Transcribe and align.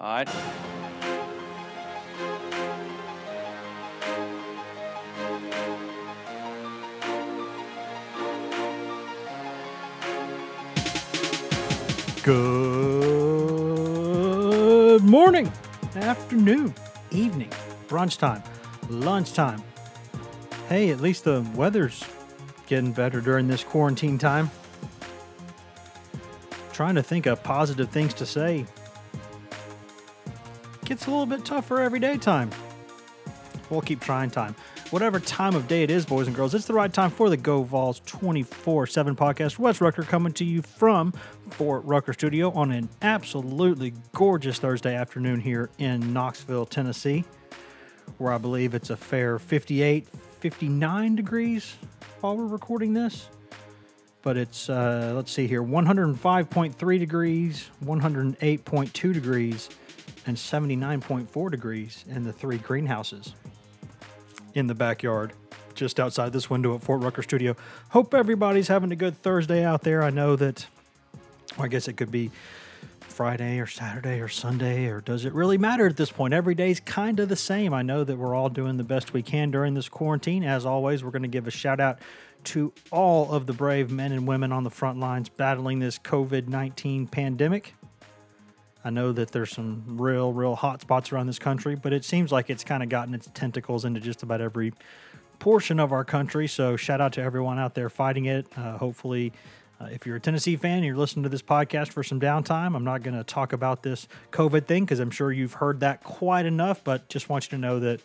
All 0.00 0.06
right. 0.06 0.28
Good 12.22 15.02
morning, 15.02 15.50
afternoon, 15.96 16.72
evening, 17.10 17.50
brunch 17.88 18.18
time, 18.18 18.44
lunchtime. 18.88 19.64
Hey, 20.68 20.90
at 20.90 21.00
least 21.00 21.24
the 21.24 21.44
weather's 21.56 22.04
getting 22.68 22.92
better 22.92 23.20
during 23.20 23.48
this 23.48 23.64
quarantine 23.64 24.18
time. 24.18 24.48
Trying 26.72 26.94
to 26.94 27.02
think 27.02 27.26
of 27.26 27.42
positive 27.42 27.88
things 27.88 28.14
to 28.14 28.26
say. 28.26 28.64
Gets 30.88 31.06
a 31.06 31.10
little 31.10 31.26
bit 31.26 31.44
tougher 31.44 31.82
every 31.82 32.00
day 32.00 32.16
time. 32.16 32.48
We'll 33.68 33.82
keep 33.82 34.00
trying 34.00 34.30
time. 34.30 34.54
Whatever 34.88 35.20
time 35.20 35.54
of 35.54 35.68
day 35.68 35.82
it 35.82 35.90
is, 35.90 36.06
boys 36.06 36.28
and 36.28 36.34
girls, 36.34 36.54
it's 36.54 36.64
the 36.64 36.72
right 36.72 36.90
time 36.90 37.10
for 37.10 37.28
the 37.28 37.36
Go 37.36 37.62
Vols 37.62 38.00
24 38.06 38.86
7 38.86 39.14
podcast. 39.14 39.58
Wes 39.58 39.82
Rucker 39.82 40.02
coming 40.02 40.32
to 40.32 40.46
you 40.46 40.62
from 40.62 41.12
Fort 41.50 41.84
Rucker 41.84 42.14
Studio 42.14 42.50
on 42.52 42.72
an 42.72 42.88
absolutely 43.02 43.92
gorgeous 44.14 44.60
Thursday 44.60 44.94
afternoon 44.94 45.40
here 45.40 45.68
in 45.76 46.14
Knoxville, 46.14 46.64
Tennessee, 46.64 47.22
where 48.16 48.32
I 48.32 48.38
believe 48.38 48.72
it's 48.72 48.88
a 48.88 48.96
fair 48.96 49.38
58, 49.38 50.08
59 50.40 51.16
degrees 51.16 51.76
while 52.22 52.34
we're 52.34 52.46
recording 52.46 52.94
this. 52.94 53.28
But 54.22 54.38
it's, 54.38 54.70
uh, 54.70 55.12
let's 55.14 55.32
see 55.32 55.46
here, 55.46 55.62
105.3 55.62 56.98
degrees, 56.98 57.68
108.2 57.84 59.12
degrees, 59.12 59.68
and 60.28 60.36
79.4 60.36 61.50
degrees 61.50 62.04
in 62.06 62.22
the 62.22 62.32
three 62.32 62.58
greenhouses 62.58 63.34
in 64.54 64.66
the 64.66 64.74
backyard 64.74 65.32
just 65.74 65.98
outside 65.98 66.32
this 66.34 66.50
window 66.50 66.74
at 66.74 66.82
Fort 66.82 67.02
Rucker 67.02 67.22
Studio. 67.22 67.56
Hope 67.88 68.12
everybody's 68.12 68.68
having 68.68 68.92
a 68.92 68.96
good 68.96 69.16
Thursday 69.22 69.64
out 69.64 69.82
there. 69.82 70.02
I 70.02 70.10
know 70.10 70.36
that, 70.36 70.66
well, 71.56 71.64
I 71.64 71.68
guess 71.68 71.88
it 71.88 71.94
could 71.94 72.10
be 72.10 72.30
Friday 73.00 73.58
or 73.58 73.66
Saturday 73.66 74.20
or 74.20 74.28
Sunday, 74.28 74.86
or 74.88 75.00
does 75.00 75.24
it 75.24 75.32
really 75.32 75.56
matter 75.56 75.86
at 75.86 75.96
this 75.96 76.12
point? 76.12 76.34
Every 76.34 76.54
day's 76.54 76.78
kind 76.78 77.18
of 77.20 77.30
the 77.30 77.36
same. 77.36 77.72
I 77.72 77.82
know 77.82 78.04
that 78.04 78.18
we're 78.18 78.34
all 78.34 78.50
doing 78.50 78.76
the 78.76 78.84
best 78.84 79.14
we 79.14 79.22
can 79.22 79.50
during 79.50 79.72
this 79.72 79.88
quarantine. 79.88 80.44
As 80.44 80.66
always, 80.66 81.02
we're 81.02 81.10
going 81.10 81.22
to 81.22 81.28
give 81.28 81.46
a 81.46 81.50
shout 81.50 81.80
out 81.80 82.00
to 82.44 82.72
all 82.90 83.32
of 83.32 83.46
the 83.46 83.54
brave 83.54 83.90
men 83.90 84.12
and 84.12 84.26
women 84.26 84.52
on 84.52 84.62
the 84.62 84.70
front 84.70 85.00
lines 85.00 85.30
battling 85.30 85.78
this 85.78 85.98
COVID 85.98 86.48
19 86.48 87.06
pandemic. 87.06 87.74
I 88.84 88.90
know 88.90 89.12
that 89.12 89.32
there's 89.32 89.50
some 89.50 89.98
real, 90.00 90.32
real 90.32 90.54
hot 90.54 90.80
spots 90.80 91.12
around 91.12 91.26
this 91.26 91.38
country, 91.38 91.74
but 91.74 91.92
it 91.92 92.04
seems 92.04 92.30
like 92.30 92.48
it's 92.48 92.64
kind 92.64 92.82
of 92.82 92.88
gotten 92.88 93.14
its 93.14 93.28
tentacles 93.34 93.84
into 93.84 94.00
just 94.00 94.22
about 94.22 94.40
every 94.40 94.72
portion 95.38 95.80
of 95.80 95.92
our 95.92 96.04
country. 96.04 96.46
So, 96.46 96.76
shout 96.76 97.00
out 97.00 97.12
to 97.14 97.22
everyone 97.22 97.58
out 97.58 97.74
there 97.74 97.88
fighting 97.88 98.26
it. 98.26 98.46
Uh, 98.56 98.78
hopefully, 98.78 99.32
uh, 99.80 99.86
if 99.86 100.06
you're 100.06 100.16
a 100.16 100.20
Tennessee 100.20 100.56
fan 100.56 100.82
you're 100.82 100.96
listening 100.96 101.22
to 101.22 101.28
this 101.28 101.42
podcast 101.42 101.92
for 101.92 102.02
some 102.02 102.20
downtime, 102.20 102.74
I'm 102.74 102.84
not 102.84 103.02
going 103.02 103.16
to 103.16 103.24
talk 103.24 103.52
about 103.52 103.82
this 103.82 104.08
COVID 104.32 104.66
thing 104.66 104.84
because 104.84 104.98
I'm 104.98 105.10
sure 105.10 105.30
you've 105.30 105.54
heard 105.54 105.80
that 105.80 106.02
quite 106.02 106.46
enough, 106.46 106.82
but 106.82 107.08
just 107.08 107.28
want 107.28 107.46
you 107.46 107.50
to 107.50 107.58
know 107.58 107.78
that 107.80 108.00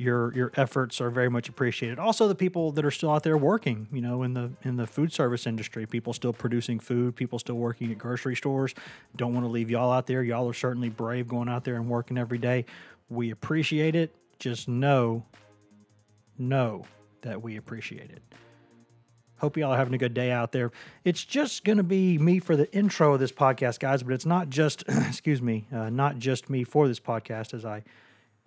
your 0.00 0.34
your 0.34 0.50
efforts 0.56 1.00
are 1.00 1.10
very 1.10 1.28
much 1.28 1.48
appreciated. 1.48 1.98
Also, 1.98 2.26
the 2.26 2.34
people 2.34 2.72
that 2.72 2.84
are 2.84 2.90
still 2.90 3.10
out 3.10 3.22
there 3.22 3.36
working, 3.36 3.86
you 3.92 4.00
know, 4.00 4.22
in 4.22 4.32
the 4.32 4.50
in 4.62 4.76
the 4.76 4.86
food 4.86 5.12
service 5.12 5.46
industry, 5.46 5.86
people 5.86 6.12
still 6.12 6.32
producing 6.32 6.80
food, 6.80 7.14
people 7.14 7.38
still 7.38 7.56
working 7.56 7.92
at 7.92 7.98
grocery 7.98 8.34
stores. 8.34 8.74
Don't 9.16 9.34
want 9.34 9.44
to 9.44 9.50
leave 9.50 9.70
y'all 9.70 9.92
out 9.92 10.06
there. 10.06 10.22
Y'all 10.22 10.48
are 10.48 10.54
certainly 10.54 10.88
brave 10.88 11.28
going 11.28 11.48
out 11.48 11.64
there 11.64 11.76
and 11.76 11.88
working 11.88 12.16
every 12.16 12.38
day. 12.38 12.64
We 13.10 13.30
appreciate 13.30 13.94
it. 13.94 14.14
Just 14.38 14.68
know, 14.68 15.24
know 16.38 16.86
that 17.20 17.42
we 17.42 17.56
appreciate 17.56 18.10
it. 18.10 18.22
Hope 19.36 19.56
y'all 19.56 19.72
are 19.72 19.76
having 19.76 19.94
a 19.94 19.98
good 19.98 20.14
day 20.14 20.30
out 20.30 20.52
there. 20.52 20.70
It's 21.04 21.24
just 21.24 21.64
going 21.64 21.78
to 21.78 21.82
be 21.82 22.18
me 22.18 22.38
for 22.38 22.56
the 22.56 22.70
intro 22.74 23.14
of 23.14 23.20
this 23.20 23.32
podcast, 23.32 23.80
guys, 23.80 24.02
but 24.02 24.12
it's 24.12 24.26
not 24.26 24.50
just, 24.50 24.84
excuse 24.88 25.40
me, 25.40 25.66
uh, 25.72 25.88
not 25.90 26.18
just 26.18 26.50
me 26.50 26.62
for 26.64 26.88
this 26.88 27.00
podcast 27.00 27.54
as 27.54 27.64
I 27.64 27.82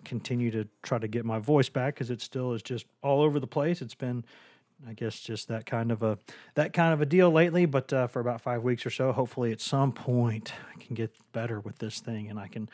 continue 0.04 0.50
to 0.50 0.66
try 0.82 0.98
to 0.98 1.08
get 1.08 1.24
my 1.24 1.38
voice 1.38 1.68
back 1.68 1.94
because 1.94 2.10
it 2.10 2.20
still 2.20 2.52
is 2.52 2.62
just 2.62 2.86
all 3.02 3.22
over 3.22 3.40
the 3.40 3.46
place. 3.46 3.82
It's 3.82 3.94
been, 3.94 4.24
I 4.88 4.92
guess, 4.92 5.20
just 5.20 5.48
that 5.48 5.66
kind 5.66 5.90
of 5.90 6.02
a 6.02 6.18
that 6.54 6.72
kind 6.72 6.92
of 6.92 7.00
a 7.00 7.06
deal 7.06 7.30
lately. 7.30 7.66
But 7.66 7.92
uh, 7.92 8.06
for 8.06 8.20
about 8.20 8.40
five 8.40 8.62
weeks 8.62 8.84
or 8.86 8.90
so, 8.90 9.12
hopefully 9.12 9.52
at 9.52 9.60
some 9.60 9.92
point 9.92 10.52
I 10.74 10.82
can 10.82 10.94
get 10.94 11.14
better 11.32 11.60
with 11.60 11.78
this 11.78 12.00
thing 12.00 12.28
and 12.28 12.38
I 12.38 12.48
can 12.48 12.68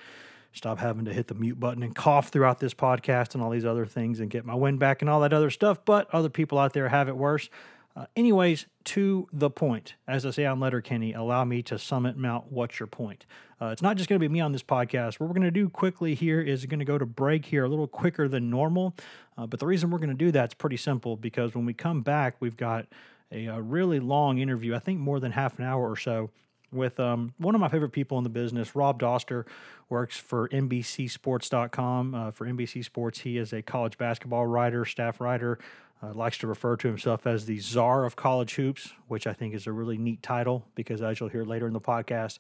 stop 0.53 0.79
having 0.79 1.05
to 1.05 1.13
hit 1.13 1.29
the 1.29 1.35
mute 1.35 1.61
button 1.61 1.83
and 1.83 1.95
cough 1.95 2.29
throughout 2.29 2.59
this 2.59 2.75
podcast 2.75 3.35
and 3.35 3.43
all 3.43 3.51
these 3.51 3.65
other 3.65 3.87
things 3.87 4.21
and 4.21 4.31
get 4.31 4.45
my 4.45 4.55
wind 4.55 4.79
back 4.79 5.01
and 5.01 5.09
all 5.09 5.21
that 5.21 5.33
other 5.33 5.51
stuff. 5.51 5.85
But 5.85 6.13
other 6.13 6.29
people 6.29 6.59
out 6.59 6.73
there 6.73 6.89
have 6.89 7.09
it 7.09 7.17
worse. 7.17 7.49
Uh, 7.97 8.07
anyways, 8.15 8.67
to 8.85 9.27
the 9.33 9.51
point, 9.51 9.95
as 10.07 10.25
I 10.25 10.31
say 10.31 10.47
on 10.47 10.61
Letterkenny, 10.61 11.13
allow 11.13 11.45
me 11.45 11.63
to 11.65 11.79
summit 11.79 12.17
mount. 12.17 12.51
What's 12.51 12.79
your 12.79 12.87
point? 12.87 13.27
Uh, 13.61 13.67
it's 13.67 13.83
not 13.83 13.97
just 13.97 14.09
going 14.09 14.19
to 14.19 14.27
be 14.27 14.33
me 14.33 14.41
on 14.41 14.53
this 14.53 14.63
podcast. 14.63 15.19
What 15.19 15.29
we're 15.29 15.35
going 15.35 15.43
to 15.43 15.51
do 15.51 15.69
quickly 15.69 16.15
here 16.15 16.41
is 16.41 16.65
going 16.67 16.79
to 16.79 16.85
go 16.85 16.99
to 16.99 17.07
break 17.07 17.45
here 17.45 17.65
a 17.65 17.69
little 17.69 17.89
quicker 17.89 18.29
than 18.29 18.49
normal. 18.49 18.95
Uh, 19.37 19.47
but 19.47 19.61
the 19.61 19.67
reason 19.67 19.91
we're 19.91 19.99
going 19.99 20.11
to 20.11 20.15
do 20.15 20.31
that 20.33 20.51
is 20.51 20.55
pretty 20.55 20.77
simple 20.77 21.17
because 21.17 21.55
when 21.55 21.67
we 21.67 21.75
come 21.75 22.03
back, 22.03 22.37
we've 22.41 22.57
got 22.57 22.87
a, 23.33 23.47
a, 23.47 23.61
really 23.61 24.01
long 24.01 24.39
interview, 24.39 24.75
I 24.75 24.79
think 24.79 24.99
more 24.99 25.21
than 25.21 25.33
half 25.33 25.59
an 25.59 25.65
hour 25.65 25.91
or 25.91 25.97
so, 25.97 26.31
with 26.73 27.01
um, 27.01 27.35
one 27.39 27.55
of 27.55 27.61
my 27.61 27.69
favorite 27.69 27.91
people 27.91 28.19
in 28.19 28.25
the 28.25 28.31
business. 28.31 28.77
Rob 28.77 29.01
Dauster 29.01 29.47
works 29.89 30.17
for 30.17 30.49
NBCSports.com. 30.49 32.15
Uh, 32.15 32.31
for 32.31 32.47
NBC 32.47 32.85
Sports, 32.85 33.21
he 33.21 33.39
is 33.39 33.53
a 33.53 33.63
college 33.63 33.99
basketball 33.99 34.47
writer, 34.47 34.85
staff 34.85 35.21
writer 35.21 35.59
uh, 36.03 36.13
likes 36.15 36.39
to 36.39 36.47
refer 36.47 36.77
to 36.77 36.89
himself 36.89 37.27
as 37.27 37.47
the 37.47 37.59
czar 37.59 38.05
of 38.05 38.17
college 38.17 38.55
hoops, 38.55 38.93
which 39.09 39.27
I 39.27 39.33
think 39.33 39.55
is 39.55 39.67
a 39.67 39.73
really 39.73 39.99
neat 39.99 40.23
title 40.23 40.67
because, 40.75 41.03
as 41.03 41.21
you'll 41.21 41.29
hear 41.29 41.45
later 41.45 41.67
in 41.67 41.73
the 41.73 41.81
podcast, 41.81 42.39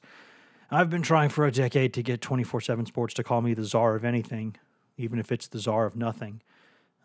I've 0.71 0.89
been 0.89 1.03
trying 1.03 1.31
for 1.31 1.47
a 1.47 1.53
decade 1.53 1.93
to 1.95 2.03
get 2.03 2.21
24 2.21 2.61
7 2.61 2.87
sports 2.87 3.15
to 3.15 3.25
call 3.25 3.43
me 3.43 3.55
the 3.55 3.65
czar 3.65 3.97
of 3.97 4.05
anything, 4.05 4.57
even 4.97 5.19
if 5.19 5.31
it's 5.31 5.49
the 5.49 5.59
czar 5.59 5.85
of 5.85 5.97
nothing. 5.97 6.43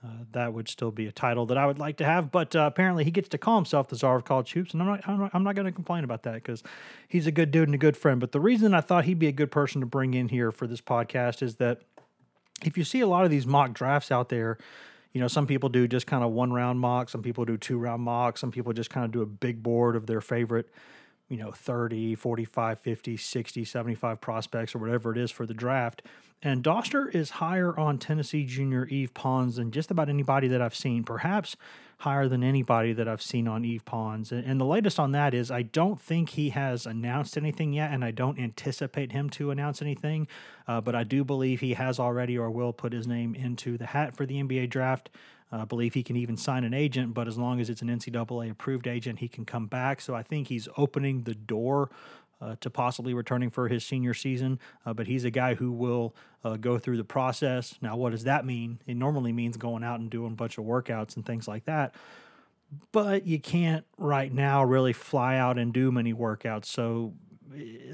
Uh, 0.05 0.09
that 0.33 0.53
would 0.53 0.67
still 0.67 0.91
be 0.91 1.07
a 1.07 1.11
title 1.11 1.47
that 1.47 1.57
I 1.57 1.65
would 1.65 1.79
like 1.79 1.97
to 1.97 2.05
have, 2.05 2.29
but 2.29 2.55
uh, 2.55 2.59
apparently 2.59 3.03
he 3.03 3.11
gets 3.11 3.29
to 3.29 3.39
call 3.39 3.55
himself 3.55 3.87
the 3.87 3.95
czar 3.95 4.17
of 4.17 4.23
college 4.23 4.51
hoops, 4.53 4.73
and 4.73 4.81
I'm 4.81 4.87
not, 4.87 5.07
I'm 5.07 5.19
not, 5.19 5.31
I'm 5.33 5.43
not 5.43 5.55
going 5.55 5.65
to 5.65 5.71
complain 5.71 6.03
about 6.03 6.23
that 6.23 6.35
because 6.35 6.61
he's 7.07 7.25
a 7.25 7.31
good 7.31 7.49
dude 7.49 7.67
and 7.67 7.73
a 7.73 7.79
good 7.79 7.97
friend. 7.97 8.19
But 8.19 8.31
the 8.31 8.39
reason 8.39 8.75
I 8.75 8.81
thought 8.81 9.05
he'd 9.05 9.17
be 9.17 9.27
a 9.27 9.31
good 9.31 9.49
person 9.49 9.81
to 9.81 9.87
bring 9.87 10.13
in 10.13 10.29
here 10.29 10.51
for 10.51 10.67
this 10.67 10.81
podcast 10.81 11.41
is 11.41 11.55
that 11.55 11.81
if 12.63 12.77
you 12.77 12.83
see 12.83 12.99
a 12.99 13.07
lot 13.07 13.25
of 13.25 13.31
these 13.31 13.47
mock 13.47 13.73
drafts 13.73 14.11
out 14.11 14.29
there, 14.29 14.59
you 15.11 15.21
know, 15.21 15.27
some 15.27 15.47
people 15.47 15.69
do 15.69 15.87
just 15.87 16.05
kind 16.05 16.23
of 16.23 16.31
one 16.31 16.53
round 16.53 16.79
mock, 16.79 17.09
some 17.09 17.23
people 17.23 17.45
do 17.45 17.57
two 17.57 17.77
round 17.79 18.03
mock, 18.03 18.37
some 18.37 18.51
people 18.51 18.73
just 18.73 18.91
kind 18.91 19.05
of 19.05 19.11
do 19.11 19.21
a 19.21 19.25
big 19.25 19.63
board 19.63 19.95
of 19.95 20.05
their 20.05 20.21
favorite, 20.21 20.69
you 21.29 21.37
know, 21.37 21.51
30, 21.51 22.15
45, 22.15 22.79
50, 22.79 23.17
60, 23.17 23.65
75 23.65 24.21
prospects 24.21 24.75
or 24.75 24.79
whatever 24.79 25.11
it 25.11 25.17
is 25.17 25.31
for 25.31 25.45
the 25.45 25.53
draft. 25.53 26.01
And 26.41 26.63
Dauster 26.63 27.13
is 27.13 27.31
higher 27.31 27.77
on 27.77 27.97
Tennessee 27.97 28.45
junior 28.45 28.87
Yves 28.91 29.11
Pons 29.13 29.55
than 29.55 29.71
just 29.71 29.89
about 29.89 30.09
anybody 30.09 30.47
that 30.49 30.61
I've 30.61 30.75
seen, 30.75 31.03
perhaps 31.03 31.55
higher 31.99 32.27
than 32.27 32.43
anybody 32.43 32.93
that 32.93 33.07
I've 33.07 33.21
seen 33.21 33.47
on 33.47 33.63
Yves 33.63 33.83
Pons. 33.83 34.31
And 34.31 34.59
the 34.59 34.65
latest 34.65 34.99
on 34.99 35.11
that 35.13 35.33
is 35.33 35.49
I 35.49 35.63
don't 35.63 35.99
think 35.99 36.29
he 36.29 36.49
has 36.49 36.85
announced 36.85 37.37
anything 37.37 37.73
yet, 37.73 37.91
and 37.91 38.03
I 38.03 38.11
don't 38.11 38.37
anticipate 38.37 39.11
him 39.11 39.29
to 39.31 39.49
announce 39.49 39.81
anything. 39.81 40.27
Uh, 40.67 40.81
but 40.81 40.93
I 40.93 41.03
do 41.03 41.23
believe 41.23 41.61
he 41.61 41.73
has 41.73 41.99
already 41.99 42.37
or 42.37 42.51
will 42.51 42.73
put 42.73 42.93
his 42.93 43.07
name 43.07 43.33
into 43.33 43.77
the 43.77 43.87
hat 43.87 44.15
for 44.15 44.25
the 44.25 44.35
NBA 44.43 44.69
draft. 44.69 45.09
I 45.61 45.65
believe 45.65 45.93
he 45.93 46.03
can 46.03 46.15
even 46.15 46.37
sign 46.37 46.63
an 46.63 46.73
agent, 46.73 47.13
but 47.13 47.27
as 47.27 47.37
long 47.37 47.59
as 47.59 47.69
it's 47.69 47.81
an 47.81 47.87
NCAA 47.87 48.51
approved 48.51 48.87
agent, 48.87 49.19
he 49.19 49.27
can 49.27 49.45
come 49.45 49.67
back. 49.67 50.01
So 50.01 50.15
I 50.15 50.23
think 50.23 50.47
he's 50.47 50.67
opening 50.77 51.23
the 51.23 51.35
door 51.35 51.89
uh, 52.41 52.55
to 52.59 52.69
possibly 52.69 53.13
returning 53.13 53.49
for 53.49 53.67
his 53.67 53.85
senior 53.85 54.13
season. 54.13 54.59
Uh, 54.85 54.93
but 54.93 55.07
he's 55.07 55.23
a 55.23 55.31
guy 55.31 55.55
who 55.55 55.71
will 55.71 56.15
uh, 56.43 56.57
go 56.57 56.77
through 56.77 56.97
the 56.97 57.03
process. 57.03 57.75
Now, 57.81 57.95
what 57.95 58.11
does 58.11 58.23
that 58.25 58.45
mean? 58.45 58.79
It 58.85 58.95
normally 58.95 59.31
means 59.31 59.57
going 59.57 59.83
out 59.83 59.99
and 59.99 60.09
doing 60.09 60.33
a 60.33 60.35
bunch 60.35 60.57
of 60.57 60.65
workouts 60.65 61.15
and 61.15 61.25
things 61.25 61.47
like 61.47 61.65
that. 61.65 61.95
But 62.91 63.25
you 63.25 63.39
can't 63.39 63.85
right 63.97 64.33
now 64.33 64.63
really 64.63 64.93
fly 64.93 65.37
out 65.37 65.57
and 65.57 65.73
do 65.73 65.91
many 65.91 66.13
workouts. 66.13 66.65
So 66.65 67.13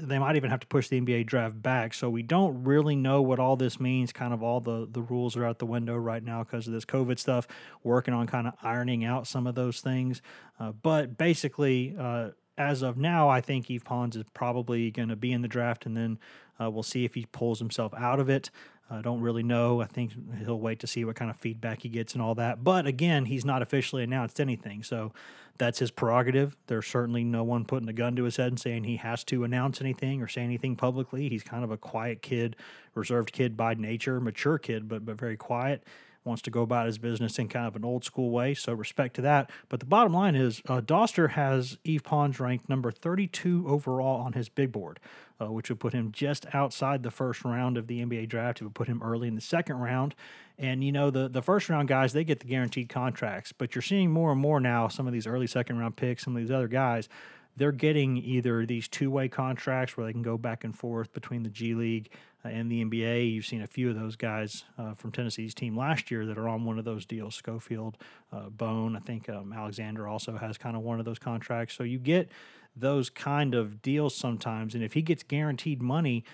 they 0.02 0.18
might 0.18 0.36
even 0.36 0.50
have 0.50 0.60
to 0.60 0.66
push 0.66 0.88
the 0.88 1.00
NBA 1.00 1.26
draft 1.26 1.62
back. 1.62 1.94
So 1.94 2.10
we 2.10 2.22
don't 2.22 2.64
really 2.64 2.96
know 2.96 3.22
what 3.22 3.38
all 3.38 3.56
this 3.56 3.78
means. 3.78 4.12
Kind 4.12 4.34
of 4.34 4.42
all 4.42 4.60
the 4.60 4.88
the 4.90 5.02
rules 5.02 5.36
are 5.36 5.44
out 5.44 5.58
the 5.58 5.66
window 5.66 5.96
right 5.96 6.22
now 6.22 6.42
because 6.42 6.66
of 6.66 6.72
this 6.72 6.84
COVID 6.84 7.18
stuff. 7.18 7.46
Working 7.82 8.14
on 8.14 8.26
kind 8.26 8.46
of 8.46 8.54
ironing 8.62 9.04
out 9.04 9.26
some 9.26 9.46
of 9.46 9.54
those 9.54 9.80
things, 9.80 10.20
uh, 10.60 10.72
but 10.72 11.16
basically. 11.16 11.94
Uh, 11.98 12.30
as 12.58 12.82
of 12.82 12.98
now, 12.98 13.30
I 13.30 13.40
think 13.40 13.70
Yves 13.70 13.82
Pons 13.82 14.14
is 14.14 14.24
probably 14.34 14.90
going 14.90 15.08
to 15.08 15.16
be 15.16 15.32
in 15.32 15.40
the 15.40 15.48
draft, 15.48 15.86
and 15.86 15.96
then 15.96 16.18
uh, 16.60 16.70
we'll 16.70 16.82
see 16.82 17.06
if 17.06 17.14
he 17.14 17.24
pulls 17.32 17.58
himself 17.58 17.94
out 17.94 18.20
of 18.20 18.28
it. 18.28 18.50
I 18.92 19.00
don't 19.00 19.20
really 19.20 19.42
know. 19.42 19.80
I 19.80 19.86
think 19.86 20.12
he'll 20.44 20.60
wait 20.60 20.80
to 20.80 20.86
see 20.86 21.04
what 21.04 21.16
kind 21.16 21.30
of 21.30 21.36
feedback 21.36 21.82
he 21.82 21.88
gets 21.88 22.12
and 22.12 22.22
all 22.22 22.34
that. 22.34 22.62
But 22.62 22.86
again, 22.86 23.24
he's 23.24 23.44
not 23.44 23.62
officially 23.62 24.02
announced 24.02 24.38
anything. 24.38 24.82
So 24.82 25.12
that's 25.56 25.78
his 25.78 25.90
prerogative. 25.90 26.56
There's 26.66 26.86
certainly 26.86 27.24
no 27.24 27.42
one 27.42 27.64
putting 27.64 27.88
a 27.88 27.92
gun 27.94 28.16
to 28.16 28.24
his 28.24 28.36
head 28.36 28.48
and 28.48 28.60
saying 28.60 28.84
he 28.84 28.96
has 28.96 29.24
to 29.24 29.44
announce 29.44 29.80
anything 29.80 30.20
or 30.20 30.28
say 30.28 30.42
anything 30.42 30.76
publicly. 30.76 31.28
He's 31.28 31.42
kind 31.42 31.64
of 31.64 31.70
a 31.70 31.78
quiet 31.78 32.20
kid, 32.20 32.56
reserved 32.94 33.32
kid 33.32 33.56
by 33.56 33.74
nature, 33.74 34.20
mature 34.20 34.58
kid, 34.58 34.88
but, 34.88 35.06
but 35.06 35.18
very 35.18 35.36
quiet 35.36 35.82
wants 36.24 36.42
to 36.42 36.50
go 36.50 36.62
about 36.62 36.86
his 36.86 36.98
business 36.98 37.38
in 37.38 37.48
kind 37.48 37.66
of 37.66 37.76
an 37.76 37.84
old 37.84 38.04
school 38.04 38.30
way. 38.30 38.54
So 38.54 38.72
respect 38.72 39.14
to 39.16 39.22
that. 39.22 39.50
But 39.68 39.80
the 39.80 39.86
bottom 39.86 40.12
line 40.12 40.34
is, 40.34 40.62
uh, 40.68 40.80
Dauster 40.80 41.30
has 41.30 41.78
Yves 41.84 42.02
Pons 42.02 42.38
ranked 42.38 42.68
number 42.68 42.90
32 42.90 43.64
overall 43.66 44.20
on 44.20 44.34
his 44.34 44.48
big 44.48 44.72
board, 44.72 45.00
uh, 45.40 45.50
which 45.50 45.68
would 45.68 45.80
put 45.80 45.92
him 45.92 46.12
just 46.12 46.46
outside 46.54 47.02
the 47.02 47.10
first 47.10 47.44
round 47.44 47.76
of 47.76 47.86
the 47.86 48.00
NBA 48.04 48.28
draft. 48.28 48.60
It 48.60 48.64
would 48.64 48.74
put 48.74 48.88
him 48.88 49.02
early 49.02 49.28
in 49.28 49.34
the 49.34 49.40
second 49.40 49.76
round. 49.76 50.14
And 50.58 50.84
you 50.84 50.92
know 50.92 51.10
the 51.10 51.28
the 51.28 51.42
first 51.42 51.68
round 51.68 51.88
guys 51.88 52.12
they 52.12 52.24
get 52.24 52.40
the 52.40 52.46
guaranteed 52.46 52.88
contracts, 52.88 53.52
but 53.52 53.74
you're 53.74 53.82
seeing 53.82 54.10
more 54.10 54.30
and 54.30 54.40
more 54.40 54.60
now 54.60 54.86
some 54.86 55.06
of 55.06 55.12
these 55.12 55.26
early 55.26 55.46
second 55.46 55.78
round 55.78 55.96
picks, 55.96 56.24
some 56.24 56.36
of 56.36 56.42
these 56.42 56.50
other 56.50 56.68
guys 56.68 57.08
they're 57.56 57.72
getting 57.72 58.16
either 58.16 58.64
these 58.64 58.88
two 58.88 59.10
way 59.10 59.28
contracts 59.28 59.96
where 59.96 60.06
they 60.06 60.12
can 60.12 60.22
go 60.22 60.38
back 60.38 60.64
and 60.64 60.76
forth 60.76 61.12
between 61.12 61.42
the 61.42 61.50
G 61.50 61.74
League 61.74 62.10
uh, 62.44 62.48
and 62.48 62.70
the 62.70 62.84
NBA. 62.84 63.32
You've 63.32 63.46
seen 63.46 63.62
a 63.62 63.66
few 63.66 63.90
of 63.90 63.98
those 63.98 64.16
guys 64.16 64.64
uh, 64.78 64.94
from 64.94 65.12
Tennessee's 65.12 65.54
team 65.54 65.76
last 65.76 66.10
year 66.10 66.26
that 66.26 66.38
are 66.38 66.48
on 66.48 66.64
one 66.64 66.78
of 66.78 66.84
those 66.84 67.04
deals. 67.04 67.34
Schofield, 67.34 67.98
uh, 68.32 68.48
Bone, 68.48 68.96
I 68.96 69.00
think 69.00 69.28
um, 69.28 69.52
Alexander 69.52 70.08
also 70.08 70.36
has 70.36 70.56
kind 70.56 70.76
of 70.76 70.82
one 70.82 70.98
of 70.98 71.04
those 71.04 71.18
contracts. 71.18 71.74
So 71.74 71.84
you 71.84 71.98
get 71.98 72.30
those 72.74 73.10
kind 73.10 73.54
of 73.54 73.82
deals 73.82 74.14
sometimes. 74.14 74.74
And 74.74 74.82
if 74.82 74.94
he 74.94 75.02
gets 75.02 75.22
guaranteed 75.22 75.82
money, 75.82 76.24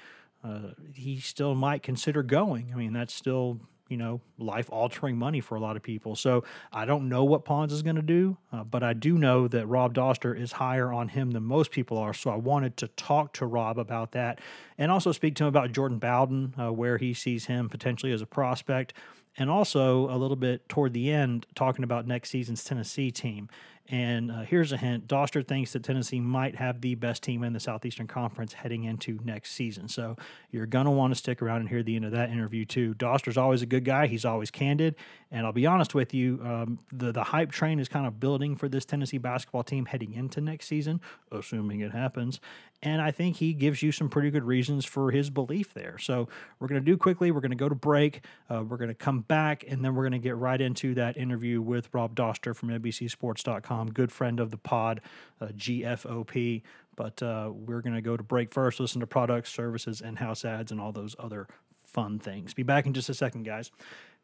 uh, 0.45 0.71
he 0.95 1.19
still 1.19 1.55
might 1.55 1.83
consider 1.83 2.23
going. 2.23 2.71
I 2.73 2.77
mean, 2.77 2.93
that's 2.93 3.13
still 3.13 3.61
you 3.89 3.97
know, 3.97 4.21
life 4.39 4.69
altering 4.71 5.17
money 5.17 5.41
for 5.41 5.57
a 5.57 5.61
lot 5.61 5.77
of 5.77 5.83
people. 5.83 6.15
So 6.15 6.45
I 6.73 6.85
don't 6.85 7.09
know 7.09 7.25
what 7.25 7.45
Pons 7.45 7.73
is 7.73 7.83
going 7.83 7.97
to 7.97 8.03
do, 8.03 8.37
uh, 8.53 8.65
but 8.65 8.83
I 8.83 8.93
do 8.93 9.17
know 9.17 9.49
that 9.49 9.67
Rob 9.67 9.95
Dauster 9.95 10.39
is 10.39 10.53
higher 10.53 10.93
on 10.93 11.09
him 11.09 11.31
than 11.31 11.43
most 11.43 11.71
people 11.71 11.99
are. 11.99 12.15
So 12.15 12.31
I 12.31 12.37
wanted 12.37 12.77
to 12.79 12.89
talk 12.89 13.33
to 13.35 13.47
Rob 13.47 13.79
about 13.79 14.13
that 14.13 14.41
and 14.77 14.93
also 14.93 15.13
speak 15.13 15.35
to 15.37 15.45
him 15.45 15.49
about 15.49 15.73
Jordan 15.73 15.99
Bowden, 15.99 16.55
uh, 16.59 16.73
where 16.73 16.99
he 16.99 17.15
sees 17.15 17.47
him 17.47 17.69
potentially 17.69 18.13
as 18.13 18.23
a 18.23 18.27
prospect. 18.27 18.93
And 19.39 19.49
also 19.49 20.11
a 20.11 20.19
little 20.19 20.37
bit 20.37 20.69
toward 20.69 20.93
the 20.93 21.11
end, 21.13 21.47
talking 21.55 21.85
about 21.85 22.07
next 22.07 22.31
season's 22.31 22.65
Tennessee 22.65 23.11
team 23.11 23.49
and 23.91 24.31
uh, 24.31 24.41
here's 24.43 24.73
a 24.73 24.77
hint 24.77 25.09
Dauster 25.09 25.47
thinks 25.47 25.73
that 25.73 25.83
Tennessee 25.83 26.21
might 26.21 26.57
have 26.57 26.83
the 26.83 26.95
best 26.95 27.23
team 27.23 27.43
in 27.43 27.55
the 27.55 27.61
Southeastern 27.61 28.07
Conference 28.07 28.53
heading 28.53 28.85
into 28.85 29.19
next 29.25 29.53
season. 29.53 29.89
So 29.89 30.17
you're 30.51 30.67
going 30.67 30.85
to 30.85 30.91
want 30.91 31.13
to 31.13 31.19
stick 31.19 31.41
around 31.41 31.61
and 31.61 31.69
hear 31.69 31.83
the 31.83 31.97
end 31.97 32.05
of 32.05 32.13
that 32.13 32.29
interview, 32.29 32.67
too. 32.67 32.95
Dauster's 32.95 33.39
always 33.39 33.63
a 33.63 33.67
good 33.67 33.85
guy. 33.85 34.07
He's 34.07 34.27
always 34.27 34.51
candid. 34.51 34.95
And 35.31 35.47
I'll 35.47 35.53
be 35.53 35.65
honest 35.65 35.95
with 35.95 36.13
you, 36.13 36.39
um, 36.45 36.79
the, 36.93 37.13
the 37.13 37.25
hype 37.25 37.51
train 37.51 37.81
is 37.81 37.89
kind 37.89 38.07
of 38.07 38.21
building 38.21 38.57
for 38.57 38.69
this 38.69 38.85
Tennessee 38.85 39.19
basketball 39.19 39.63
team 39.63 39.87
heading 39.87 40.13
into 40.13 40.43
next 40.43 40.67
season, 40.67 41.01
assuming 41.33 41.81
it 41.81 41.93
happens. 41.93 42.41
And 42.83 43.03
I 43.03 43.11
think 43.11 43.37
he 43.37 43.55
gives 43.55 43.83
you 43.83 43.91
some 43.91 44.09
pretty 44.09 44.31
good 44.31 44.45
reasons 44.45 44.85
for 44.85 45.11
his 45.11 45.31
belief 45.31 45.75
there. 45.75 45.99
So 45.99 46.29
we're 46.59 46.69
going 46.69 46.81
to 46.81 46.85
do 46.85 46.97
quickly. 46.97 47.33
We're 47.33 47.41
going 47.41 47.51
to 47.51 47.57
go 47.57 47.69
to 47.69 47.75
break. 47.75 48.21
Uh, 48.49 48.63
we're 48.63 48.77
going 48.77 48.89
to 48.89 48.95
come 48.95 49.23
back, 49.23 49.65
and 49.67 49.85
then 49.85 49.97
we're 49.97 50.05
going 50.05 50.13
to 50.13 50.19
get 50.21 50.37
right 50.37 50.61
into 50.61 50.95
that 50.95 51.17
interview 51.17 51.61
with 51.61 51.89
Rob 51.93 52.15
Dauster 52.15 52.55
from 52.55 52.69
NBCSports.com, 52.69 53.91
good 53.91 54.13
friend 54.13 54.39
of 54.39 54.53
the 54.53 54.59
pod, 54.59 55.01
uh, 55.41 55.47
GFOP. 55.47 56.63
But 56.95 57.21
uh, 57.23 57.51
we're 57.53 57.81
going 57.81 57.97
to 57.97 58.03
go 58.03 58.17
to 58.17 58.23
break 58.23 58.53
first, 58.53 58.79
listen 58.79 59.01
to 59.01 59.07
products, 59.07 59.53
services, 59.53 60.01
and 60.01 60.19
house 60.19 60.45
ads, 60.45 60.71
and 60.71 60.81
all 60.81 60.93
those 60.93 61.17
other 61.19 61.49
fun 61.85 62.19
things. 62.21 62.55
Be 62.55 62.63
back 62.63 62.87
in 62.87 62.95
just 62.95 63.09
a 63.09 63.15
second, 63.15 63.43
guys. 63.45 63.73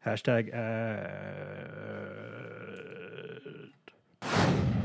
Hashtag 0.05 0.53
ad. 4.21 4.84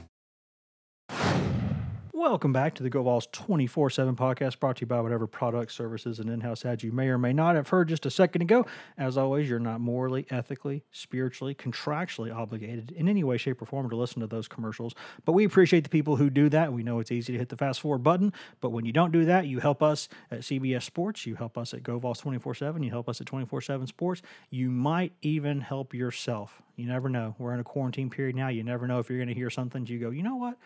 Welcome 2.21 2.53
back 2.53 2.75
to 2.75 2.83
the 2.83 2.89
Go 2.91 3.01
Vols 3.01 3.27
24 3.31 3.89
7 3.89 4.15
podcast 4.15 4.59
brought 4.59 4.75
to 4.75 4.81
you 4.81 4.85
by 4.85 5.01
whatever 5.01 5.25
products, 5.25 5.73
services, 5.73 6.19
and 6.19 6.29
in 6.29 6.41
house 6.41 6.63
ads 6.63 6.83
you 6.83 6.91
may 6.91 7.07
or 7.07 7.17
may 7.17 7.33
not 7.33 7.55
have 7.55 7.69
heard 7.69 7.89
just 7.89 8.05
a 8.05 8.11
second 8.11 8.43
ago. 8.43 8.67
As 8.95 9.17
always, 9.17 9.49
you're 9.49 9.57
not 9.57 9.81
morally, 9.81 10.27
ethically, 10.29 10.83
spiritually, 10.91 11.55
contractually 11.55 12.31
obligated 12.31 12.91
in 12.91 13.09
any 13.09 13.23
way, 13.23 13.37
shape, 13.37 13.59
or 13.59 13.65
form 13.65 13.89
to 13.89 13.95
listen 13.95 14.19
to 14.19 14.27
those 14.27 14.47
commercials. 14.47 14.93
But 15.25 15.31
we 15.31 15.45
appreciate 15.45 15.83
the 15.83 15.89
people 15.89 16.15
who 16.15 16.29
do 16.29 16.47
that. 16.49 16.71
We 16.71 16.83
know 16.83 16.99
it's 16.99 17.11
easy 17.11 17.33
to 17.33 17.39
hit 17.39 17.49
the 17.49 17.57
fast 17.57 17.81
forward 17.81 18.03
button, 18.03 18.33
but 18.59 18.69
when 18.69 18.85
you 18.85 18.93
don't 18.93 19.11
do 19.11 19.25
that, 19.25 19.47
you 19.47 19.59
help 19.59 19.81
us 19.81 20.07
at 20.29 20.41
CBS 20.41 20.83
Sports, 20.83 21.25
you 21.25 21.33
help 21.33 21.57
us 21.57 21.73
at 21.73 21.81
Go 21.81 21.97
Vols 21.97 22.19
24 22.19 22.53
7, 22.53 22.83
you 22.83 22.91
help 22.91 23.09
us 23.09 23.19
at 23.19 23.25
24 23.25 23.61
7 23.61 23.87
Sports. 23.87 24.21
You 24.51 24.69
might 24.69 25.13
even 25.23 25.59
help 25.59 25.95
yourself. 25.95 26.61
You 26.75 26.85
never 26.85 27.09
know. 27.09 27.33
We're 27.39 27.55
in 27.55 27.59
a 27.59 27.63
quarantine 27.63 28.11
period 28.11 28.35
now. 28.35 28.49
You 28.49 28.63
never 28.63 28.85
know 28.85 28.99
if 28.99 29.09
you're 29.09 29.17
going 29.17 29.27
to 29.29 29.33
hear 29.33 29.49
something. 29.49 29.87
You 29.87 29.97
go, 29.97 30.11
you 30.11 30.21
know 30.21 30.35
what? 30.35 30.59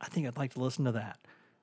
I 0.00 0.06
think 0.06 0.26
I'd 0.26 0.38
like 0.38 0.54
to 0.54 0.60
listen 0.60 0.84
to 0.84 0.92
that. 0.92 1.18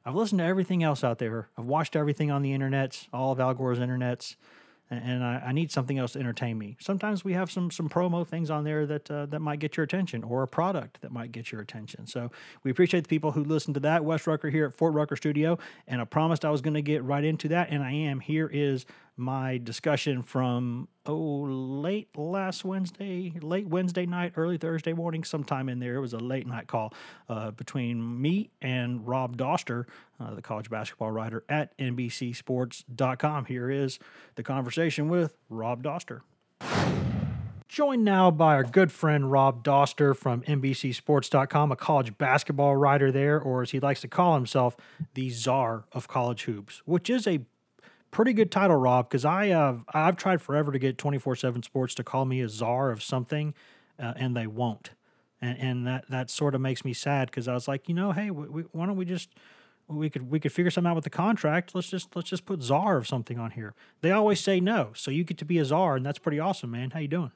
I've 0.06 0.16
listened 0.16 0.40
to 0.40 0.46
everything 0.46 0.84
else 0.84 1.04
out 1.04 1.20
there. 1.20 1.50
I've 1.58 1.66
watched 1.66 1.96
everything 1.96 2.32
on 2.32 2.42
the 2.42 2.54
internet, 2.54 3.08
all 3.12 3.34
of 3.34 3.40
Al 3.40 3.54
Gore's 3.54 3.80
internets, 3.80 4.38
and 4.90 5.24
I, 5.24 5.44
I, 5.48 5.52
need 5.52 5.70
something 5.70 5.98
else 5.98 6.14
to 6.14 6.20
entertain 6.20 6.58
me. 6.58 6.78
Sometimes 6.80 7.26
we 7.26 7.34
have 7.34 7.52
some 7.52 7.70
some 7.72 7.90
promo 7.90 8.26
things 8.26 8.50
on 8.50 8.64
there 8.64 8.86
that 8.86 9.12
uh, 9.12 9.26
that 9.26 9.42
might 9.42 9.60
get 9.60 9.76
your 9.76 9.84
attention, 9.84 10.24
or 10.24 10.44
a 10.44 10.48
product 10.48 11.02
that 11.02 11.12
might 11.12 11.34
get 11.34 11.52
your 11.52 11.60
attention. 11.60 12.08
So 12.08 12.32
we 12.64 12.72
appreciate 12.72 13.02
the 13.04 13.10
people 13.10 13.34
who 13.34 13.44
listen 13.44 13.74
to 13.74 13.82
that. 13.82 14.06
Wes 14.06 14.26
Rucker 14.26 14.50
here 14.50 14.66
at 14.66 14.74
Fort 14.74 14.94
Rucker 14.94 15.18
Studio, 15.18 15.60
and 15.88 16.00
I 16.00 16.06
promised 16.06 16.46
I 16.46 16.52
was 16.52 16.62
going 16.62 16.76
to 16.76 16.82
get 16.82 17.04
right 17.04 17.24
into 17.24 17.50
that, 17.50 17.70
and 17.70 17.84
I 17.84 17.92
am. 17.92 18.22
Here 18.22 18.50
is 18.52 18.86
my 19.18 19.58
discussion 19.58 20.22
from 20.22 20.88
oh 21.06 21.42
late 21.50 22.16
last 22.16 22.64
Wednesday, 22.64 23.34
late 23.42 23.68
Wednesday 23.68 24.06
night, 24.06 24.34
early 24.36 24.58
Thursday 24.58 24.94
morning, 24.94 25.24
sometime 25.24 25.68
in 25.70 25.80
there. 25.80 25.96
It 25.96 26.02
was 26.02 26.14
a 26.14 26.20
late 26.20 26.46
night 26.48 26.68
call 26.68 26.94
uh, 27.28 27.52
between 27.52 28.22
me 28.22 28.52
and 28.62 29.08
Rob 29.08 29.36
Dauster, 29.38 29.86
uh, 30.20 30.36
the 30.36 30.42
college 30.42 30.70
basketball 30.70 31.12
writer 31.12 31.44
at 31.50 31.76
NBCSports.com. 31.78 33.46
Here 33.46 33.72
is 33.72 34.00
the 34.36 34.44
conversation 34.44 35.10
with 35.10 35.36
Rob 35.50 35.84
Dauster. 35.84 36.22
Joined 37.68 38.06
now 38.06 38.32
by 38.32 38.56
our 38.56 38.64
good 38.64 38.94
friend 38.94 39.30
Rob 39.30 39.64
Dauster 39.64 40.16
from 40.16 40.42
NBCSports.com, 40.44 41.72
a 41.72 41.76
college 41.76 42.18
basketball 42.18 42.78
writer 42.78 43.12
there, 43.12 43.40
or 43.40 43.62
as 43.62 43.72
he 43.72 43.80
likes 43.82 44.00
to 44.02 44.08
call 44.08 44.36
himself, 44.36 44.78
the 45.16 45.30
czar 45.30 45.84
of 45.92 46.08
college 46.08 46.44
hoops, 46.44 46.82
which 46.86 47.10
is 47.10 47.28
a 47.28 47.42
pretty 48.12 48.34
good 48.34 48.52
title, 48.52 48.78
Rob, 48.78 49.10
because 49.10 49.26
I 49.26 49.50
uh, 49.50 49.78
I've 49.94 50.18
tried 50.18 50.42
forever 50.42 50.72
to 50.72 50.80
get 50.80 50.98
twenty 50.98 51.18
four 51.18 51.36
seven 51.36 51.64
Sports 51.64 51.96
to 51.96 52.04
call 52.04 52.26
me 52.26 52.42
a 52.42 52.50
czar 52.50 52.92
of 52.92 53.02
something, 53.04 53.54
uh, 54.00 54.14
and 54.16 54.36
they 54.36 54.48
won't. 54.48 54.92
and, 55.42 55.58
and 55.60 55.88
that 55.88 56.06
that 56.10 56.30
sort 56.30 56.56
of 56.56 56.62
makes 56.62 56.84
me 56.84 56.94
sad 56.94 57.30
because 57.30 57.48
I 57.48 57.54
was 57.54 57.68
like, 57.68 57.88
you 57.88 57.96
know, 57.96 58.12
hey, 58.12 58.32
we, 58.32 58.48
we, 58.48 58.62
why 58.72 58.86
don't 58.86 58.98
we 58.98 59.06
just 59.06 59.30
we 59.88 60.10
could 60.10 60.30
we 60.30 60.40
could 60.40 60.52
figure 60.52 60.72
something 60.72 60.90
out 60.90 60.96
with 60.96 61.04
the 61.04 61.10
contract. 61.10 61.76
Let's 61.76 61.90
just 61.90 62.16
let's 62.16 62.30
just 62.30 62.46
put 62.46 62.62
czar 62.62 62.98
of 62.98 63.08
something 63.08 63.40
on 63.40 63.52
here. 63.52 63.74
They 64.02 64.12
always 64.12 64.40
say 64.40 64.60
no, 64.60 64.92
so 64.96 65.12
you 65.12 65.24
get 65.24 65.38
to 65.40 65.46
be 65.46 65.60
a 65.60 65.66
czar, 65.66 65.96
and 65.96 66.06
that's 66.06 66.20
pretty 66.20 66.40
awesome, 66.40 66.72
man. 66.72 66.92
How 66.92 67.00
you 67.00 67.08
doing? 67.08 67.32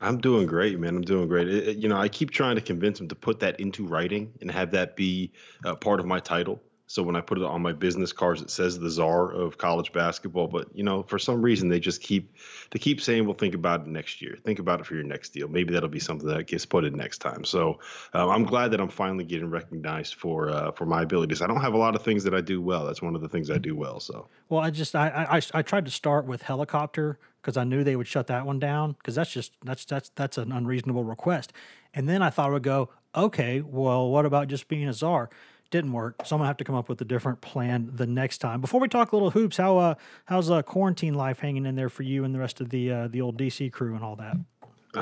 I'm 0.00 0.18
doing 0.18 0.46
great, 0.46 0.78
man. 0.78 0.96
I'm 0.96 1.02
doing 1.02 1.28
great. 1.28 1.48
It, 1.48 1.76
you 1.76 1.88
know, 1.88 1.96
I 1.96 2.08
keep 2.08 2.30
trying 2.30 2.56
to 2.56 2.60
convince 2.60 2.98
them 2.98 3.08
to 3.08 3.14
put 3.14 3.40
that 3.40 3.58
into 3.60 3.86
writing 3.86 4.32
and 4.40 4.50
have 4.50 4.70
that 4.72 4.96
be 4.96 5.32
uh, 5.64 5.74
part 5.76 6.00
of 6.00 6.06
my 6.06 6.18
title. 6.18 6.60
So 6.94 7.02
when 7.02 7.16
I 7.16 7.20
put 7.20 7.38
it 7.38 7.44
on 7.44 7.60
my 7.60 7.72
business 7.72 8.12
cards, 8.12 8.40
it 8.40 8.50
says 8.50 8.78
the 8.78 8.88
czar 8.88 9.32
of 9.32 9.58
college 9.58 9.92
basketball. 9.92 10.46
But 10.46 10.68
you 10.72 10.84
know, 10.84 11.02
for 11.02 11.18
some 11.18 11.42
reason, 11.42 11.68
they 11.68 11.80
just 11.80 12.00
keep 12.00 12.36
they 12.70 12.78
keep 12.78 13.00
saying, 13.00 13.24
"Well, 13.24 13.34
think 13.34 13.56
about 13.56 13.80
it 13.80 13.88
next 13.88 14.22
year. 14.22 14.38
Think 14.44 14.60
about 14.60 14.78
it 14.78 14.86
for 14.86 14.94
your 14.94 15.02
next 15.02 15.30
deal. 15.30 15.48
Maybe 15.48 15.74
that'll 15.74 15.88
be 15.88 15.98
something 15.98 16.28
that 16.28 16.46
gets 16.46 16.64
put 16.64 16.84
in 16.84 16.94
next 16.94 17.18
time." 17.18 17.42
So 17.42 17.80
um, 18.12 18.30
I'm 18.30 18.44
glad 18.44 18.70
that 18.70 18.80
I'm 18.80 18.88
finally 18.88 19.24
getting 19.24 19.50
recognized 19.50 20.14
for 20.14 20.50
uh, 20.50 20.70
for 20.70 20.86
my 20.86 21.02
abilities. 21.02 21.42
I 21.42 21.48
don't 21.48 21.60
have 21.60 21.74
a 21.74 21.78
lot 21.78 21.96
of 21.96 22.02
things 22.02 22.22
that 22.22 22.32
I 22.32 22.40
do 22.40 22.62
well. 22.62 22.86
That's 22.86 23.02
one 23.02 23.16
of 23.16 23.22
the 23.22 23.28
things 23.28 23.50
I 23.50 23.58
do 23.58 23.74
well. 23.74 23.98
So 23.98 24.28
well, 24.48 24.60
I 24.60 24.70
just 24.70 24.94
I 24.94 25.08
I, 25.28 25.42
I 25.52 25.62
tried 25.62 25.86
to 25.86 25.90
start 25.90 26.26
with 26.26 26.42
helicopter 26.42 27.18
because 27.42 27.56
I 27.56 27.64
knew 27.64 27.82
they 27.82 27.96
would 27.96 28.06
shut 28.06 28.28
that 28.28 28.46
one 28.46 28.60
down 28.60 28.92
because 28.92 29.16
that's 29.16 29.32
just 29.32 29.50
that's 29.64 29.84
that's 29.84 30.12
that's 30.14 30.38
an 30.38 30.52
unreasonable 30.52 31.02
request. 31.02 31.52
And 31.92 32.08
then 32.08 32.22
I 32.22 32.30
thought 32.30 32.50
I 32.50 32.52
would 32.52 32.62
go, 32.62 32.90
okay, 33.16 33.62
well, 33.62 34.10
what 34.10 34.26
about 34.26 34.46
just 34.46 34.68
being 34.68 34.86
a 34.86 34.92
czar? 34.92 35.28
Didn't 35.74 35.92
work. 35.92 36.22
So 36.24 36.36
I'm 36.36 36.38
gonna 36.38 36.46
have 36.46 36.56
to 36.58 36.64
come 36.64 36.76
up 36.76 36.88
with 36.88 37.00
a 37.00 37.04
different 37.04 37.40
plan 37.40 37.90
the 37.92 38.06
next 38.06 38.38
time. 38.38 38.60
Before 38.60 38.80
we 38.80 38.86
talk 38.86 39.10
a 39.10 39.16
little 39.16 39.32
hoops, 39.32 39.56
how 39.56 39.76
uh 39.78 39.94
how's 40.24 40.48
uh 40.48 40.62
quarantine 40.62 41.14
life 41.14 41.40
hanging 41.40 41.66
in 41.66 41.74
there 41.74 41.88
for 41.88 42.04
you 42.04 42.22
and 42.22 42.32
the 42.32 42.38
rest 42.38 42.60
of 42.60 42.70
the 42.70 42.92
uh, 42.92 43.08
the 43.08 43.20
old 43.20 43.36
DC 43.36 43.72
crew 43.72 43.96
and 43.96 44.04
all 44.04 44.14
that? 44.16 44.36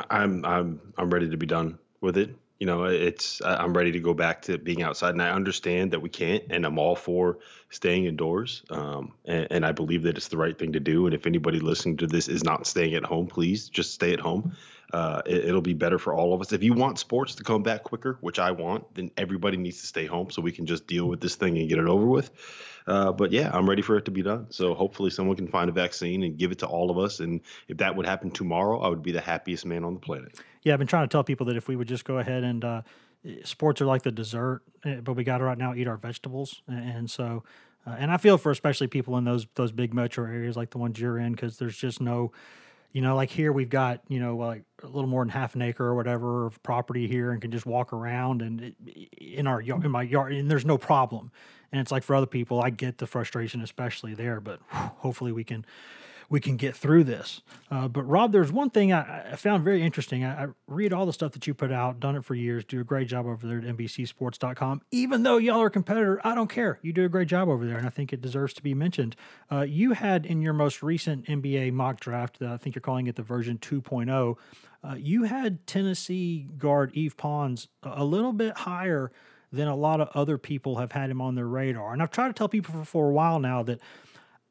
I'm 0.08 0.42
I'm 0.46 0.80
I'm 0.96 1.10
ready 1.10 1.28
to 1.28 1.36
be 1.36 1.44
done 1.44 1.78
with 2.00 2.16
it. 2.16 2.34
You 2.58 2.66
know, 2.66 2.84
it's 2.84 3.42
I'm 3.44 3.76
ready 3.76 3.92
to 3.92 4.00
go 4.00 4.14
back 4.14 4.40
to 4.42 4.56
being 4.56 4.82
outside, 4.82 5.10
and 5.10 5.20
I 5.20 5.30
understand 5.30 5.90
that 5.90 6.00
we 6.00 6.08
can't, 6.08 6.44
and 6.48 6.64
I'm 6.64 6.78
all 6.78 6.96
for 6.96 7.38
staying 7.68 8.06
indoors. 8.06 8.62
Um, 8.70 9.12
and, 9.26 9.48
and 9.50 9.66
I 9.66 9.72
believe 9.72 10.04
that 10.04 10.16
it's 10.16 10.28
the 10.28 10.38
right 10.38 10.58
thing 10.58 10.72
to 10.72 10.80
do. 10.80 11.04
And 11.04 11.14
if 11.14 11.26
anybody 11.26 11.60
listening 11.60 11.98
to 11.98 12.06
this 12.06 12.28
is 12.28 12.44
not 12.44 12.66
staying 12.66 12.94
at 12.94 13.04
home, 13.04 13.26
please 13.26 13.68
just 13.68 13.92
stay 13.92 14.14
at 14.14 14.20
home 14.20 14.56
uh, 14.92 15.22
it, 15.24 15.52
will 15.52 15.62
be 15.62 15.74
better 15.74 15.98
for 15.98 16.14
all 16.14 16.34
of 16.34 16.40
us. 16.40 16.52
If 16.52 16.62
you 16.62 16.74
want 16.74 16.98
sports 16.98 17.34
to 17.36 17.44
come 17.44 17.62
back 17.62 17.82
quicker, 17.82 18.18
which 18.20 18.38
I 18.38 18.50
want, 18.50 18.94
then 18.94 19.10
everybody 19.16 19.56
needs 19.56 19.80
to 19.80 19.86
stay 19.86 20.06
home 20.06 20.30
so 20.30 20.42
we 20.42 20.52
can 20.52 20.66
just 20.66 20.86
deal 20.86 21.06
with 21.06 21.20
this 21.20 21.34
thing 21.34 21.56
and 21.56 21.68
get 21.68 21.78
it 21.78 21.86
over 21.86 22.04
with. 22.04 22.30
Uh, 22.86 23.12
but 23.12 23.32
yeah, 23.32 23.50
I'm 23.52 23.68
ready 23.68 23.80
for 23.80 23.96
it 23.96 24.04
to 24.04 24.10
be 24.10 24.22
done. 24.22 24.46
So 24.50 24.74
hopefully 24.74 25.10
someone 25.10 25.36
can 25.36 25.48
find 25.48 25.70
a 25.70 25.72
vaccine 25.72 26.22
and 26.24 26.36
give 26.36 26.52
it 26.52 26.58
to 26.58 26.66
all 26.66 26.90
of 26.90 26.98
us. 26.98 27.20
And 27.20 27.40
if 27.68 27.78
that 27.78 27.96
would 27.96 28.06
happen 28.06 28.30
tomorrow, 28.30 28.80
I 28.80 28.88
would 28.88 29.02
be 29.02 29.12
the 29.12 29.20
happiest 29.20 29.64
man 29.64 29.84
on 29.84 29.94
the 29.94 30.00
planet. 30.00 30.38
Yeah, 30.62 30.74
I've 30.74 30.78
been 30.78 30.88
trying 30.88 31.08
to 31.08 31.12
tell 31.12 31.24
people 31.24 31.46
that 31.46 31.56
if 31.56 31.68
we 31.68 31.76
would 31.76 31.88
just 31.88 32.04
go 32.04 32.18
ahead 32.18 32.44
and 32.44 32.64
uh, 32.64 32.82
sports 33.44 33.80
are 33.80 33.86
like 33.86 34.02
the 34.02 34.12
dessert, 34.12 34.62
eh, 34.84 34.96
but 34.96 35.14
we 35.14 35.24
got 35.24 35.38
to 35.38 35.44
right 35.44 35.58
now 35.58 35.74
eat 35.74 35.88
our 35.88 35.96
vegetables. 35.96 36.62
And 36.66 37.10
so, 37.10 37.44
uh, 37.86 37.96
and 37.98 38.10
I 38.10 38.16
feel 38.16 38.36
for 38.36 38.52
especially 38.52 38.88
people 38.88 39.16
in 39.16 39.24
those 39.24 39.46
those 39.54 39.72
big 39.72 39.94
metro 39.94 40.24
areas 40.24 40.56
like 40.56 40.70
the 40.70 40.78
ones 40.78 41.00
you're 41.00 41.18
in, 41.18 41.32
because 41.32 41.58
there's 41.58 41.76
just 41.76 42.00
no 42.00 42.32
you 42.92 43.00
know, 43.00 43.16
like 43.16 43.30
here 43.30 43.52
we've 43.52 43.70
got, 43.70 44.02
you 44.08 44.20
know, 44.20 44.36
like 44.36 44.64
a 44.82 44.86
little 44.86 45.08
more 45.08 45.24
than 45.24 45.30
half 45.30 45.54
an 45.54 45.62
acre 45.62 45.84
or 45.84 45.94
whatever 45.94 46.46
of 46.46 46.62
property 46.62 47.08
here 47.08 47.32
and 47.32 47.40
can 47.40 47.50
just 47.50 47.64
walk 47.64 47.92
around 47.92 48.42
and 48.42 48.74
in 49.16 49.46
our 49.46 49.60
in 49.60 49.90
my 49.90 50.02
yard 50.02 50.32
and 50.34 50.50
there's 50.50 50.66
no 50.66 50.78
problem. 50.78 51.30
And 51.72 51.80
it's 51.80 51.90
like 51.90 52.02
for 52.02 52.14
other 52.14 52.26
people, 52.26 52.60
I 52.60 52.68
get 52.68 52.98
the 52.98 53.06
frustration, 53.06 53.62
especially 53.62 54.14
there, 54.14 54.40
but 54.40 54.60
hopefully 54.68 55.32
we 55.32 55.42
can 55.42 55.64
we 56.32 56.40
can 56.40 56.56
get 56.56 56.74
through 56.74 57.04
this. 57.04 57.42
Uh, 57.70 57.86
but 57.86 58.04
Rob, 58.04 58.32
there's 58.32 58.50
one 58.50 58.70
thing 58.70 58.90
I, 58.90 59.32
I 59.32 59.36
found 59.36 59.62
very 59.62 59.82
interesting. 59.82 60.24
I, 60.24 60.44
I, 60.44 60.46
read 60.66 60.94
all 60.94 61.04
the 61.04 61.12
stuff 61.12 61.32
that 61.32 61.46
you 61.46 61.52
put 61.52 61.70
out, 61.70 62.00
done 62.00 62.16
it 62.16 62.24
for 62.24 62.34
years, 62.34 62.64
do 62.64 62.80
a 62.80 62.84
great 62.84 63.06
job 63.06 63.26
over 63.26 63.46
there 63.46 63.58
at 63.58 63.64
NBCSports.com. 63.64 64.80
Even 64.90 65.24
though 65.24 65.36
y'all 65.36 65.60
are 65.60 65.66
a 65.66 65.70
competitor, 65.70 66.22
I 66.24 66.34
don't 66.34 66.48
care. 66.48 66.78
You 66.80 66.94
do 66.94 67.04
a 67.04 67.08
great 67.10 67.28
job 67.28 67.50
over 67.50 67.66
there, 67.66 67.76
and 67.76 67.86
I 67.86 67.90
think 67.90 68.14
it 68.14 68.22
deserves 68.22 68.54
to 68.54 68.62
be 68.62 68.72
mentioned. 68.72 69.14
Uh, 69.50 69.60
you 69.60 69.92
had 69.92 70.24
in 70.24 70.40
your 70.40 70.54
most 70.54 70.82
recent 70.82 71.26
NBA 71.26 71.74
mock 71.74 72.00
draft, 72.00 72.38
uh, 72.40 72.54
I 72.54 72.56
think 72.56 72.74
you're 72.74 72.80
calling 72.80 73.08
it 73.08 73.16
the 73.16 73.22
version 73.22 73.58
2.0. 73.58 74.36
Uh, 74.82 74.94
you 74.94 75.24
had 75.24 75.66
Tennessee 75.66 76.48
guard 76.56 76.96
Yves 76.96 77.12
Pons 77.12 77.68
a 77.82 78.06
little 78.06 78.32
bit 78.32 78.56
higher 78.56 79.12
than 79.52 79.68
a 79.68 79.76
lot 79.76 80.00
of 80.00 80.08
other 80.14 80.38
people 80.38 80.76
have 80.76 80.92
had 80.92 81.10
him 81.10 81.20
on 81.20 81.34
their 81.34 81.46
radar. 81.46 81.92
And 81.92 82.02
I've 82.02 82.10
tried 82.10 82.28
to 82.28 82.32
tell 82.32 82.48
people 82.48 82.74
for, 82.74 82.84
for 82.86 83.10
a 83.10 83.12
while 83.12 83.38
now 83.38 83.62
that 83.64 83.80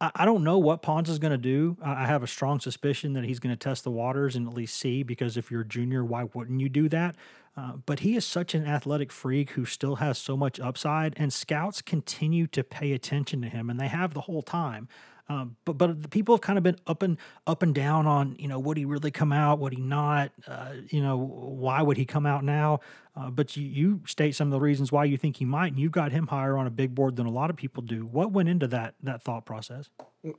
I, 0.01 0.25
don't 0.25 0.43
know 0.43 0.57
what 0.57 0.81
Pons 0.81 1.09
is 1.09 1.19
going 1.19 1.31
to 1.31 1.37
do. 1.37 1.77
I 1.83 2.07
have 2.07 2.23
a 2.23 2.27
strong 2.27 2.59
suspicion 2.59 3.13
that 3.13 3.23
he's 3.23 3.39
going 3.39 3.55
to 3.55 3.59
test 3.59 3.83
the 3.83 3.91
waters 3.91 4.35
and 4.35 4.47
at 4.47 4.53
least 4.53 4.77
see, 4.77 5.03
because 5.03 5.37
if 5.37 5.51
you're 5.51 5.61
a 5.61 5.67
junior, 5.67 6.03
why 6.03 6.23
wouldn't 6.33 6.59
you 6.59 6.69
do 6.69 6.89
that? 6.89 7.15
Uh, 7.55 7.73
but 7.85 7.99
he 7.99 8.15
is 8.15 8.25
such 8.25 8.55
an 8.55 8.65
athletic 8.65 9.11
freak 9.11 9.51
who 9.51 9.65
still 9.65 9.97
has 9.97 10.17
so 10.17 10.35
much 10.35 10.59
upside, 10.59 11.13
and 11.17 11.31
scouts 11.31 11.81
continue 11.81 12.47
to 12.47 12.63
pay 12.63 12.93
attention 12.93 13.41
to 13.41 13.49
him, 13.49 13.69
and 13.69 13.79
they 13.79 13.89
have 13.89 14.13
the 14.13 14.21
whole 14.21 14.41
time. 14.41 14.87
Um, 15.29 15.55
but 15.65 15.77
but 15.77 16.01
the 16.01 16.09
people 16.09 16.35
have 16.35 16.41
kind 16.41 16.57
of 16.57 16.63
been 16.63 16.77
up 16.87 17.03
and 17.03 17.17
up 17.47 17.63
and 17.63 17.73
down 17.73 18.07
on 18.07 18.35
you 18.37 18.47
know 18.47 18.59
would 18.59 18.77
he 18.77 18.85
really 18.85 19.11
come 19.11 19.31
out? 19.31 19.59
Would 19.59 19.73
he 19.73 19.81
not? 19.81 20.31
Uh, 20.47 20.73
you 20.89 21.01
know 21.01 21.17
why 21.17 21.81
would 21.81 21.97
he 21.97 22.05
come 22.05 22.25
out 22.25 22.43
now? 22.43 22.79
Uh, 23.15 23.29
but 23.29 23.57
you, 23.57 23.65
you 23.65 24.01
state 24.05 24.35
some 24.35 24.47
of 24.47 24.51
the 24.51 24.59
reasons 24.59 24.91
why 24.91 25.03
you 25.03 25.17
think 25.17 25.35
he 25.35 25.45
might, 25.45 25.67
and 25.67 25.79
you've 25.79 25.91
got 25.91 26.11
him 26.11 26.27
higher 26.27 26.57
on 26.57 26.65
a 26.65 26.69
big 26.69 26.95
board 26.95 27.15
than 27.17 27.25
a 27.25 27.31
lot 27.31 27.49
of 27.49 27.55
people 27.57 27.83
do. 27.83 28.05
What 28.05 28.31
went 28.31 28.49
into 28.49 28.67
that 28.67 28.95
that 29.03 29.23
thought 29.23 29.45
process? 29.45 29.89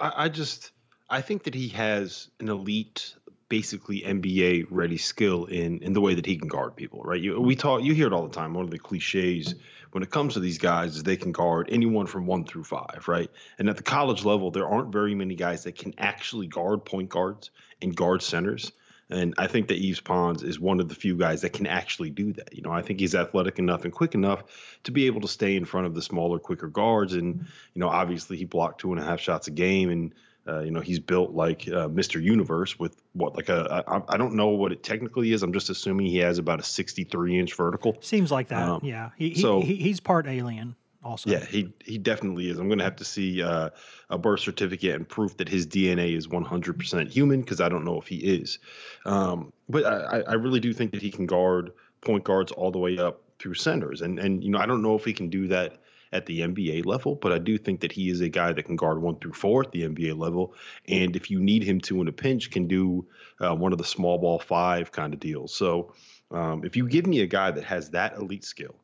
I, 0.00 0.12
I 0.16 0.28
just 0.28 0.72
I 1.08 1.20
think 1.20 1.44
that 1.44 1.54
he 1.54 1.68
has 1.68 2.28
an 2.40 2.48
elite 2.48 3.14
basically 3.52 4.00
NBA 4.00 4.66
ready 4.70 4.96
skill 4.96 5.44
in 5.44 5.80
in 5.82 5.92
the 5.92 6.00
way 6.00 6.14
that 6.14 6.24
he 6.24 6.38
can 6.38 6.48
guard 6.48 6.74
people, 6.74 7.02
right? 7.02 7.20
You 7.20 7.38
we 7.38 7.54
talk 7.54 7.82
you 7.82 7.92
hear 7.92 8.06
it 8.06 8.12
all 8.14 8.26
the 8.26 8.34
time. 8.34 8.54
One 8.54 8.64
of 8.64 8.70
the 8.70 8.78
cliches 8.78 9.54
when 9.92 10.02
it 10.02 10.10
comes 10.10 10.34
to 10.34 10.40
these 10.40 10.58
guys 10.58 10.96
is 10.96 11.02
they 11.02 11.16
can 11.16 11.32
guard 11.32 11.68
anyone 11.70 12.06
from 12.06 12.26
one 12.26 12.44
through 12.44 12.64
five, 12.64 13.04
right? 13.06 13.30
And 13.58 13.68
at 13.68 13.76
the 13.76 13.82
college 13.82 14.24
level, 14.24 14.50
there 14.50 14.66
aren't 14.66 14.92
very 14.92 15.14
many 15.14 15.34
guys 15.34 15.64
that 15.64 15.76
can 15.76 15.94
actually 15.98 16.46
guard 16.46 16.84
point 16.84 17.10
guards 17.10 17.50
and 17.80 17.94
guard 17.94 18.22
centers. 18.22 18.72
And 19.10 19.34
I 19.36 19.46
think 19.46 19.68
that 19.68 19.78
Yves 19.78 20.00
Pons 20.00 20.42
is 20.42 20.58
one 20.58 20.80
of 20.80 20.88
the 20.88 20.94
few 20.94 21.16
guys 21.16 21.42
that 21.42 21.52
can 21.52 21.66
actually 21.66 22.08
do 22.08 22.32
that. 22.32 22.54
You 22.54 22.62
know, 22.62 22.72
I 22.72 22.80
think 22.80 23.00
he's 23.00 23.14
athletic 23.14 23.58
enough 23.58 23.84
and 23.84 23.92
quick 23.92 24.14
enough 24.14 24.78
to 24.84 24.92
be 24.92 25.06
able 25.06 25.20
to 25.20 25.28
stay 25.28 25.54
in 25.56 25.66
front 25.66 25.86
of 25.86 25.94
the 25.94 26.00
smaller, 26.00 26.38
quicker 26.38 26.68
guards. 26.68 27.12
And, 27.12 27.46
you 27.74 27.80
know, 27.80 27.88
obviously 27.88 28.38
he 28.38 28.46
blocked 28.46 28.80
two 28.80 28.92
and 28.92 29.00
a 29.00 29.04
half 29.04 29.20
shots 29.20 29.48
a 29.48 29.50
game 29.50 29.90
and 29.90 30.14
uh, 30.48 30.60
you 30.60 30.70
know, 30.70 30.80
he's 30.80 30.98
built 30.98 31.32
like 31.32 31.68
uh, 31.68 31.88
Mr. 31.88 32.20
Universe 32.20 32.78
with 32.78 32.96
what, 33.12 33.36
like 33.36 33.48
a, 33.48 33.84
I, 33.86 34.14
I 34.14 34.16
don't 34.16 34.34
know 34.34 34.48
what 34.48 34.72
it 34.72 34.82
technically 34.82 35.32
is. 35.32 35.42
I'm 35.42 35.52
just 35.52 35.70
assuming 35.70 36.06
he 36.06 36.18
has 36.18 36.38
about 36.38 36.58
a 36.58 36.64
63 36.64 37.38
inch 37.38 37.54
vertical. 37.54 37.96
Seems 38.00 38.32
like 38.32 38.48
that. 38.48 38.68
Um, 38.68 38.80
yeah. 38.82 39.10
He, 39.16 39.34
so 39.34 39.60
he, 39.60 39.76
he's 39.76 40.00
part 40.00 40.26
alien 40.26 40.74
also. 41.04 41.30
Yeah, 41.30 41.44
he, 41.44 41.72
he 41.84 41.96
definitely 41.96 42.50
is. 42.50 42.58
I'm 42.58 42.68
going 42.68 42.78
to 42.78 42.84
have 42.84 42.96
to 42.96 43.04
see 43.04 43.40
uh, 43.40 43.70
a 44.10 44.18
birth 44.18 44.40
certificate 44.40 44.96
and 44.96 45.08
proof 45.08 45.36
that 45.36 45.48
his 45.48 45.66
DNA 45.66 46.16
is 46.16 46.26
100% 46.26 47.08
human 47.08 47.40
because 47.40 47.60
I 47.60 47.68
don't 47.68 47.84
know 47.84 48.00
if 48.00 48.08
he 48.08 48.16
is. 48.16 48.58
Um, 49.04 49.52
but 49.68 49.86
I, 49.86 50.22
I 50.22 50.34
really 50.34 50.60
do 50.60 50.72
think 50.72 50.90
that 50.92 51.02
he 51.02 51.10
can 51.12 51.26
guard 51.26 51.72
point 52.00 52.24
guards 52.24 52.50
all 52.50 52.72
the 52.72 52.78
way 52.78 52.98
up 52.98 53.22
through 53.38 53.54
centers. 53.54 54.02
And, 54.02 54.18
and, 54.18 54.42
you 54.42 54.50
know, 54.50 54.58
I 54.58 54.66
don't 54.66 54.82
know 54.82 54.96
if 54.96 55.04
he 55.04 55.12
can 55.12 55.30
do 55.30 55.46
that 55.48 55.81
at 56.12 56.26
the 56.26 56.40
NBA 56.40 56.84
level, 56.84 57.14
but 57.14 57.32
I 57.32 57.38
do 57.38 57.56
think 57.56 57.80
that 57.80 57.92
he 57.92 58.10
is 58.10 58.20
a 58.20 58.28
guy 58.28 58.52
that 58.52 58.64
can 58.64 58.76
guard 58.76 59.00
one 59.00 59.16
through 59.16 59.32
four 59.32 59.62
at 59.62 59.72
the 59.72 59.82
NBA 59.82 60.18
level. 60.18 60.54
And 60.86 61.16
if 61.16 61.30
you 61.30 61.40
need 61.40 61.62
him 61.62 61.80
to 61.82 62.00
in 62.00 62.08
a 62.08 62.12
pinch, 62.12 62.50
can 62.50 62.68
do 62.68 63.06
uh, 63.40 63.54
one 63.54 63.72
of 63.72 63.78
the 63.78 63.84
small 63.84 64.18
ball 64.18 64.38
five 64.38 64.92
kind 64.92 65.14
of 65.14 65.20
deals. 65.20 65.54
So 65.54 65.94
um, 66.30 66.64
if 66.64 66.76
you 66.76 66.88
give 66.88 67.06
me 67.06 67.20
a 67.20 67.26
guy 67.26 67.50
that 67.50 67.64
has 67.64 67.90
that 67.90 68.16
elite 68.16 68.44
skill, 68.44 68.74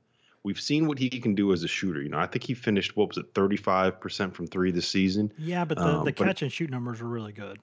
we've 0.42 0.60
seen 0.60 0.86
what 0.86 0.98
he 0.98 1.10
can 1.10 1.34
do 1.34 1.52
as 1.52 1.62
a 1.62 1.68
shooter. 1.68 2.02
You 2.02 2.08
know, 2.08 2.18
I 2.18 2.26
think 2.26 2.44
he 2.44 2.54
finished 2.54 2.96
what 2.96 3.08
was 3.08 3.18
it, 3.18 3.34
thirty 3.34 3.56
five 3.56 4.00
percent 4.00 4.34
from 4.34 4.46
three 4.46 4.70
this 4.70 4.88
season. 4.88 5.32
Yeah, 5.38 5.64
but 5.64 5.78
the, 5.78 5.84
um, 5.84 6.04
the 6.04 6.12
catch 6.12 6.42
and 6.42 6.52
shoot 6.52 6.70
numbers 6.70 7.00
are 7.00 7.08
really 7.08 7.32
good. 7.32 7.58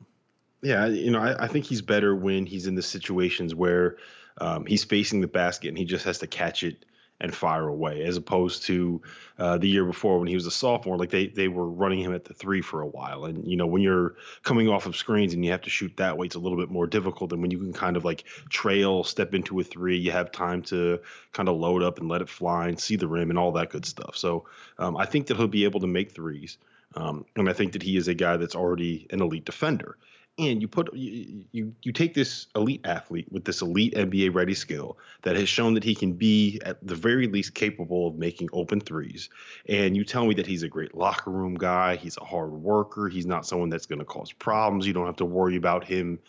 Yeah, 0.61 0.87
you 0.87 1.11
know, 1.11 1.19
I, 1.19 1.43
I, 1.43 1.47
think 1.47 1.65
he's 1.65 1.83
better 1.83 2.15
when 2.15 2.47
he's 2.47 2.65
in 2.65 2.73
the 2.73 2.81
situations 2.81 3.53
where 3.53 3.97
um, 4.39 4.65
he's 4.65 4.83
facing 4.83 5.21
the 5.21 5.27
basket 5.27 5.67
and 5.67 5.77
he 5.77 5.85
just 5.85 6.05
has 6.05 6.19
to 6.19 6.27
catch 6.27 6.63
it 6.63 6.85
and 7.21 7.33
fire 7.33 7.67
away, 7.67 8.03
as 8.03 8.17
opposed 8.17 8.63
to 8.63 9.01
uh, 9.39 9.57
the 9.57 9.67
year 9.67 9.85
before 9.85 10.19
when 10.19 10.27
he 10.27 10.35
was 10.35 10.45
a 10.45 10.51
sophomore. 10.51 10.97
Like 10.97 11.11
they 11.11 11.27
they 11.27 11.47
were 11.47 11.67
running 11.67 11.99
him 11.99 12.13
at 12.13 12.25
the 12.25 12.33
three 12.33 12.61
for 12.61 12.81
a 12.81 12.87
while, 12.87 13.25
and 13.25 13.47
you 13.47 13.55
know 13.55 13.67
when 13.67 13.81
you're 13.81 14.15
coming 14.43 14.67
off 14.67 14.85
of 14.85 14.95
screens 14.95 15.33
and 15.33 15.43
you 15.43 15.51
have 15.51 15.61
to 15.61 15.69
shoot 15.69 15.95
that 15.97 16.17
way, 16.17 16.25
it's 16.25 16.35
a 16.35 16.39
little 16.39 16.57
bit 16.57 16.69
more 16.69 16.87
difficult 16.87 17.29
than 17.29 17.41
when 17.41 17.51
you 17.51 17.59
can 17.59 17.73
kind 17.73 17.95
of 17.95 18.03
like 18.03 18.25
trail, 18.49 19.03
step 19.03 19.33
into 19.33 19.59
a 19.59 19.63
three. 19.63 19.97
You 19.97 20.11
have 20.11 20.31
time 20.31 20.61
to 20.63 20.99
kind 21.31 21.47
of 21.47 21.55
load 21.55 21.83
up 21.83 21.99
and 21.99 22.09
let 22.09 22.21
it 22.21 22.29
fly 22.29 22.67
and 22.67 22.79
see 22.79 22.97
the 22.97 23.07
rim 23.07 23.29
and 23.29 23.39
all 23.39 23.53
that 23.53 23.69
good 23.69 23.85
stuff. 23.85 24.17
So 24.17 24.45
um, 24.77 24.97
I 24.97 25.05
think 25.05 25.27
that 25.27 25.37
he'll 25.37 25.47
be 25.47 25.63
able 25.63 25.79
to 25.81 25.87
make 25.87 26.11
threes. 26.11 26.57
Um, 26.95 27.25
and 27.35 27.49
I 27.49 27.53
think 27.53 27.73
that 27.73 27.83
he 27.83 27.97
is 27.97 28.07
a 28.07 28.13
guy 28.13 28.37
that's 28.37 28.55
already 28.55 29.07
an 29.09 29.21
elite 29.21 29.43
defender 29.43 29.97
and 30.37 30.61
you 30.61 30.67
put 30.67 30.93
you, 30.93 31.45
you 31.51 31.73
you 31.83 31.91
take 31.91 32.13
this 32.13 32.47
elite 32.55 32.81
athlete 32.83 33.31
with 33.31 33.45
this 33.45 33.61
elite 33.61 33.93
NBA 33.93 34.33
ready 34.33 34.53
skill 34.53 34.97
that 35.21 35.35
has 35.35 35.47
shown 35.47 35.73
that 35.75 35.83
he 35.83 35.95
can 35.95 36.13
be 36.13 36.59
at 36.65 36.85
the 36.85 36.95
very 36.95 37.27
least 37.27 37.53
capable 37.53 38.07
of 38.07 38.15
making 38.15 38.49
open 38.51 38.81
threes, 38.81 39.29
and 39.69 39.95
you 39.95 40.03
tell 40.03 40.25
me 40.25 40.33
that 40.35 40.45
he's 40.45 40.63
a 40.63 40.67
great 40.67 40.95
locker 40.95 41.31
room 41.31 41.55
guy, 41.55 41.95
he's 41.95 42.17
a 42.17 42.25
hard 42.25 42.51
worker, 42.51 43.07
he's 43.07 43.25
not 43.25 43.45
someone 43.45 43.69
that's 43.69 43.85
going 43.85 43.99
to 43.99 44.05
cause 44.05 44.31
problems. 44.31 44.85
You 44.85 44.93
don't 44.93 45.05
have 45.05 45.17
to 45.17 45.25
worry 45.25 45.55
about 45.55 45.85
him, 45.85 46.19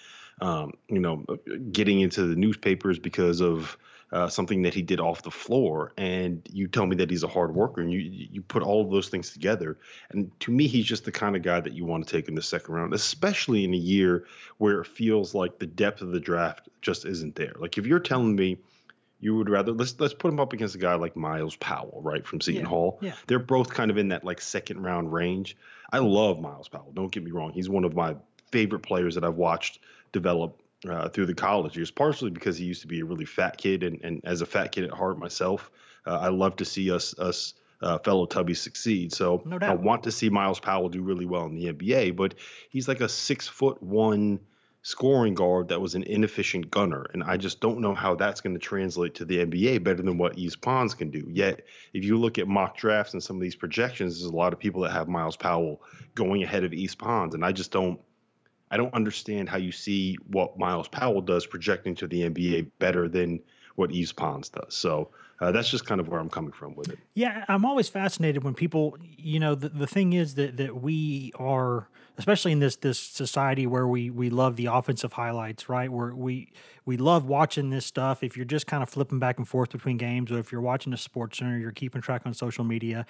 um, 0.41 0.73
you 0.89 1.01
know, 1.01 1.25
getting 1.73 2.01
into 2.01 2.27
the 2.27 2.37
newspapers 2.37 2.99
because 2.99 3.41
of 3.41 3.77
uh, 4.13 4.29
something 4.29 4.63
that 4.63 4.73
he 4.73 4.83
did 4.83 5.01
off 5.01 5.23
the 5.23 5.31
floor, 5.31 5.93
and 5.97 6.47
you 6.53 6.69
tell 6.69 6.87
me 6.87 6.95
that 6.97 7.11
he's 7.11 7.25
a 7.25 7.29
hard 7.29 7.55
worker, 7.55 7.81
and 7.81 7.93
you 7.93 7.99
you 7.99 8.41
put 8.43 8.63
all 8.63 8.85
of 8.85 8.91
those 8.91 9.09
things 9.09 9.31
together, 9.31 9.77
and 10.11 10.31
to 10.41 10.51
me, 10.53 10.67
he's 10.69 10.85
just 10.87 11.05
the 11.05 11.13
kind 11.13 11.35
of 11.35 11.43
guy 11.43 11.61
that 11.61 11.73
you 11.73 11.85
want 11.85 12.07
to 12.07 12.13
take 12.17 12.29
in 12.29 12.35
the 12.35 12.43
second 12.43 12.75
round, 12.75 12.95
especially 12.95 13.65
in 13.65 13.75
a 13.75 13.77
year 13.79 14.25
where 14.59 14.81
it 14.81 14.87
feels 14.87 15.35
like 15.35 15.59
the 15.59 15.67
depth 15.67 16.03
of 16.03 16.13
the 16.13 16.21
draft 16.21 16.69
just 16.83 17.05
isn't 17.05 17.35
there. 17.35 17.55
Like 17.59 17.79
if 17.79 17.87
you're 17.87 17.99
telling 18.01 18.37
me 18.37 18.59
you 19.19 19.35
would 19.35 19.49
rather 19.49 19.73
let's 19.73 19.99
let's 19.99 20.15
put 20.15 20.31
him 20.33 20.39
up 20.39 20.53
against 20.53 20.75
a 20.75 20.79
guy 20.79 20.95
like 20.95 21.17
Myles 21.17 21.57
Powell, 21.57 22.01
right 22.05 22.25
from 22.27 22.41
Seton 22.41 22.63
Yeah, 22.63 22.69
Hall. 22.69 22.99
yeah. 23.01 23.15
They're 23.27 23.39
both 23.39 23.71
kind 23.71 23.91
of 23.91 23.97
in 23.99 24.09
that 24.09 24.25
like 24.25 24.41
second 24.41 24.83
round 24.83 25.13
range. 25.13 25.57
I 25.91 25.99
love 25.99 26.39
Myles 26.41 26.69
Powell. 26.69 26.93
Don't 26.95 27.11
get 27.11 27.25
me 27.25 27.31
wrong; 27.33 27.53
he's 27.53 27.69
one 27.69 27.85
of 27.85 27.95
my 27.97 28.15
favorite 28.53 28.81
players 28.81 29.15
that 29.17 29.25
I've 29.25 29.35
watched 29.37 29.81
develop 30.13 30.61
uh, 30.89 31.09
through 31.09 31.27
the 31.27 31.35
college 31.35 31.77
years. 31.77 31.91
Partially 31.91 32.31
because 32.31 32.57
he 32.57 32.65
used 32.65 32.83
to 32.83 32.87
be 32.87 33.01
a 33.01 33.05
really 33.05 33.25
fat 33.25 33.57
kid, 33.57 33.83
and, 33.83 34.01
and 34.03 34.21
as 34.25 34.41
a 34.41 34.47
fat 34.47 34.73
kid 34.73 34.85
at 34.85 34.91
heart 34.91 35.19
myself, 35.19 35.71
uh, 36.07 36.19
I 36.19 36.29
love 36.29 36.57
to 36.57 36.65
see 36.65 36.91
us 36.91 37.19
us 37.19 37.55
uh, 37.83 37.99
fellow 37.99 38.27
Tubbies 38.27 38.59
succeed. 38.59 39.13
So 39.13 39.43
No 39.45 39.59
I 39.61 39.75
want 39.75 40.05
to 40.05 40.13
see 40.13 40.31
Myles 40.31 40.61
Powell 40.61 40.89
do 40.89 41.03
really 41.03 41.27
well 41.27 41.47
in 41.47 41.55
the 41.55 41.73
NBA, 41.73 42.17
but 42.17 42.35
he's 42.71 42.89
like 42.89 43.01
a 43.01 43.09
six 43.09 43.47
foot 43.49 43.83
one 43.83 44.41
scoring 44.87 45.35
guard 45.35 45.67
that 45.67 45.81
was 45.81 45.97
an 45.97 46.05
inefficient 46.05 46.71
gunner. 46.71 47.07
And 47.13 47.25
I 47.25 47.37
just 47.37 47.61
don't 47.61 47.81
know 47.81 47.93
how 47.93 48.15
that's 48.15 48.41
going 48.41 48.55
to 48.55 48.61
translate 48.61 49.17
to 49.17 49.25
the 49.25 49.45
NBA 49.45 49.83
better 49.83 50.01
than 50.01 50.17
what 50.17 50.39
Yves 50.39 50.55
Pons 50.55 50.95
can 50.95 51.11
do. 51.11 51.29
Yet, 51.29 51.63
if 51.93 52.05
you 52.05 52.17
look 52.17 52.39
at 52.39 52.47
mock 52.47 52.77
drafts 52.77 53.13
and 53.13 53.21
some 53.21 53.35
of 53.35 53.43
these 53.43 53.57
projections, 53.57 54.21
there's 54.21 54.31
a 54.31 54.37
lot 54.37 54.53
of 54.53 54.61
people 54.61 54.83
that 54.83 54.93
have 54.93 55.09
Myles 55.09 55.37
Powell 55.37 55.83
going 56.15 56.45
ahead 56.45 56.63
of 56.63 56.73
Yves 56.73 56.95
Pons. 56.95 57.35
And 57.35 57.45
I 57.45 57.51
just 57.51 57.73
don't. 57.73 58.01
I 58.77 58.79
don't 58.79 58.93
understand 58.93 59.49
how 59.49 59.57
you 59.57 59.73
see 59.73 60.19
what 60.27 60.59
Myles 60.59 60.87
Powell 60.87 61.23
does 61.23 61.47
projecting 61.47 61.95
to 61.95 62.07
the 62.07 62.29
NBA 62.29 62.73
better 62.79 63.09
than 63.09 63.41
what 63.77 63.91
Yves 63.91 64.13
Pons 64.13 64.51
does. 64.51 64.75
So 64.75 65.09
uh, 65.41 65.51
that's 65.51 65.71
just 65.71 65.87
kind 65.87 65.99
of 65.99 66.09
where 66.09 66.21
I'm 66.21 66.29
coming 66.29 66.53
from 66.53 66.75
with 66.75 66.91
it. 66.91 66.99
Yeah, 67.15 67.47
I'm 67.49 67.65
always 67.65 67.89
fascinated 67.89 68.45
when 68.45 68.53
people, 68.53 68.99
you 69.01 69.41
know, 69.41 69.55
the, 69.55 69.71
the 69.71 69.87
thing 69.87 70.13
is 70.13 70.35
that 70.35 70.59
that 70.59 70.83
we 70.83 71.33
are, 71.39 71.89
especially 72.19 72.53
in 72.53 72.59
this 72.59 72.77
this 72.77 72.99
society 72.99 73.67
where 73.67 73.89
we 73.89 74.11
we 74.11 74.29
love 74.29 74.57
the 74.57 74.67
offensive 74.67 75.15
highlights, 75.15 75.71
right? 75.71 75.91
Where 75.91 76.15
we 76.15 76.53
we 76.85 76.99
love 76.99 77.25
watching 77.25 77.71
this 77.71 77.87
stuff. 77.87 78.23
If 78.23 78.37
you're 78.37 78.45
just 78.45 78.67
kind 78.67 78.83
of 78.83 78.91
flipping 78.91 79.19
back 79.19 79.39
and 79.39 79.49
forth 79.49 79.71
between 79.71 79.97
games, 79.97 80.31
or 80.31 80.39
if 80.39 80.53
you're 80.53 80.61
watching 80.61 80.93
a 80.93 80.99
sports 80.99 81.39
center, 81.39 81.57
you're 81.57 81.73
keeping 81.73 82.03
track 82.03 82.27
on 82.27 82.35
social 82.35 82.65
media, 82.65 83.07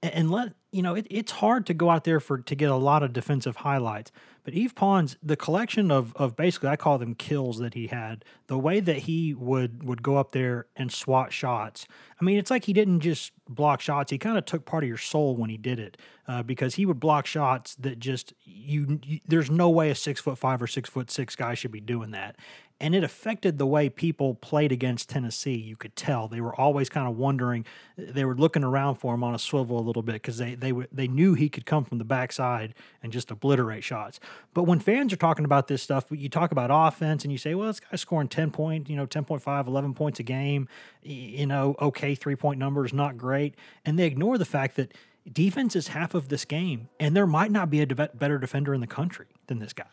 and, 0.00 0.14
and 0.14 0.30
let 0.30 0.52
you 0.70 0.82
know, 0.82 0.94
it, 0.94 1.06
it's 1.10 1.32
hard 1.32 1.66
to 1.66 1.74
go 1.74 1.90
out 1.90 2.04
there 2.04 2.20
for 2.20 2.38
to 2.38 2.54
get 2.54 2.70
a 2.70 2.76
lot 2.76 3.02
of 3.02 3.12
defensive 3.12 3.56
highlights. 3.56 4.12
But 4.48 4.56
Yves 4.56 4.72
Pons, 4.72 5.18
the 5.22 5.36
collection 5.36 5.90
of 5.90 6.16
of 6.16 6.34
basically 6.34 6.70
I 6.70 6.76
call 6.76 6.96
them 6.96 7.14
kills 7.14 7.58
that 7.58 7.74
he 7.74 7.88
had, 7.88 8.24
the 8.46 8.56
way 8.56 8.80
that 8.80 9.00
he 9.00 9.34
would 9.34 9.84
would 9.84 10.02
go 10.02 10.16
up 10.16 10.32
there 10.32 10.68
and 10.74 10.90
swat 10.90 11.34
shots. 11.34 11.86
I 12.18 12.24
mean, 12.24 12.38
it's 12.38 12.50
like 12.50 12.64
he 12.64 12.72
didn't 12.72 13.00
just 13.00 13.32
block 13.46 13.82
shots; 13.82 14.10
he 14.10 14.16
kind 14.16 14.38
of 14.38 14.46
took 14.46 14.64
part 14.64 14.84
of 14.84 14.88
your 14.88 14.96
soul 14.96 15.36
when 15.36 15.50
he 15.50 15.58
did 15.58 15.78
it, 15.78 15.98
uh, 16.26 16.42
because 16.42 16.76
he 16.76 16.86
would 16.86 16.98
block 16.98 17.26
shots 17.26 17.74
that 17.74 17.98
just 17.98 18.32
you, 18.42 18.98
you. 19.04 19.20
There's 19.28 19.50
no 19.50 19.68
way 19.68 19.90
a 19.90 19.94
six 19.94 20.18
foot 20.18 20.38
five 20.38 20.62
or 20.62 20.66
six 20.66 20.88
foot 20.88 21.10
six 21.10 21.36
guy 21.36 21.52
should 21.52 21.72
be 21.72 21.80
doing 21.80 22.12
that. 22.12 22.36
And 22.80 22.94
it 22.94 23.02
affected 23.02 23.58
the 23.58 23.66
way 23.66 23.88
people 23.88 24.36
played 24.36 24.70
against 24.70 25.08
Tennessee. 25.08 25.56
You 25.56 25.74
could 25.74 25.96
tell 25.96 26.28
they 26.28 26.40
were 26.40 26.54
always 26.54 26.88
kind 26.88 27.08
of 27.08 27.16
wondering. 27.16 27.66
They 27.96 28.24
were 28.24 28.36
looking 28.36 28.62
around 28.62 28.96
for 28.96 29.14
him 29.14 29.24
on 29.24 29.34
a 29.34 29.38
swivel 29.38 29.80
a 29.80 29.82
little 29.82 30.02
bit 30.02 30.14
because 30.14 30.38
they 30.38 30.54
they 30.54 30.72
they 30.92 31.08
knew 31.08 31.34
he 31.34 31.48
could 31.48 31.66
come 31.66 31.84
from 31.84 31.98
the 31.98 32.04
backside 32.04 32.74
and 33.02 33.12
just 33.12 33.32
obliterate 33.32 33.82
shots. 33.82 34.20
But 34.54 34.64
when 34.64 34.80
fans 34.80 35.12
are 35.12 35.16
talking 35.16 35.44
about 35.44 35.68
this 35.68 35.82
stuff, 35.82 36.06
you 36.10 36.28
talk 36.28 36.52
about 36.52 36.70
offense 36.72 37.24
and 37.24 37.32
you 37.32 37.38
say, 37.38 37.54
well, 37.54 37.68
this 37.68 37.80
guy's 37.80 38.00
scoring 38.00 38.28
10 38.28 38.50
point, 38.50 38.88
you 38.88 38.96
know, 38.96 39.06
10.5, 39.06 39.66
11 39.66 39.94
points 39.94 40.20
a 40.20 40.22
game, 40.22 40.68
you 41.02 41.46
know, 41.46 41.76
okay, 41.80 42.14
three 42.14 42.36
point 42.36 42.58
numbers, 42.58 42.92
not 42.92 43.16
great. 43.16 43.54
And 43.84 43.98
they 43.98 44.06
ignore 44.06 44.38
the 44.38 44.44
fact 44.44 44.76
that 44.76 44.94
defense 45.30 45.76
is 45.76 45.88
half 45.88 46.14
of 46.14 46.28
this 46.28 46.44
game. 46.44 46.88
And 46.98 47.16
there 47.16 47.26
might 47.26 47.50
not 47.50 47.70
be 47.70 47.80
a 47.80 47.86
de- 47.86 48.10
better 48.14 48.38
defender 48.38 48.74
in 48.74 48.80
the 48.80 48.86
country 48.86 49.26
than 49.46 49.58
this 49.58 49.72
guy. 49.72 49.84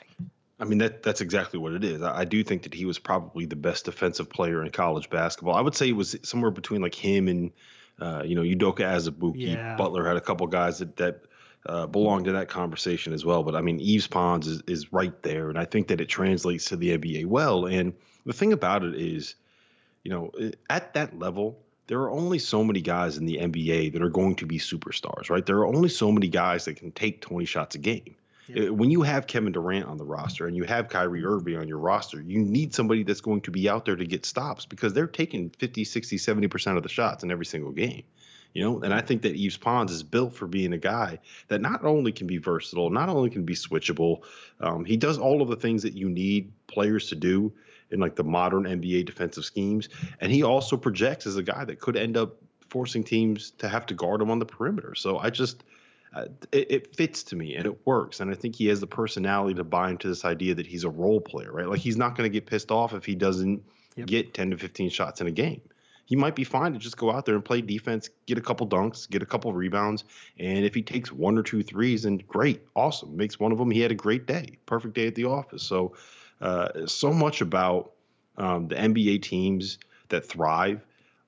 I 0.57 0.63
mean 0.63 0.77
that 0.77 1.03
that's 1.03 1.21
exactly 1.21 1.59
what 1.59 1.73
it 1.73 1.83
is. 1.83 2.01
I, 2.01 2.19
I 2.19 2.25
do 2.25 2.43
think 2.43 2.63
that 2.63 2.73
he 2.73 2.85
was 2.85 2.97
probably 2.97 3.45
the 3.45 3.57
best 3.57 3.85
defensive 3.85 4.29
player 4.29 4.63
in 4.63 4.71
college 4.71 5.09
basketball. 5.09 5.55
I 5.55 5.61
would 5.61 5.75
say 5.75 5.89
it 5.89 5.95
was 5.95 6.15
somewhere 6.23 6.51
between 6.51 6.81
like 6.81 6.95
him 6.95 7.27
and 7.27 7.51
uh, 7.99 8.23
you 8.25 8.35
know 8.35 8.41
Udoka 8.41 8.79
Azubuike. 8.79 9.33
Yeah. 9.35 9.75
Butler 9.75 10.07
had 10.07 10.15
a 10.15 10.21
couple 10.21 10.47
guys 10.47 10.79
that 10.79 10.95
that 10.95 11.23
uh, 11.65 11.87
belonged 11.87 12.25
to 12.25 12.33
that 12.33 12.49
conversation 12.49 13.13
as 13.13 13.25
well. 13.25 13.43
But 13.43 13.55
I 13.55 13.61
mean 13.61 13.79
Yves 13.79 14.07
Pons 14.07 14.47
is 14.47 14.61
is 14.67 14.93
right 14.93 15.21
there, 15.23 15.49
and 15.49 15.57
I 15.57 15.65
think 15.65 15.87
that 15.87 16.01
it 16.01 16.07
translates 16.07 16.65
to 16.65 16.75
the 16.75 16.97
NBA 16.97 17.25
well. 17.25 17.65
And 17.65 17.93
the 18.25 18.33
thing 18.33 18.53
about 18.53 18.83
it 18.83 18.95
is, 18.95 19.35
you 20.03 20.11
know, 20.11 20.31
at 20.69 20.93
that 20.93 21.17
level. 21.17 21.59
There 21.87 21.99
are 21.99 22.09
only 22.09 22.39
so 22.39 22.63
many 22.63 22.81
guys 22.81 23.19
in 23.19 23.27
the 23.27 23.37
NBA 23.37 23.93
that 23.93 24.01
are 24.01 24.09
going 24.09 24.37
to 24.37 24.47
be 24.47 24.57
superstars, 24.57 25.29
right? 25.29 25.45
There 25.45 25.57
are 25.57 25.67
only 25.67 25.89
so 25.89 26.11
many 26.11 26.29
guys 26.29 26.65
that 26.65 26.77
can 26.77 26.91
take 26.91 27.21
20 27.21 27.45
shots 27.45 27.75
a 27.75 27.77
game. 27.77 28.15
Uh, 28.49 28.73
When 28.73 28.91
you 28.91 29.03
have 29.03 29.27
Kevin 29.27 29.51
Durant 29.51 29.85
on 29.85 29.97
the 29.97 30.03
roster 30.03 30.47
and 30.47 30.55
you 30.55 30.63
have 30.63 30.89
Kyrie 30.89 31.23
Irving 31.23 31.57
on 31.57 31.67
your 31.67 31.77
roster, 31.77 32.21
you 32.21 32.39
need 32.39 32.73
somebody 32.73 33.03
that's 33.03 33.21
going 33.21 33.41
to 33.41 33.51
be 33.51 33.69
out 33.69 33.85
there 33.85 33.95
to 33.95 34.05
get 34.05 34.25
stops 34.25 34.65
because 34.65 34.93
they're 34.93 35.07
taking 35.07 35.51
50, 35.51 35.83
60, 35.83 36.17
70% 36.17 36.77
of 36.77 36.83
the 36.83 36.89
shots 36.89 37.23
in 37.23 37.31
every 37.31 37.45
single 37.45 37.71
game. 37.71 38.03
You 38.55 38.63
know, 38.63 38.79
and 38.79 38.93
I 38.93 39.01
think 39.01 39.21
that 39.23 39.35
Yves 39.35 39.57
Pons 39.57 39.91
is 39.91 40.01
built 40.01 40.33
for 40.33 40.47
being 40.47 40.71
a 40.71 40.77
guy 40.77 41.19
that 41.49 41.59
not 41.59 41.83
only 41.83 42.13
can 42.13 42.25
be 42.25 42.37
versatile, 42.37 42.89
not 42.89 43.09
only 43.09 43.29
can 43.29 43.43
be 43.43 43.53
switchable, 43.53 44.23
um, 44.61 44.85
he 44.85 44.95
does 44.95 45.17
all 45.17 45.41
of 45.41 45.49
the 45.49 45.57
things 45.57 45.83
that 45.83 45.91
you 45.93 46.09
need 46.09 46.53
players 46.67 47.09
to 47.09 47.15
do 47.15 47.51
in 47.91 47.99
like 47.99 48.15
the 48.15 48.23
modern 48.23 48.63
NBA 48.63 49.05
defensive 49.05 49.43
schemes. 49.43 49.89
And 50.21 50.31
he 50.31 50.41
also 50.41 50.77
projects 50.77 51.27
as 51.27 51.35
a 51.35 51.43
guy 51.43 51.65
that 51.65 51.81
could 51.81 51.97
end 51.97 52.15
up 52.15 52.37
forcing 52.69 53.03
teams 53.03 53.51
to 53.57 53.67
have 53.67 53.85
to 53.87 53.93
guard 53.93 54.21
him 54.21 54.31
on 54.31 54.39
the 54.39 54.45
perimeter. 54.45 54.95
So 54.95 55.17
I 55.17 55.31
just, 55.31 55.65
uh, 56.13 56.27
it, 56.53 56.71
it 56.71 56.95
fits 56.95 57.23
to 57.23 57.35
me 57.35 57.55
and 57.55 57.65
it 57.65 57.85
works. 57.85 58.21
And 58.21 58.31
I 58.31 58.35
think 58.35 58.55
he 58.55 58.67
has 58.67 58.79
the 58.79 58.87
personality 58.87 59.55
to 59.55 59.65
buy 59.65 59.89
into 59.89 60.07
this 60.07 60.23
idea 60.23 60.55
that 60.55 60.65
he's 60.65 60.85
a 60.85 60.89
role 60.89 61.19
player, 61.19 61.51
right? 61.51 61.67
Like 61.67 61.81
he's 61.81 61.97
not 61.97 62.15
going 62.15 62.31
to 62.31 62.33
get 62.33 62.45
pissed 62.45 62.71
off 62.71 62.93
if 62.93 63.03
he 63.03 63.15
doesn't 63.15 63.63
Yep. 63.97 64.07
get 64.07 64.33
10 64.33 64.51
to 64.51 64.57
15 64.57 64.89
shots 64.89 65.21
in 65.21 65.27
a 65.27 65.31
game. 65.31 65.61
He 66.05 66.15
might 66.15 66.35
be 66.35 66.43
fine 66.43 66.73
to 66.73 66.79
just 66.79 66.97
go 66.97 67.11
out 67.11 67.25
there 67.25 67.35
and 67.35 67.43
play 67.43 67.61
defense, 67.61 68.09
get 68.27 68.37
a 68.37 68.41
couple 68.41 68.67
dunks, 68.67 69.09
get 69.09 69.23
a 69.23 69.25
couple 69.25 69.51
rebounds. 69.53 70.03
And 70.39 70.63
if 70.63 70.75
he 70.75 70.81
takes 70.81 71.11
one 71.11 71.37
or 71.37 71.43
two 71.43 71.63
threes, 71.63 72.03
then 72.03 72.17
great, 72.27 72.61
awesome. 72.75 73.17
Makes 73.17 73.39
one 73.39 73.51
of 73.51 73.57
them. 73.57 73.71
He 73.71 73.81
had 73.81 73.91
a 73.91 73.95
great 73.95 74.27
day, 74.27 74.57
perfect 74.65 74.93
day 74.93 75.07
at 75.07 75.15
the 75.15 75.25
office. 75.25 75.63
So, 75.63 75.95
uh, 76.41 76.85
so 76.85 77.11
much 77.11 77.41
about 77.41 77.93
um, 78.37 78.67
the 78.67 78.75
NBA 78.75 79.23
teams 79.23 79.79
that 80.09 80.25
thrive 80.25 80.85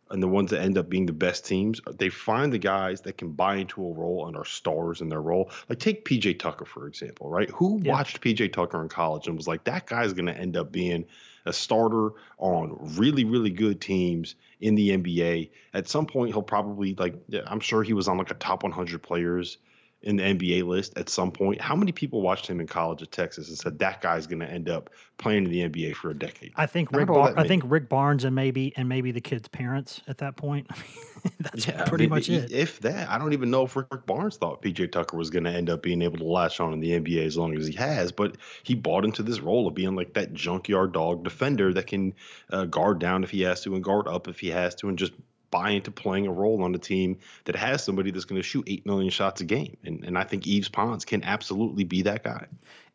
and 0.09 0.23
the 0.23 0.27
ones 0.27 0.51
that 0.51 0.61
end 0.61 0.77
up 0.77 0.89
being 0.89 1.05
the 1.05 1.13
best 1.13 1.45
teams, 1.45 1.81
they 1.97 2.09
find 2.09 2.53
the 2.53 2.57
guys 2.57 3.01
that 3.01 3.17
can 3.17 3.31
buy 3.31 3.55
into 3.55 3.85
a 3.85 3.91
role 3.91 4.27
and 4.27 4.37
are 4.37 4.45
stars 4.45 5.01
in 5.01 5.09
their 5.09 5.21
role. 5.21 5.51
Like 5.69 5.79
take 5.79 6.05
PJ 6.05 6.39
Tucker, 6.39 6.65
for 6.65 6.87
example, 6.87 7.29
right? 7.29 7.49
Who 7.49 7.81
Yeah. 7.83 7.93
watched 7.93 8.21
PJ 8.21 8.53
Tucker 8.53 8.81
in 8.81 8.89
college 8.89 9.27
and 9.27 9.35
was 9.35 9.47
like, 9.47 9.63
that 9.65 9.85
guy's 9.85 10.13
going 10.13 10.27
to 10.27 10.37
end 10.37 10.55
up 10.55 10.71
being 10.71 11.05
a 11.47 11.53
starter 11.53 12.11
on 12.37 12.95
really, 12.97 13.23
really 13.23 13.49
good 13.49 13.81
teams 13.81 14.35
in 14.59 14.75
the 14.75 14.89
NBA. 14.89 15.49
At 15.73 15.87
some 15.87 16.05
point, 16.05 16.31
he'll 16.31 16.41
probably, 16.41 16.95
like, 16.95 17.15
I'm 17.45 17.59
sure 17.59 17.83
he 17.83 17.93
was 17.93 18.07
on 18.07 18.17
like 18.17 18.31
a 18.31 18.35
top 18.35 18.63
100 18.63 19.01
players 19.01 19.57
in 20.03 20.15
the 20.15 20.23
NBA 20.23 20.63
list 20.63 20.95
at 20.97 21.09
some 21.09 21.31
point. 21.31 21.59
How 21.59 21.75
many 21.75 21.91
people 21.91 22.21
watched 22.21 22.45
him 22.47 22.59
in 22.59 22.67
college 22.67 23.01
at 23.01 23.11
Texas 23.11 23.49
and 23.49 23.57
said 23.57 23.79
that 23.79 23.99
guy's 23.99 24.27
going 24.27 24.39
to 24.39 24.45
end 24.49 24.69
up 24.69 24.91
playing 25.17 25.45
in 25.45 25.51
the 25.51 25.67
NBA 25.67 25.95
for 25.95 26.11
a 26.11 26.13
decade? 26.13 26.51
I 26.55 26.67
think 26.67 26.91
Not 26.91 26.99
Rick. 26.99 27.07
Bar- 27.07 27.33
I 27.35 27.47
think 27.47 27.63
Rick 27.65 27.89
Barnes 27.89 28.23
and 28.23 28.35
maybe 28.35 28.73
and 28.77 28.87
maybe 28.87 29.11
the 29.11 29.21
kid's 29.21 29.47
parents 29.47 30.01
at 30.07 30.19
that 30.19 30.35
point. 30.37 30.67
I 30.71 30.75
mean, 30.77 31.33
that's 31.39 31.67
Yeah, 31.67 31.83
pretty 31.85 32.03
I 32.03 32.07
mean, 32.07 32.09
much 32.11 32.29
i- 32.29 32.33
it. 32.33 32.51
If 32.51 32.79
that, 32.81 33.09
I 33.09 33.17
don't 33.17 33.33
even 33.33 33.49
know 33.49 33.63
if 33.63 33.75
Rick 33.75 34.05
Barnes 34.05 34.37
thought 34.37 34.61
PJ 34.61 34.91
Tucker 34.91 35.17
was 35.17 35.31
going 35.31 35.45
to 35.45 35.51
end 35.51 35.69
up 35.69 35.81
being 35.81 36.03
able 36.03 36.17
to 36.19 36.23
latch 36.25 36.59
on 36.59 36.73
in 36.73 36.79
the 36.79 36.91
NBA 36.91 37.25
as 37.25 37.35
long 37.35 37.57
as 37.57 37.65
he 37.65 37.73
has, 37.73 38.11
but 38.11 38.37
he 38.63 38.75
bought 38.75 39.03
into 39.03 39.23
this 39.23 39.39
role 39.39 39.67
of 39.67 39.73
being 39.73 39.95
like 39.95 40.13
that 40.13 40.33
junkyard 40.33 40.91
dog 40.93 41.23
defender 41.23 41.73
that 41.73 41.87
can 41.87 42.13
uh, 42.51 42.65
guard 42.65 42.99
down 42.99 43.23
if 43.23 43.31
he 43.31 43.41
has 43.41 43.61
to 43.63 43.73
and 43.73 43.83
guard 43.83 44.07
up 44.07 44.27
if 44.27 44.39
he 44.39 44.49
has 44.51 44.75
to 44.75 44.89
and 44.89 44.97
just 44.99 45.13
buy 45.51 45.71
into 45.71 45.91
playing 45.91 46.27
a 46.27 46.31
role 46.31 46.61
on 46.63 46.73
a 46.75 46.77
team 46.77 47.17
that 47.45 47.55
has 47.55 47.83
somebody 47.83 48.11
that's 48.11 48.25
going 48.25 48.41
to 48.41 48.47
shoot 48.47 48.63
8 48.67 48.85
million 48.85 49.09
shots 49.09 49.41
a 49.41 49.45
game. 49.45 49.77
And, 49.85 50.03
and 50.03 50.17
I 50.17 50.23
think 50.23 50.45
Yves 50.45 50.69
Pons 50.69 51.05
can 51.05 51.23
absolutely 51.23 51.83
be 51.83 52.01
that 52.03 52.23
guy. 52.23 52.45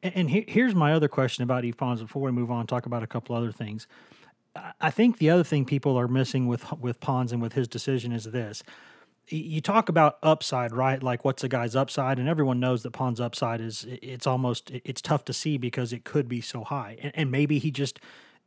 And, 0.02 0.16
and 0.16 0.30
he- 0.30 0.44
here's 0.46 0.74
my 0.74 0.92
other 0.92 1.08
question 1.08 1.42
about 1.44 1.64
Yves 1.64 1.76
Pons 1.76 2.02
before 2.02 2.22
we 2.22 2.32
move 2.32 2.50
on 2.50 2.66
talk 2.66 2.86
about 2.86 3.02
a 3.02 3.06
couple 3.06 3.34
other 3.34 3.52
things. 3.52 3.86
I- 4.54 4.72
I 4.80 4.90
think 4.90 5.18
the 5.18 5.30
other 5.30 5.44
thing 5.44 5.64
people 5.64 5.98
are 5.98 6.08
missing 6.08 6.46
with 6.46 6.70
with 6.78 7.00
Pons 7.00 7.32
and 7.32 7.40
with 7.40 7.54
his 7.54 7.68
decision 7.68 8.12
is 8.12 8.24
this. 8.24 8.62
You 9.28 9.60
talk 9.60 9.88
about 9.88 10.18
upside, 10.22 10.72
right? 10.72 11.00
Like 11.02 11.24
what's 11.24 11.44
a 11.44 11.48
guy's 11.48 11.76
upside, 11.76 12.18
and 12.18 12.28
everyone 12.28 12.58
knows 12.58 12.82
that 12.82 12.90
Pons' 12.90 13.20
upside 13.20 13.60
is 13.60 13.86
it's 13.88 14.26
almost 14.26 14.70
it's 14.84 15.00
tough 15.00 15.24
to 15.26 15.32
see 15.32 15.56
because 15.58 15.92
it 15.92 16.04
could 16.04 16.28
be 16.28 16.40
so 16.40 16.64
high, 16.64 16.98
and, 17.00 17.12
and 17.14 17.30
maybe 17.30 17.58
he 17.60 17.70
just 17.70 18.00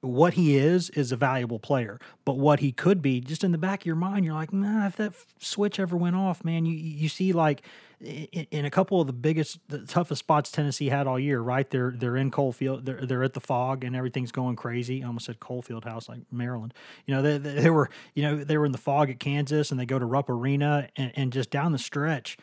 what 0.05 0.35
he 0.35 0.55
is 0.55 0.89
is 0.91 1.11
a 1.11 1.15
valuable 1.15 1.59
player, 1.59 1.99
but 2.23 2.37
what 2.37 2.59
he 2.59 2.71
could 2.71 3.01
be, 3.01 3.19
just 3.19 3.43
in 3.43 3.51
the 3.51 3.57
back 3.57 3.81
of 3.81 3.85
your 3.85 3.95
mind, 3.95 4.25
you're 4.25 4.33
like, 4.33 4.53
nah, 4.53 4.87
if 4.87 4.95
that 4.97 5.13
switch 5.39 5.79
ever 5.79 5.97
went 5.97 6.15
off, 6.15 6.43
man, 6.43 6.65
you 6.65 6.75
you 6.75 7.09
see 7.09 7.33
like 7.33 7.63
in, 8.01 8.47
in 8.51 8.65
a 8.65 8.69
couple 8.69 9.01
of 9.01 9.07
the 9.07 9.13
biggest, 9.13 9.59
the 9.67 9.79
toughest 9.79 10.19
spots 10.19 10.51
Tennessee 10.51 10.89
had 10.89 11.07
all 11.07 11.19
year, 11.19 11.39
right? 11.39 11.69
They're 11.69 11.93
they're 11.95 12.17
in 12.17 12.31
Coalfield, 12.31 12.85
they're 12.85 13.05
they're 13.05 13.23
at 13.23 13.33
the 13.33 13.39
Phog, 13.39 13.83
and 13.83 13.95
everything's 13.95 14.31
going 14.31 14.55
crazy. 14.55 15.03
I 15.03 15.07
almost 15.07 15.25
said 15.25 15.39
Cole 15.39 15.61
Field 15.61 15.85
House, 15.85 16.07
like 16.07 16.19
Maryland. 16.31 16.73
You 17.05 17.15
know, 17.15 17.21
they, 17.21 17.37
they, 17.37 17.61
they 17.61 17.69
were 17.69 17.89
you 18.13 18.23
know 18.23 18.43
they 18.43 18.57
were 18.57 18.65
in 18.65 18.71
the 18.71 18.77
Phog 18.77 19.09
at 19.09 19.19
Kansas, 19.19 19.71
and 19.71 19.79
they 19.79 19.85
go 19.85 19.99
to 19.99 20.05
Rupp 20.05 20.29
Arena, 20.29 20.89
and, 20.95 21.11
and 21.15 21.33
just 21.33 21.49
down 21.49 21.71
the 21.71 21.79
stretch 21.79 22.37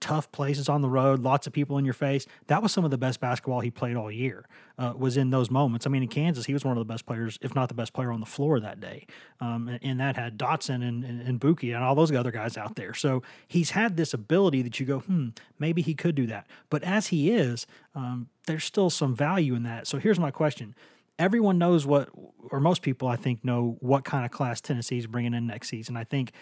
tough 0.00 0.30
places 0.32 0.68
on 0.68 0.82
the 0.82 0.88
road, 0.88 1.20
lots 1.20 1.46
of 1.46 1.52
people 1.52 1.78
in 1.78 1.84
your 1.84 1.94
face. 1.94 2.26
That 2.48 2.62
was 2.62 2.72
some 2.72 2.84
of 2.84 2.90
the 2.90 2.98
best 2.98 3.20
basketball 3.20 3.60
he 3.60 3.70
played 3.70 3.96
all 3.96 4.10
year. 4.10 4.46
Uh, 4.78 4.92
was 4.94 5.16
in 5.16 5.30
those 5.30 5.50
moments. 5.50 5.86
I 5.86 5.90
mean, 5.90 6.02
in 6.02 6.08
Kansas, 6.08 6.44
he 6.44 6.52
was 6.52 6.62
one 6.62 6.76
of 6.76 6.86
the 6.86 6.92
best 6.92 7.06
players, 7.06 7.38
if 7.40 7.54
not 7.54 7.68
the 7.68 7.74
best 7.74 7.94
player 7.94 8.12
on 8.12 8.20
the 8.20 8.26
floor 8.26 8.60
that 8.60 8.78
day. 8.78 9.06
Um, 9.40 9.68
and, 9.68 9.80
and, 9.82 10.00
that 10.00 10.16
had 10.16 10.38
Dotson 10.38 10.86
and, 10.86 11.02
and, 11.02 11.22
and 11.22 11.40
Buki 11.40 11.74
and 11.74 11.82
all 11.82 11.94
those 11.94 12.12
other 12.12 12.30
guys 12.30 12.58
out 12.58 12.76
there. 12.76 12.92
So 12.92 13.22
he's 13.48 13.70
had 13.70 13.96
this 13.96 14.12
ability 14.12 14.60
that 14.62 14.78
you 14.78 14.84
go, 14.84 14.98
hmm, 14.98 15.28
maybe 15.58 15.80
he 15.80 15.94
could 15.94 16.14
do 16.14 16.26
that. 16.26 16.46
But 16.68 16.82
as 16.84 17.06
he 17.06 17.30
is, 17.30 17.66
um, 17.94 18.28
there's 18.46 18.64
still 18.64 18.90
some 18.90 19.14
value 19.14 19.54
in 19.54 19.62
that. 19.62 19.86
So 19.86 19.98
here's 19.98 20.20
my 20.20 20.30
question 20.30 20.74
everyone 21.18 21.58
knows 21.58 21.86
what, 21.86 22.10
or 22.50 22.60
most 22.60 22.82
people 22.82 23.08
I 23.08 23.16
think 23.16 23.44
know 23.44 23.76
what 23.80 24.04
kind 24.04 24.24
of 24.24 24.30
class 24.30 24.60
Tennessee 24.60 24.98
is 24.98 25.06
bringing 25.06 25.34
in 25.34 25.46
next 25.46 25.68
season. 25.68 25.96
I 25.96 26.04
think 26.04 26.32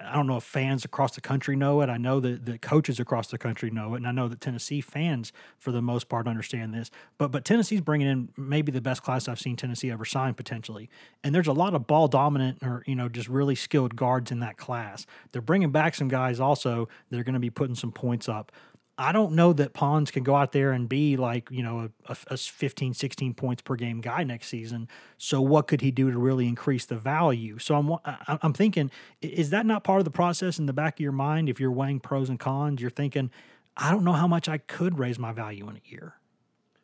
I 0.00 0.14
don't 0.14 0.26
know 0.26 0.38
if 0.38 0.44
fans 0.44 0.84
across 0.84 1.14
the 1.14 1.20
country 1.20 1.54
know 1.54 1.82
it. 1.82 1.90
I 1.90 1.98
know 1.98 2.18
that 2.20 2.46
the 2.46 2.58
coaches 2.58 2.98
across 2.98 3.28
the 3.28 3.38
country 3.38 3.70
know 3.70 3.94
it, 3.94 3.98
and 3.98 4.06
I 4.06 4.12
know 4.12 4.26
that 4.28 4.40
Tennessee 4.40 4.80
fans, 4.80 5.32
for 5.58 5.70
the 5.70 5.82
most 5.82 6.08
part, 6.08 6.26
understand 6.26 6.72
this. 6.72 6.90
But 7.18 7.30
but 7.30 7.44
Tennessee's 7.44 7.80
bringing 7.80 8.08
in 8.08 8.28
maybe 8.36 8.72
the 8.72 8.80
best 8.80 9.02
class 9.02 9.28
I've 9.28 9.40
seen 9.40 9.56
Tennessee 9.56 9.90
ever 9.90 10.04
sign 10.04 10.34
potentially, 10.34 10.88
and 11.22 11.34
there's 11.34 11.46
a 11.46 11.52
lot 11.52 11.74
of 11.74 11.86
ball 11.86 12.08
dominant 12.08 12.58
or 12.62 12.82
you 12.86 12.94
know 12.94 13.08
just 13.08 13.28
really 13.28 13.54
skilled 13.54 13.96
guards 13.96 14.30
in 14.30 14.40
that 14.40 14.56
class. 14.56 15.06
They're 15.32 15.42
bringing 15.42 15.70
back 15.70 15.94
some 15.94 16.08
guys 16.08 16.40
also 16.40 16.88
that 17.10 17.20
are 17.20 17.24
going 17.24 17.34
to 17.34 17.40
be 17.40 17.50
putting 17.50 17.74
some 17.74 17.92
points 17.92 18.28
up. 18.28 18.50
I 18.98 19.12
don't 19.12 19.32
know 19.32 19.52
that 19.54 19.72
Pons 19.72 20.10
can 20.10 20.22
go 20.22 20.34
out 20.34 20.52
there 20.52 20.72
and 20.72 20.88
be 20.88 21.16
like, 21.16 21.50
you 21.50 21.62
know, 21.62 21.90
a, 22.06 22.16
a 22.28 22.36
15, 22.36 22.92
16 22.92 23.34
points 23.34 23.62
per 23.62 23.74
game 23.74 24.00
guy 24.00 24.22
next 24.22 24.48
season. 24.48 24.86
So 25.16 25.40
what 25.40 25.66
could 25.66 25.80
he 25.80 25.90
do 25.90 26.10
to 26.10 26.18
really 26.18 26.46
increase 26.46 26.84
the 26.84 26.96
value? 26.96 27.58
So 27.58 27.74
I'm, 27.74 28.38
I'm 28.42 28.52
thinking, 28.52 28.90
is 29.22 29.50
that 29.50 29.64
not 29.64 29.82
part 29.82 30.00
of 30.00 30.04
the 30.04 30.10
process 30.10 30.58
in 30.58 30.66
the 30.66 30.74
back 30.74 30.96
of 30.96 31.00
your 31.00 31.12
mind? 31.12 31.48
If 31.48 31.58
you're 31.58 31.72
weighing 31.72 32.00
pros 32.00 32.28
and 32.28 32.38
cons, 32.38 32.80
you're 32.80 32.90
thinking, 32.90 33.30
I 33.76 33.90
don't 33.90 34.04
know 34.04 34.12
how 34.12 34.28
much 34.28 34.48
I 34.48 34.58
could 34.58 34.98
raise 34.98 35.18
my 35.18 35.32
value 35.32 35.68
in 35.70 35.76
a 35.76 35.82
year. 35.84 36.14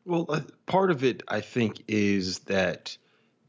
Well, 0.07 0.25
uh, 0.31 0.41
part 0.65 0.91
of 0.91 1.05
it, 1.05 1.23
I 1.29 1.43
think, 1.43 1.85
is 1.87 2.39
that 2.41 2.97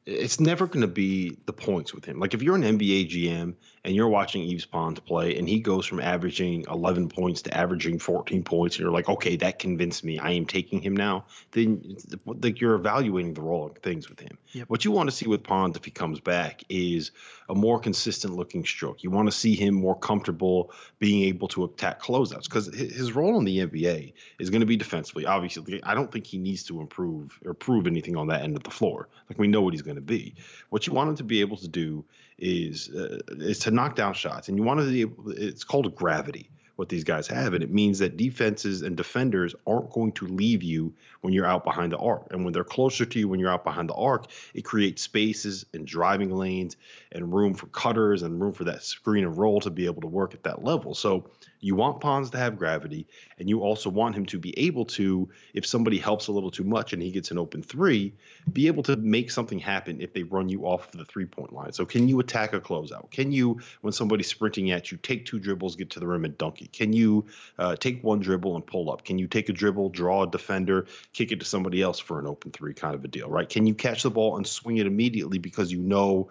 it's 0.06 0.40
never 0.40 0.68
going 0.68 0.82
to 0.82 0.88
be 0.88 1.38
the 1.46 1.54
points 1.54 1.94
with 1.94 2.04
him. 2.04 2.20
Like 2.20 2.34
if 2.34 2.42
you're 2.42 2.56
an 2.56 2.64
NBA 2.64 3.10
GM 3.10 3.56
and 3.84 3.96
you're 3.96 4.10
watching 4.10 4.44
Yves 4.44 4.66
Pons 4.66 5.00
play 5.00 5.38
and 5.38 5.48
he 5.48 5.60
goes 5.60 5.86
from 5.86 6.00
averaging 6.00 6.66
11 6.70 7.10
points 7.10 7.44
to 7.44 7.56
averaging 7.56 8.00
14 8.00 8.44
points 8.44 8.76
and 8.76 8.84
you're 8.84 8.92
like, 8.92 9.10
okay, 9.10 9.36
that 9.38 9.60
convinced 9.60 10.04
me. 10.04 10.20
I 10.20 10.32
am 10.32 10.46
taking 10.46 10.82
him 10.82 10.96
now. 10.96 11.26
Then 11.52 11.98
like 12.26 12.60
you're 12.60 12.76
evaluating 12.76 13.34
the 13.34 13.42
wrong 13.42 13.76
things 13.82 14.10
with 14.10 14.20
him. 14.20 14.38
Yep. 14.52 14.70
What 14.70 14.86
you 14.86 14.92
want 14.92 15.10
to 15.10 15.16
see 15.16 15.28
with 15.28 15.44
Pons 15.44 15.78
if 15.78 15.86
he 15.86 15.92
comes 15.92 16.20
back 16.20 16.64
is 16.70 17.12
a 17.48 17.56
more 17.56 17.80
consistent 17.80 18.36
looking 18.36 18.66
stroke. 18.66 19.04
You 19.04 19.12
want 19.12 19.28
to 19.28 19.32
see 19.32 19.56
him 19.56 19.74
more 19.74 19.98
comfortable 19.98 20.72
being 21.00 21.24
able 21.24 21.48
to 21.50 21.64
attack 21.64 22.02
closeouts 22.02 22.44
because 22.44 22.68
his 22.68 23.14
role 23.14 23.38
in 23.38 23.46
the 23.46 23.60
NBA 23.60 24.14
is 24.40 24.50
going 24.50 24.62
to 24.62 24.68
be 24.68 24.78
defensively. 24.78 25.26
Obviously, 25.26 25.82
I 25.84 25.96
don't 25.96 26.12
think 26.12 26.28
he 26.28 26.38
needs 26.38 26.64
to 26.66 26.82
improve 26.82 27.40
or 27.46 27.54
prove 27.54 27.88
anything 27.88 28.16
on 28.18 28.28
that 28.28 28.42
end 28.42 28.56
of 28.56 28.64
the 28.64 28.72
floor. 28.72 29.10
Like 29.30 29.40
we 29.40 29.48
know 29.48 29.62
what 29.62 29.74
he's 29.74 29.82
going 29.82 29.96
to 29.96 30.02
be. 30.02 30.36
What 30.70 30.88
you 30.88 30.94
want 30.94 31.10
him 31.10 31.16
to 31.18 31.24
be 31.24 31.42
able 31.42 31.58
to 31.58 31.68
do 31.68 32.06
is 32.38 32.90
uh, 32.90 33.20
is 33.30 33.60
to 33.60 33.69
knock 33.72 33.96
down 33.96 34.14
shots, 34.14 34.48
and 34.48 34.58
you 34.58 34.64
want 34.64 34.80
to 34.80 35.06
be. 35.08 35.34
It's 35.34 35.64
called 35.64 35.94
gravity 35.96 36.50
what 36.80 36.88
these 36.88 37.04
guys 37.04 37.28
have. 37.28 37.54
And 37.54 37.62
it 37.62 37.72
means 37.72 38.00
that 38.00 38.16
defenses 38.16 38.84
and 38.84 38.96
defenders 38.96 39.54
aren't 39.68 39.92
going 39.92 40.14
to 40.14 40.26
leave 40.28 40.64
you 40.64 40.94
when 41.20 41.34
you're 41.34 41.46
out 41.46 41.66
behind 41.66 41.92
the 41.92 41.98
arc. 41.98 42.28
And 42.32 42.46
when 42.46 42.54
they're 42.54 42.64
closer 42.64 43.06
to 43.06 43.20
you 43.20 43.28
when 43.28 43.38
you're 43.38 43.52
out 43.52 43.66
behind 43.66 43.90
the 43.90 43.96
arc, 43.96 44.28
it 44.54 44.64
creates 44.64 45.02
spaces 45.02 45.66
and 45.74 45.86
driving 45.86 46.34
lanes 46.34 46.78
and 47.12 47.34
room 47.34 47.54
for 47.54 47.68
cutters 47.68 48.24
and 48.24 48.42
room 48.42 48.54
for 48.54 48.64
that 48.64 48.82
screen 48.82 49.26
and 49.26 49.38
roll 49.38 49.60
to 49.60 49.70
be 49.70 49.88
able 49.88 50.02
to 50.02 50.08
work 50.08 50.34
at 50.34 50.44
that 50.44 50.64
level. 50.64 50.96
So 50.96 51.30
you 51.60 51.76
want 51.76 52.00
Pons 52.00 52.30
to 52.32 52.38
have 52.38 52.58
gravity, 52.58 53.08
and 53.38 53.50
you 53.50 53.62
also 53.62 53.90
want 53.90 54.16
him 54.16 54.26
to 54.28 54.40
be 54.40 54.58
able 54.58 54.86
to, 54.86 55.30
if 55.54 55.66
somebody 55.66 55.98
helps 55.98 56.28
a 56.28 56.32
little 56.32 56.52
too 56.52 56.64
much 56.64 56.94
and 56.94 57.02
he 57.02 57.12
gets 57.12 57.32
an 57.32 57.38
open 57.38 57.62
three, 57.62 58.14
be 58.52 58.68
able 58.68 58.84
to 58.84 58.96
make 58.96 59.30
something 59.32 59.60
happen 59.60 60.02
if 60.02 60.14
they 60.14 60.24
run 60.24 60.50
you 60.50 60.66
off 60.66 60.88
of 60.94 61.00
the 61.00 61.06
three 61.06 61.26
point 61.26 61.54
line. 61.54 61.74
So, 61.74 61.86
can 61.86 62.08
you 62.08 62.20
attack 62.20 62.54
a 62.54 62.62
closeout? 62.62 63.12
Can 63.12 63.32
you, 63.32 63.60
when 63.82 63.94
somebody's 63.94 64.28
sprinting 64.28 64.72
at 64.72 64.92
you, 64.92 64.98
take 64.98 65.26
two 65.26 65.40
dribbles, 65.40 65.76
get 65.76 65.92
to 65.92 66.00
the 66.00 66.08
rim, 66.08 66.26
and 66.26 66.38
dunk 66.38 66.62
it? 66.62 66.72
Can 66.72 66.94
you 66.94 67.26
uh, 67.58 67.76
take 67.76 68.04
one 68.04 68.20
dribble 68.20 68.56
and 68.56 68.66
pull 68.66 68.92
up? 68.92 69.04
Can 69.04 69.20
you 69.20 69.28
take 69.28 69.50
a 69.50 69.54
dribble, 69.54 69.90
draw 69.90 70.24
a 70.24 70.28
defender, 70.28 70.88
kick 71.14 71.32
it 71.32 71.40
to 71.40 71.46
somebody 71.46 71.82
else 71.82 72.00
for 72.00 72.20
an 72.20 72.28
open 72.28 72.52
three 72.52 72.74
kind 72.74 72.96
of 72.96 73.04
a 73.04 73.08
deal, 73.08 73.30
right? 73.30 73.48
Can 73.48 73.66
you 73.66 73.74
catch 73.74 74.04
the 74.04 74.12
ball 74.12 74.38
and 74.38 74.48
swing 74.48 74.78
it 74.78 74.88
immediately 74.88 75.40
because 75.40 75.72
you 75.72 75.80
know 75.80 76.30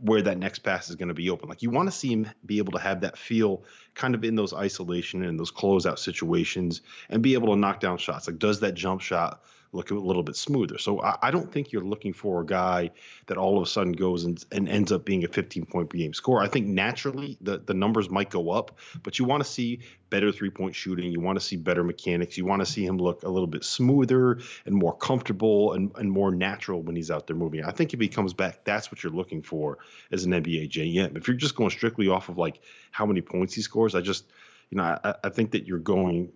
where 0.00 0.22
that 0.22 0.38
next 0.38 0.60
pass 0.60 0.88
is 0.88 0.96
going 0.96 1.08
to 1.08 1.14
be 1.14 1.30
open. 1.30 1.48
Like 1.48 1.62
you 1.62 1.70
want 1.70 1.88
to 1.88 1.92
see 1.92 2.12
him 2.12 2.28
be 2.44 2.58
able 2.58 2.72
to 2.72 2.78
have 2.78 3.02
that 3.02 3.18
feel 3.18 3.62
kind 3.94 4.14
of 4.14 4.24
in 4.24 4.34
those 4.34 4.52
isolation 4.52 5.24
and 5.24 5.38
those 5.38 5.52
closeout 5.52 5.98
situations 5.98 6.80
and 7.08 7.22
be 7.22 7.34
able 7.34 7.48
to 7.48 7.56
knock 7.56 7.80
down 7.80 7.98
shots. 7.98 8.26
Like 8.26 8.38
does 8.38 8.60
that 8.60 8.74
jump 8.74 9.00
shot 9.00 9.42
look 9.72 9.90
a 9.90 9.94
little 9.94 10.22
bit 10.22 10.34
smoother. 10.34 10.78
So 10.78 11.00
I, 11.00 11.16
I, 11.22 11.30
don't 11.30 11.50
think 11.52 11.70
you're 11.70 11.84
looking 11.84 12.12
for 12.12 12.40
a 12.40 12.46
guy 12.46 12.90
that 13.26 13.36
all 13.36 13.56
of 13.56 13.62
a 13.62 13.66
sudden 13.66 13.92
goes 13.92 14.24
and, 14.24 14.44
and 14.50 14.68
ends 14.68 14.90
up 14.90 15.04
being 15.04 15.22
a 15.24 15.28
15 15.28 15.64
point 15.66 15.90
per 15.90 15.96
game 15.96 16.12
score. 16.12 16.42
I 16.42 16.48
think 16.48 16.66
naturally 16.66 17.38
the, 17.40 17.58
the 17.58 17.74
numbers 17.74 18.10
might 18.10 18.30
go 18.30 18.50
up, 18.50 18.78
but 19.02 19.18
you 19.18 19.24
want 19.24 19.44
to 19.44 19.48
see 19.48 19.80
better 20.10 20.32
three 20.32 20.50
point 20.50 20.74
shooting. 20.74 21.12
You 21.12 21.20
want 21.20 21.38
to 21.38 21.44
see 21.44 21.56
better 21.56 21.84
mechanics. 21.84 22.36
You 22.36 22.44
want 22.44 22.60
to 22.60 22.66
see 22.66 22.84
him 22.84 22.98
look 22.98 23.22
a 23.22 23.28
little 23.28 23.46
bit 23.46 23.64
smoother 23.64 24.40
and 24.66 24.74
more 24.74 24.96
comfortable 24.96 25.72
and, 25.74 25.92
and 25.96 26.10
more 26.10 26.32
natural 26.32 26.82
when 26.82 26.96
he's 26.96 27.10
out 27.10 27.28
there 27.28 27.36
moving. 27.36 27.64
I 27.64 27.70
think 27.70 27.94
if 27.94 28.00
he 28.00 28.08
comes 28.08 28.34
back, 28.34 28.64
that's 28.64 28.90
what 28.90 29.04
you're 29.04 29.12
looking 29.12 29.42
for 29.42 29.78
as 30.10 30.24
an 30.24 30.32
NBA 30.32 30.70
GM. 30.70 31.16
If 31.16 31.28
you're 31.28 31.36
just 31.36 31.54
going 31.54 31.70
strictly 31.70 32.08
off 32.08 32.28
of 32.28 32.38
like 32.38 32.60
how 32.90 33.06
many 33.06 33.20
points 33.20 33.54
he 33.54 33.62
scores, 33.62 33.94
I 33.94 34.00
just, 34.00 34.24
you 34.70 34.78
know, 34.78 34.98
I, 35.04 35.14
I 35.22 35.28
think 35.28 35.52
that 35.52 35.66
you're 35.66 35.78
going 35.78 36.32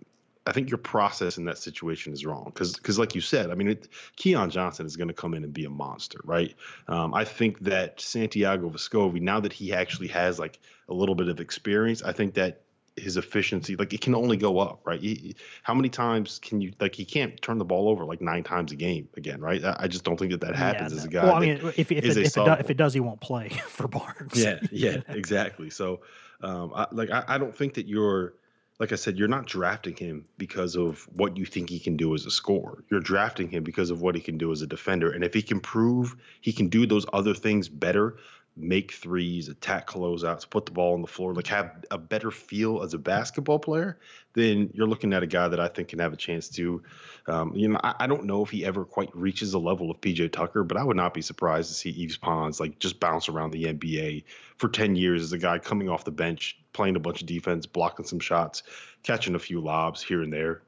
I 0.47 0.51
think 0.51 0.69
your 0.69 0.77
process 0.77 1.37
in 1.37 1.45
that 1.45 1.57
situation 1.57 2.13
is 2.13 2.25
wrong 2.25 2.45
because 2.45 2.75
because 2.75 2.99
like 2.99 3.15
you 3.15 3.21
said, 3.21 3.49
I 3.49 3.55
mean, 3.55 3.69
it, 3.69 3.87
Keon 4.15 4.51
Johnson 4.51 4.85
is 4.85 4.95
going 4.95 5.07
to 5.07 5.13
come 5.13 5.33
in 5.33 5.43
and 5.43 5.53
be 5.53 5.65
a 5.65 5.69
monster, 5.69 6.19
right? 6.23 6.53
Um, 6.87 7.13
I 7.13 7.25
think 7.25 7.59
that 7.61 7.99
Santiago 7.99 8.69
Vescovi, 8.69 9.21
now 9.21 9.39
that 9.39 9.53
he 9.53 9.73
actually 9.73 10.09
has 10.09 10.37
like 10.37 10.59
a 10.87 10.93
little 10.93 11.15
bit 11.15 11.29
of 11.29 11.39
experience, 11.39 12.03
I 12.03 12.11
think 12.11 12.35
that 12.35 12.61
his 12.95 13.17
efficiency, 13.17 13.75
like 13.75 13.93
it 13.93 14.01
can 14.01 14.15
only 14.15 14.37
go 14.37 14.59
up, 14.59 14.81
right? 14.85 15.01
He, 15.01 15.35
how 15.63 15.73
many 15.73 15.89
times 15.89 16.39
can 16.39 16.61
you 16.61 16.73
like 16.79 16.95
he 16.95 17.05
can't 17.05 17.41
turn 17.41 17.57
the 17.57 17.65
ball 17.65 17.89
over 17.89 18.05
like 18.05 18.21
nine 18.21 18.43
times 18.43 18.71
a 18.71 18.75
game 18.75 19.09
again, 19.17 19.41
right? 19.41 19.63
I, 19.63 19.75
I 19.79 19.87
just 19.87 20.03
don't 20.03 20.17
think 20.17 20.31
that 20.31 20.41
that 20.41 20.55
happens 20.55 20.93
yeah, 20.93 20.99
as 20.99 21.05
a 21.05 21.09
guy. 21.09 21.23
Well, 21.25 21.35
I 21.35 21.39
mean, 21.39 21.57
if, 21.57 21.79
if, 21.79 21.91
it, 21.91 22.05
if, 22.05 22.17
it 22.17 22.33
does, 22.33 22.59
if 22.59 22.69
it 22.69 22.77
does, 22.77 22.93
he 22.93 22.99
won't 22.99 23.19
play 23.19 23.49
for 23.67 23.87
Barnes. 23.87 24.41
Yeah, 24.41 24.59
yeah, 24.71 25.01
exactly. 25.09 25.69
So, 25.69 26.01
um, 26.41 26.71
I, 26.73 26.87
like 26.91 27.09
I, 27.09 27.23
I 27.27 27.37
don't 27.37 27.55
think 27.55 27.73
that 27.73 27.87
you're 27.87 28.35
like 28.79 28.91
I 28.91 28.95
said, 28.95 29.17
you're 29.17 29.27
not 29.27 29.45
drafting 29.45 29.95
him 29.95 30.25
because 30.37 30.75
of 30.75 31.07
what 31.13 31.37
you 31.37 31.45
think 31.45 31.69
he 31.69 31.79
can 31.79 31.95
do 31.95 32.13
as 32.13 32.25
a 32.25 32.31
scorer. 32.31 32.83
You're 32.91 32.99
drafting 32.99 33.49
him 33.49 33.63
because 33.63 33.89
of 33.89 34.01
what 34.01 34.15
he 34.15 34.21
can 34.21 34.37
do 34.37 34.51
as 34.51 34.61
a 34.61 34.67
defender. 34.67 35.11
And 35.11 35.23
if 35.23 35.33
he 35.33 35.41
can 35.41 35.61
prove 35.61 36.15
he 36.41 36.51
can 36.51 36.67
do 36.67 36.85
those 36.85 37.05
other 37.13 37.33
things 37.33 37.69
better, 37.69 38.17
make 38.57 38.93
threes, 38.93 39.49
attack 39.49 39.87
closeouts, 39.87 40.49
put 40.49 40.65
the 40.65 40.71
ball 40.71 40.93
on 40.93 41.01
the 41.01 41.07
floor, 41.07 41.33
like 41.33 41.47
have 41.47 41.83
a 41.91 41.97
better 41.97 42.31
feel 42.31 42.81
as 42.83 42.93
a 42.93 42.97
basketball 42.97 43.59
player, 43.59 43.97
then 44.33 44.69
you're 44.73 44.87
looking 44.87 45.13
at 45.13 45.23
a 45.23 45.27
guy 45.27 45.47
that 45.47 45.59
I 45.59 45.67
think 45.67 45.89
can 45.89 45.99
have 45.99 46.13
a 46.13 46.17
chance 46.17 46.47
to. 46.49 46.81
Um, 47.27 47.53
you 47.53 47.67
know, 47.67 47.79
I, 47.83 47.95
I, 48.01 48.07
don't 48.07 48.25
know 48.25 48.43
if 48.43 48.49
he 48.49 48.65
ever 48.65 48.85
quite 48.85 49.13
reaches 49.15 49.51
the 49.51 49.59
level 49.59 49.91
of 49.91 49.99
PJ 49.99 50.31
Tucker, 50.31 50.63
but 50.63 50.77
I 50.77 50.83
would 50.83 50.95
not 50.95 51.13
be 51.13 51.21
surprised 51.21 51.69
to 51.69 51.73
see 51.73 51.89
Yves 51.89 52.17
Pons 52.17 52.59
like 52.59 52.79
just 52.79 52.99
bounce 52.99 53.27
around 53.27 53.51
the 53.51 53.65
NBA 53.65 54.23
for 54.57 54.69
10 54.69 54.95
years 54.95 55.21
as 55.21 55.33
a 55.33 55.37
guy 55.37 55.59
coming 55.59 55.89
off 55.89 56.05
the 56.05 56.11
bench, 56.11 56.57
playing 56.71 56.95
a 56.95 56.99
bunch 56.99 57.21
of 57.21 57.27
defense, 57.27 57.65
blocking 57.65 58.05
some 58.05 58.19
shots, 58.19 58.63
catching 59.03 59.35
a 59.35 59.39
few 59.39 59.59
lobs 59.59 60.01
here 60.01 60.21
and 60.21 60.31
there. 60.31 60.61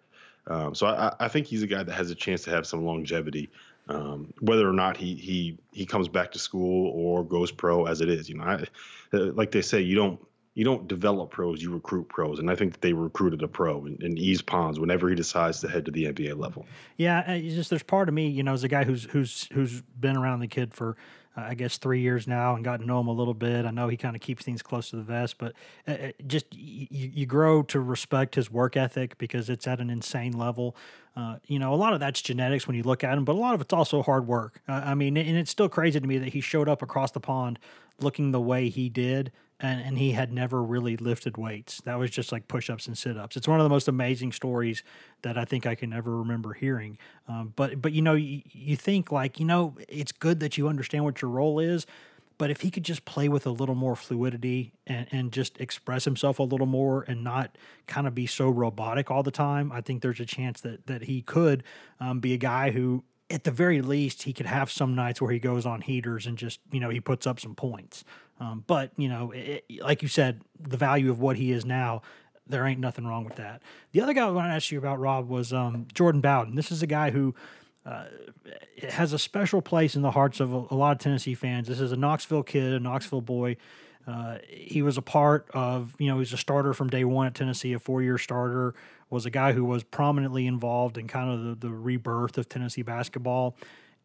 Um, 0.48 0.74
so 0.74 0.88
I, 0.88 1.14
I, 1.20 1.28
think 1.28 1.46
he's 1.46 1.62
a 1.62 1.68
guy 1.68 1.84
that 1.84 1.94
has 1.94 2.10
a 2.10 2.16
chance 2.16 2.44
to 2.44 2.52
have 2.52 2.66
some 2.66 2.86
longevity 2.86 3.50
um, 3.90 4.34
whether 4.42 4.68
or 4.68 4.74
not 4.74 4.98
he 4.98 5.16
he 5.16 5.58
he 5.72 5.86
comes 5.86 6.08
back 6.08 6.32
to 6.34 6.40
school 6.40 6.92
or 6.96 7.24
goes 7.24 7.52
pro 7.52 7.86
as 7.86 8.02
it 8.02 8.10
is. 8.10 8.30
You 8.30 8.38
know, 8.38 8.44
I, 8.44 8.66
uh, 9.14 9.32
like 9.34 9.52
they 9.52 9.62
say, 9.62 9.82
you 9.82 9.96
don't 9.96 10.20
you 10.58 10.64
don't 10.64 10.88
develop 10.88 11.30
pros, 11.30 11.62
you 11.62 11.72
recruit 11.72 12.10
pros, 12.10 12.40
and 12.40 12.50
I 12.50 12.56
think 12.56 12.74
that 12.74 12.82
they 12.82 12.92
recruited 12.92 13.44
a 13.44 13.48
pro 13.48 13.86
in 13.86 14.18
Yves 14.18 14.42
Pons 14.42 14.80
whenever 14.80 15.08
he 15.08 15.16
decides 15.16 15.62
to 15.62 15.70
head 15.70 15.86
to 15.86 15.92
the 15.92 16.06
NBA 16.06 16.38
level. 16.38 16.66
Yeah, 16.98 17.24
uh, 17.28 17.38
just 17.38 17.70
there's 17.70 17.84
part 17.84 18.10
of 18.10 18.16
me, 18.16 18.28
you 18.28 18.42
know, 18.42 18.54
as 18.54 18.64
a 18.64 18.68
guy 18.68 18.84
who's 18.84 19.04
who's 19.04 19.48
who's 19.54 19.82
been 19.82 20.18
around 20.18 20.40
the 20.40 20.48
kid 20.48 20.74
for 20.74 20.98
I 21.38 21.54
guess 21.54 21.78
three 21.78 22.02
years 22.02 22.28
now 22.28 22.56
and 22.56 22.66
got 22.66 22.80
to 22.80 22.86
know 22.86 23.00
him 23.00 23.08
a 23.08 23.14
little 23.14 23.34
bit. 23.36 23.66
I 23.66 23.72
know 23.72 23.88
he 23.88 23.98
kind 23.98 24.16
of 24.16 24.22
keeps 24.22 24.44
things 24.44 24.64
close 24.64 24.90
to 24.90 24.96
the 24.96 25.04
vest, 25.04 25.38
but 25.38 25.54
uh, 25.88 25.92
uh 25.92 26.12
just 26.26 26.48
you, 26.52 26.88
you 26.90 27.26
grow 27.26 27.62
to 27.64 27.80
respect 27.80 28.36
his 28.36 28.52
work 28.52 28.76
ethic 28.76 29.18
because 29.18 29.50
it's 29.50 29.68
at 29.68 29.80
an 29.80 29.90
insane 29.90 30.34
level. 30.34 30.76
Uh, 31.16 31.38
you 31.46 31.60
know, 31.60 31.74
a 31.74 31.76
lot 31.76 31.94
of 31.94 32.00
that's 32.00 32.22
genetics 32.22 32.68
when 32.68 32.76
you 32.76 32.84
look 32.84 33.04
at 33.04 33.18
him, 33.18 33.26
but 33.26 33.34
a 33.34 33.40
lot 33.40 33.54
of 33.54 33.62
it's 33.62 33.74
also 33.74 34.04
hard 34.04 34.28
work. 34.28 34.62
I 34.68 34.96
mean, 34.96 35.18
and 35.18 35.38
it's 35.38 35.52
still 35.52 35.70
crazy 35.70 36.00
to 36.00 36.08
me 36.08 36.18
that 36.18 36.30
he 36.30 36.42
showed 36.42 36.70
up 36.70 36.82
across 36.82 37.12
the 37.12 37.20
pond 37.20 37.60
looking 38.00 38.32
the 38.32 38.42
way 38.42 38.70
he 38.70 38.90
did 38.90 39.32
and, 39.60 39.82
and 39.82 39.98
he 39.98 40.12
had 40.12 40.32
never 40.32 40.62
really 40.62 40.98
lifted 40.98 41.38
weights. 41.38 41.82
That 41.82 41.98
was 41.98 42.12
just 42.12 42.32
like 42.32 42.48
push 42.48 42.70
ups 42.70 42.88
and 42.88 42.98
sit 42.98 43.18
ups. 43.18 43.36
It's 43.36 43.48
one 43.48 43.60
of 43.60 43.64
the 43.64 43.70
most 43.70 43.88
amazing 43.88 44.32
stories 44.32 44.84
that 45.24 45.38
I 45.38 45.46
think 45.46 45.66
I 45.66 45.76
can 45.76 45.94
ever 45.94 46.18
remember 46.18 46.54
hearing. 46.54 46.98
Um, 47.28 47.54
but 47.56 47.82
but 47.82 47.94
you 47.94 48.02
know 48.02 48.14
you, 48.14 48.42
you 48.52 48.76
think 48.76 49.12
like 49.12 49.40
you 49.40 49.46
know 49.46 49.76
it's 49.88 50.12
good 50.12 50.40
that 50.42 50.58
you 50.58 50.68
understand 50.68 51.04
what 51.04 51.22
your 51.22 51.32
role 51.32 51.60
is, 51.60 51.88
but 52.38 52.52
if 52.52 52.62
he 52.62 52.70
could 52.70 52.84
just 52.84 53.04
play 53.06 53.28
with 53.28 53.48
a 53.48 53.52
little 53.52 53.76
more 53.76 53.96
fluidity 53.96 54.74
and, 54.86 55.08
and 55.12 55.32
just 55.32 55.60
express 55.60 56.06
himself 56.06 56.38
a 56.38 56.44
little 56.44 56.68
more 56.68 57.04
and 57.08 57.24
not 57.24 57.58
kind 57.88 58.06
of 58.06 58.14
be 58.14 58.28
so 58.28 58.50
robotic 58.50 59.10
all 59.10 59.24
the 59.24 59.32
time, 59.32 59.72
I 59.72 59.82
think 59.82 60.04
there's 60.04 60.20
a 60.20 60.26
chance 60.26 60.62
that 60.62 60.86
that 60.86 61.04
he 61.04 61.24
could 61.24 61.64
um, 62.00 62.20
be 62.20 62.34
a 62.34 62.38
guy 62.38 62.72
who 62.72 63.04
at 63.30 63.44
the 63.44 63.52
very 63.52 63.82
least, 63.82 64.24
he 64.24 64.34
could 64.34 64.46
have 64.46 64.72
some 64.72 64.96
nights 64.96 65.22
where 65.22 65.32
he 65.32 65.40
goes 65.40 65.66
on 65.66 65.82
heaters 65.82 66.26
and 66.26 66.38
just, 66.38 66.60
you 66.72 66.80
know, 66.80 66.90
he 66.90 67.02
puts 67.02 67.28
up 67.28 67.40
some 67.40 67.56
points. 67.56 68.04
Um, 68.40 68.64
but, 68.68 68.92
you 68.98 69.10
know, 69.10 69.32
it, 69.32 69.66
like 69.82 70.02
you 70.02 70.08
said, 70.08 70.42
the 70.60 70.78
value 70.78 71.12
of 71.12 71.20
what 71.20 71.36
he 71.36 71.52
is 71.52 71.66
now, 71.66 72.02
there 72.48 72.66
ain't 72.66 72.80
nothing 72.80 73.06
wrong 73.06 73.26
with 73.26 73.36
that. 73.36 73.62
The 73.92 74.02
other 74.02 74.14
guy 74.14 74.26
I 74.26 74.30
want 74.30 74.48
to 74.48 74.54
ask 74.54 74.72
you 74.72 74.78
about, 74.78 75.00
Rob, 75.00 75.28
was 75.28 75.52
um, 75.52 75.88
Jordan 75.94 76.22
Bowden. 76.22 76.56
This 76.56 76.72
is 76.72 76.82
a 76.82 76.88
guy 76.88 77.12
who 77.12 77.36
uh, 77.86 78.06
has 78.90 79.12
a 79.12 79.20
special 79.20 79.62
place 79.62 79.96
in 79.96 80.02
the 80.02 80.12
hearts 80.12 80.40
of 80.40 80.54
a, 80.54 80.66
a, 80.72 80.76
lot 80.76 80.94
of 80.94 81.00
Tennessee 81.00 81.34
fans. 81.34 81.68
This 81.68 81.82
is 81.82 81.92
a 81.92 81.98
Knoxville 81.98 82.44
kid, 82.44 82.74
a 82.74 82.80
Knoxville 82.80 83.22
boy. 83.22 83.58
Uh, 84.06 84.38
he 84.48 84.82
was 84.82 84.98
a 84.98 85.02
part 85.02 85.50
of, 85.54 85.94
you 86.00 86.08
know, 86.08 86.14
he 86.14 86.20
was 86.20 86.32
a 86.32 86.38
starter 86.38 86.74
from 86.74 86.90
day 86.90 87.04
one 87.04 87.28
at 87.28 87.36
Tennessee, 87.36 87.74
a 87.74 87.80
four 87.80 88.02
year 88.02 88.18
starter 88.18 88.74
was 89.10 89.26
a 89.26 89.30
guy 89.30 89.54
who 89.54 89.66
was 89.66 89.84
prominently 89.84 90.46
involved 90.48 90.98
in 90.98 91.08
kind 91.08 91.30
of 91.30 91.60
the, 91.62 91.68
the 91.68 91.74
rebirth 91.74 92.38
of 92.38 92.50
Tennessee 92.50 92.82
basketball. 92.82 93.56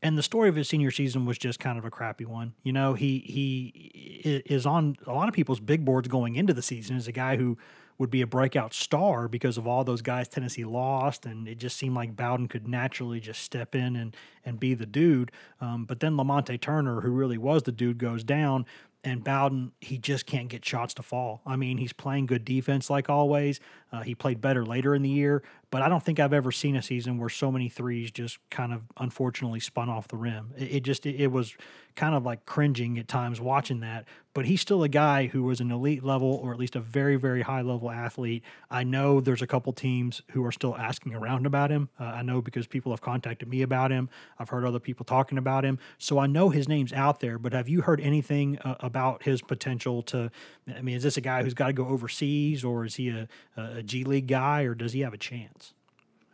And 0.04 0.18
the 0.18 0.22
story 0.22 0.48
of 0.48 0.56
his 0.56 0.68
senior 0.68 0.90
season 0.90 1.26
was 1.26 1.38
just 1.38 1.60
kind 1.60 1.78
of 1.78 1.84
a 1.84 1.90
crappy 1.90 2.24
one. 2.24 2.54
You 2.64 2.72
know, 2.72 2.94
he 2.94 3.20
he 3.20 4.42
is 4.46 4.66
on 4.66 4.96
a 5.06 5.12
lot 5.12 5.28
of 5.28 5.34
people's 5.34 5.60
big 5.60 5.84
boards 5.84 6.08
going 6.08 6.34
into 6.34 6.52
the 6.52 6.62
season 6.62 6.96
as 6.96 7.06
a 7.06 7.12
guy 7.12 7.36
who 7.36 7.56
would 7.98 8.10
be 8.10 8.20
a 8.20 8.26
breakout 8.26 8.74
star 8.74 9.28
because 9.28 9.56
of 9.56 9.66
all 9.66 9.84
those 9.84 10.02
guys 10.02 10.26
Tennessee 10.26 10.64
lost, 10.64 11.24
and 11.24 11.46
it 11.46 11.58
just 11.58 11.76
seemed 11.76 11.94
like 11.94 12.16
Bowden 12.16 12.48
could 12.48 12.66
naturally 12.66 13.20
just 13.20 13.42
step 13.42 13.76
in 13.76 13.94
and 13.94 14.16
and 14.44 14.58
be 14.58 14.74
the 14.74 14.86
dude. 14.86 15.30
Um, 15.60 15.84
but 15.84 16.00
then 16.00 16.16
Lamonte 16.16 16.60
Turner, 16.60 17.02
who 17.02 17.10
really 17.12 17.38
was 17.38 17.62
the 17.62 17.70
dude, 17.70 17.98
goes 17.98 18.24
down, 18.24 18.66
and 19.04 19.22
Bowden, 19.22 19.70
he 19.80 19.98
just 19.98 20.26
can't 20.26 20.48
get 20.48 20.64
shots 20.64 20.94
to 20.94 21.02
fall. 21.02 21.42
I 21.46 21.54
mean, 21.54 21.78
he's 21.78 21.92
playing 21.92 22.26
good 22.26 22.44
defense 22.44 22.90
like 22.90 23.08
always. 23.08 23.60
Uh, 23.92 24.00
he 24.00 24.14
played 24.14 24.40
better 24.40 24.64
later 24.64 24.94
in 24.94 25.02
the 25.02 25.08
year, 25.08 25.42
but 25.70 25.82
I 25.82 25.88
don't 25.88 26.02
think 26.02 26.18
I've 26.18 26.32
ever 26.32 26.50
seen 26.50 26.76
a 26.76 26.82
season 26.82 27.18
where 27.18 27.28
so 27.28 27.52
many 27.52 27.68
threes 27.68 28.10
just 28.10 28.38
kind 28.50 28.72
of 28.72 28.82
unfortunately 28.96 29.60
spun 29.60 29.88
off 29.88 30.08
the 30.08 30.16
rim. 30.16 30.52
It, 30.56 30.76
it 30.76 30.82
just 30.82 31.04
it, 31.06 31.16
it 31.20 31.26
was 31.28 31.56
kind 31.94 32.14
of 32.14 32.24
like 32.24 32.46
cringing 32.46 32.98
at 32.98 33.06
times 33.06 33.40
watching 33.40 33.80
that. 33.80 34.06
But 34.34 34.46
he's 34.46 34.62
still 34.62 34.82
a 34.82 34.88
guy 34.88 35.26
who 35.26 35.42
was 35.42 35.60
an 35.60 35.70
elite 35.70 36.02
level 36.02 36.40
or 36.42 36.52
at 36.52 36.58
least 36.58 36.74
a 36.74 36.80
very 36.80 37.16
very 37.16 37.42
high 37.42 37.60
level 37.60 37.90
athlete. 37.90 38.42
I 38.70 38.82
know 38.82 39.20
there's 39.20 39.42
a 39.42 39.46
couple 39.46 39.74
teams 39.74 40.22
who 40.30 40.42
are 40.46 40.52
still 40.52 40.74
asking 40.76 41.14
around 41.14 41.44
about 41.44 41.70
him. 41.70 41.90
Uh, 42.00 42.04
I 42.04 42.22
know 42.22 42.40
because 42.40 42.66
people 42.66 42.92
have 42.92 43.02
contacted 43.02 43.48
me 43.48 43.60
about 43.60 43.90
him. 43.90 44.08
I've 44.38 44.48
heard 44.48 44.64
other 44.64 44.80
people 44.80 45.04
talking 45.04 45.36
about 45.36 45.64
him, 45.66 45.78
so 45.98 46.18
I 46.18 46.26
know 46.26 46.48
his 46.48 46.66
name's 46.66 46.94
out 46.94 47.20
there. 47.20 47.38
But 47.38 47.52
have 47.52 47.68
you 47.68 47.82
heard 47.82 48.00
anything 48.00 48.58
uh, 48.60 48.76
about 48.80 49.24
his 49.24 49.42
potential 49.42 50.02
to? 50.04 50.30
I 50.68 50.80
mean, 50.80 50.96
is 50.96 51.02
this 51.02 51.16
a 51.16 51.20
guy 51.20 51.42
who's 51.42 51.54
got 51.54 51.68
to 51.68 51.72
go 51.72 51.86
overseas, 51.88 52.64
or 52.64 52.84
is 52.84 52.94
he 52.94 53.08
a, 53.08 53.28
a 53.56 53.82
G 53.82 54.04
League 54.04 54.28
guy, 54.28 54.62
or 54.62 54.74
does 54.74 54.92
he 54.92 55.00
have 55.00 55.14
a 55.14 55.18
chance? 55.18 55.74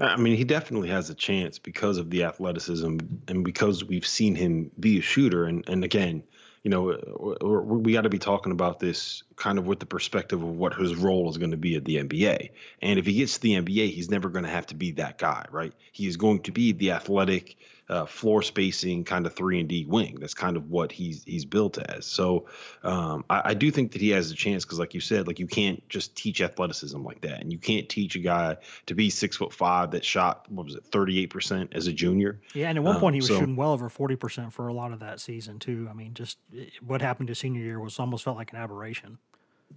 I 0.00 0.16
mean, 0.16 0.36
he 0.36 0.44
definitely 0.44 0.90
has 0.90 1.10
a 1.10 1.14
chance 1.14 1.58
because 1.58 1.98
of 1.98 2.10
the 2.10 2.24
athleticism 2.24 2.98
and 3.26 3.44
because 3.44 3.84
we've 3.84 4.06
seen 4.06 4.36
him 4.36 4.70
be 4.78 4.98
a 4.98 5.02
shooter. 5.02 5.44
And 5.44 5.68
and 5.68 5.82
again, 5.82 6.22
you 6.62 6.70
know, 6.70 7.36
we 7.40 7.92
got 7.92 8.02
to 8.02 8.08
be 8.08 8.18
talking 8.18 8.52
about 8.52 8.78
this 8.78 9.22
kind 9.36 9.58
of 9.58 9.66
with 9.66 9.80
the 9.80 9.86
perspective 9.86 10.42
of 10.42 10.56
what 10.56 10.74
his 10.74 10.94
role 10.94 11.28
is 11.30 11.38
going 11.38 11.50
to 11.50 11.56
be 11.56 11.76
at 11.76 11.84
the 11.84 11.96
NBA. 11.96 12.50
And 12.82 12.98
if 12.98 13.06
he 13.06 13.14
gets 13.14 13.34
to 13.34 13.40
the 13.40 13.54
NBA, 13.54 13.90
he's 13.92 14.10
never 14.10 14.28
going 14.28 14.44
to 14.44 14.50
have 14.50 14.66
to 14.66 14.74
be 14.74 14.92
that 14.92 15.18
guy, 15.18 15.46
right? 15.50 15.72
He 15.92 16.06
is 16.06 16.16
going 16.16 16.42
to 16.42 16.52
be 16.52 16.72
the 16.72 16.92
athletic 16.92 17.56
uh, 17.88 18.05
floor 18.05 18.42
spacing 18.42 19.03
kind 19.05 19.27
of 19.27 19.35
three 19.35 19.59
and 19.61 19.68
D 19.68 19.87
wing. 19.87 20.18
That's 20.20 20.35
kind 20.35 20.57
of 20.57 20.70
what 20.70 20.92
he's 20.92 21.24
he's 21.24 21.44
built 21.44 21.79
as. 21.79 22.05
So 22.05 22.46
um, 22.83 23.24
I, 23.31 23.42
I, 23.46 23.55
do 23.55 23.70
think 23.70 23.92
that 23.92 24.01
he 24.01 24.11
has 24.11 24.31
a 24.31 24.35
chance 24.35 24.64
because, 24.64 24.79
like 24.79 24.92
you 24.92 25.01
said, 25.01 25.27
like 25.27 25.38
you 25.38 25.46
can't 25.46 25.87
just 25.88 26.14
teach 26.14 26.42
athleticism 26.42 27.03
like 27.03 27.22
that, 27.22 27.40
and 27.40 27.51
you 27.51 27.59
can't 27.59 27.88
teach 27.88 28.14
a 28.14 28.18
guy 28.18 28.59
to 28.87 28.94
be 28.94 29.09
six 29.09 29.37
foot 29.37 29.53
five 29.53 29.92
that 29.92 30.05
shot 30.05 30.46
what 30.51 30.66
was 30.66 30.74
it 30.74 30.85
thirty 30.85 31.18
eight 31.18 31.31
percent 31.31 31.72
as 31.74 31.87
a 31.87 31.92
junior. 31.92 32.40
Yeah, 32.55 32.68
and 32.68 32.77
at 32.77 32.85
one 32.85 32.96
um, 32.96 33.01
point 33.01 33.14
he 33.14 33.20
was 33.20 33.29
so, 33.29 33.38
shooting 33.38 33.57
well 33.57 33.72
over 33.72 33.88
forty 33.88 34.16
percent 34.16 34.53
for 34.53 34.68
a 34.68 34.74
lot 34.74 34.92
of 34.92 35.01
that 35.01 35.20
season 35.20 35.59
too. 35.59 35.88
I 35.90 35.94
mean, 35.94 36.12
just 36.12 36.38
eh, 36.57 36.66
what 36.87 37.01
happened 37.01 37.29
to 37.29 37.35
senior 37.35 37.62
year 37.62 37.81
was 37.81 37.98
almost 37.98 38.24
felt 38.24 38.37
like 38.37 38.53
an 38.53 38.59
aberration. 38.59 39.18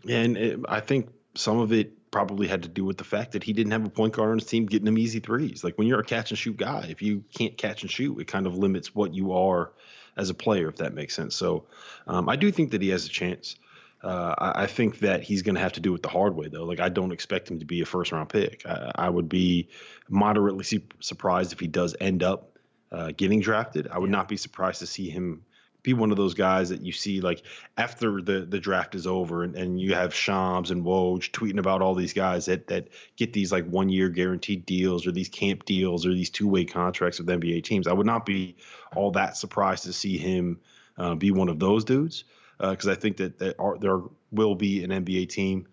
Yeah, 0.04 0.17
And 0.17 0.38
it, 0.38 0.60
I 0.67 0.80
think 0.80 1.10
some 1.36 1.60
of 1.60 1.72
it 1.72 2.12
probably 2.12 2.48
had 2.48 2.63
to 2.63 2.70
do 2.70 2.84
with 2.84 2.98
the 2.98 3.04
fact 3.04 3.32
that 3.32 3.44
he 3.44 3.54
didn't 3.54 3.72
have 3.72 3.86
a 3.86 3.89
point 3.89 4.13
guard 4.13 4.32
on 4.32 4.39
his 4.39 4.48
team 4.48 4.65
getting 4.65 4.88
him 4.88 4.98
easy 4.98 5.20
threes. 5.20 5.63
Like 5.63 5.78
when 5.78 5.88
you're 5.88 6.02
a 6.02 6.06
catch 6.06 6.32
and 6.32 6.38
shoot 6.38 6.58
guy, 6.58 6.88
if 6.89 7.02
you 7.02 7.24
can't 7.34 7.58
catch 7.58 7.84
and 7.84 7.91
shoot, 7.91 8.20
it 8.20 8.28
kind 8.28 8.46
of 8.46 8.56
limits 8.58 8.94
what 8.94 9.13
you 9.13 9.32
are 9.32 9.72
as 10.17 10.30
a 10.30 10.34
player, 10.34 10.67
if 10.67 10.78
that 10.78 10.94
makes 10.94 11.15
sense. 11.15 11.36
So 11.36 11.65
um, 12.06 12.28
I 12.28 12.36
do 12.36 12.52
think 12.52 12.72
that 12.72 12.82
he 12.82 12.89
has 12.89 13.06
a 13.06 13.10
chance. 13.10 13.56
Uh, 14.04 14.36
I, 14.38 14.63
I, 14.63 14.67
think 14.67 15.00
that 15.00 15.22
he's 15.22 15.44
going 15.44 15.56
to 15.56 15.62
have 15.62 15.74
to 15.74 15.80
do 15.80 15.94
it 15.94 16.02
the 16.02 16.10
hard 16.10 16.36
way, 16.36 16.48
though. 16.48 16.65
Like 16.65 16.80
I 16.80 16.89
don't 16.89 17.12
expect 17.12 17.50
him 17.50 17.60
to 17.60 17.65
be 17.65 17.82
a 17.82 17.86
first 17.86 18.12
round 18.12 18.30
pick. 18.30 18.65
I, 18.65 18.91
I 18.96 19.10
would 19.10 19.30
be 19.30 19.70
moderately 20.10 20.82
surprised 21.00 21.54
if 21.54 21.60
he 21.60 21.67
does 21.67 21.96
end 22.00 22.24
up 22.24 22.58
uh, 22.91 23.12
getting 23.15 23.41
drafted. 23.41 23.88
I 23.88 24.00
would 24.00 24.10
yeah. 24.10 24.17
not 24.17 24.28
be 24.28 24.38
surprised 24.38 24.80
to 24.80 24.88
see 24.88 25.10
him 25.10 25.44
be 25.84 25.94
one 25.94 26.12
of 26.12 26.17
those 26.17 26.34
guys 26.34 26.70
that 26.70 26.82
you 26.82 26.91
see 26.91 27.22
like 27.22 27.44
after 27.78 28.22
the 28.22 28.41
the 28.41 28.60
draft 28.60 28.94
is 28.94 29.08
over 29.08 29.44
and, 29.44 29.56
and 29.56 29.80
you 29.80 29.96
have 29.96 30.13
Shams 30.13 30.72
and 30.72 30.84
Woj 30.84 31.32
tweeting 31.32 31.60
about 31.60 31.82
all 31.82 31.96
these 31.96 32.13
guys 32.13 32.46
that 32.46 32.67
that 32.67 32.89
get 33.15 33.34
these 33.34 33.52
like 33.52 33.65
one 33.65 33.89
year 33.89 34.10
guaranteed 34.10 34.65
deals 34.65 35.08
or 35.08 35.12
these 35.12 35.30
camp 35.30 35.65
deals 35.65 36.06
or 36.06 36.13
these 36.13 36.30
two 36.30 36.48
way 36.48 36.65
contracts 36.65 37.20
with 37.20 37.28
NBA 37.28 37.63
teams. 37.63 37.88
I 37.88 37.94
would 37.94 38.06
not 38.06 38.26
be 38.26 38.56
all 38.96 39.12
that 39.12 39.38
surprised 39.38 39.84
to 39.86 39.94
see 39.94 40.17
him 40.17 40.60
uh, 40.98 41.15
be 41.15 41.32
one 41.32 41.50
of 41.50 41.60
those 41.60 41.84
dudes 41.84 42.26
because 42.60 42.88
uh, 42.88 42.91
I 42.91 42.96
think 42.96 43.17
that, 43.17 43.39
that 43.39 43.56
are, 43.58 43.78
there 43.80 44.02
will 44.32 44.56
be 44.56 44.84
an 44.84 44.91
NBA 44.91 45.30
team 45.30 45.67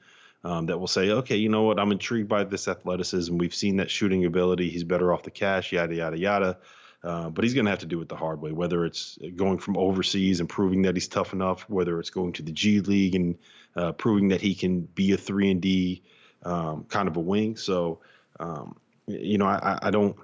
um, 0.45 0.67
that 0.67 0.79
will 0.79 0.87
say, 0.87 1.11
okay, 1.11 1.37
you 1.37 1.49
know 1.49 1.65
what, 1.65 1.79
I'm 1.79 1.93
intrigued 1.93 2.29
by 2.29 2.45
this 2.45 2.69
athleticism. 2.69 3.37
We've 3.37 3.55
seen 3.55 3.77
that 3.77 3.91
shooting 3.91 4.25
ability. 4.25 4.71
He's 4.71 4.85
better 4.85 5.13
off 5.13 5.23
the 5.23 5.31
cash, 5.31 5.73
yada 5.73 5.95
yada 5.95 6.19
yada. 6.19 6.59
Uh, 7.05 7.31
but 7.31 7.45
he's 7.45 7.55
going 7.55 7.65
to 7.65 7.71
have 7.71 7.79
to 7.79 7.87
do 7.87 8.01
it 8.01 8.09
the 8.09 8.17
hard 8.17 8.41
way, 8.41 8.51
whether 8.51 8.85
it's 8.85 9.19
going 9.37 9.59
from 9.59 9.77
overseas 9.77 10.41
and 10.41 10.49
proving 10.49 10.83
that 10.83 10.97
he's 10.97 11.07
tough 11.07 11.33
enough, 11.33 11.69
whether 11.69 12.01
it's 12.01 12.11
going 12.11 12.33
to 12.33 12.43
the 12.43 12.51
G 12.51 12.81
League 12.81 13.15
and 13.15 13.39
uh, 13.77 13.93
proving 13.93 14.29
that 14.29 14.41
he 14.41 14.55
can 14.55 14.81
be 14.81 15.13
a 15.13 15.17
three 15.17 15.51
and 15.51 15.61
D 15.61 16.03
um, 16.43 16.85
kind 16.89 17.07
of 17.07 17.17
a 17.17 17.21
wing. 17.21 17.57
So, 17.57 18.01
um, 18.41 18.77
you 19.07 19.39
know, 19.39 19.47
I, 19.47 19.79
I, 19.81 19.91
don't, 19.91 20.17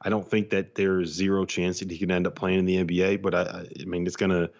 I 0.00 0.08
don't 0.08 0.28
think 0.28 0.50
that 0.50 0.76
there's 0.76 1.12
zero 1.12 1.44
chance 1.46 1.80
that 1.80 1.90
he 1.90 1.98
can 1.98 2.12
end 2.12 2.28
up 2.28 2.36
playing 2.36 2.60
in 2.60 2.64
the 2.64 2.84
NBA. 2.84 3.22
But 3.22 3.34
I, 3.34 3.66
I 3.80 3.84
mean, 3.84 4.06
it's 4.06 4.16
gonna, 4.16 4.50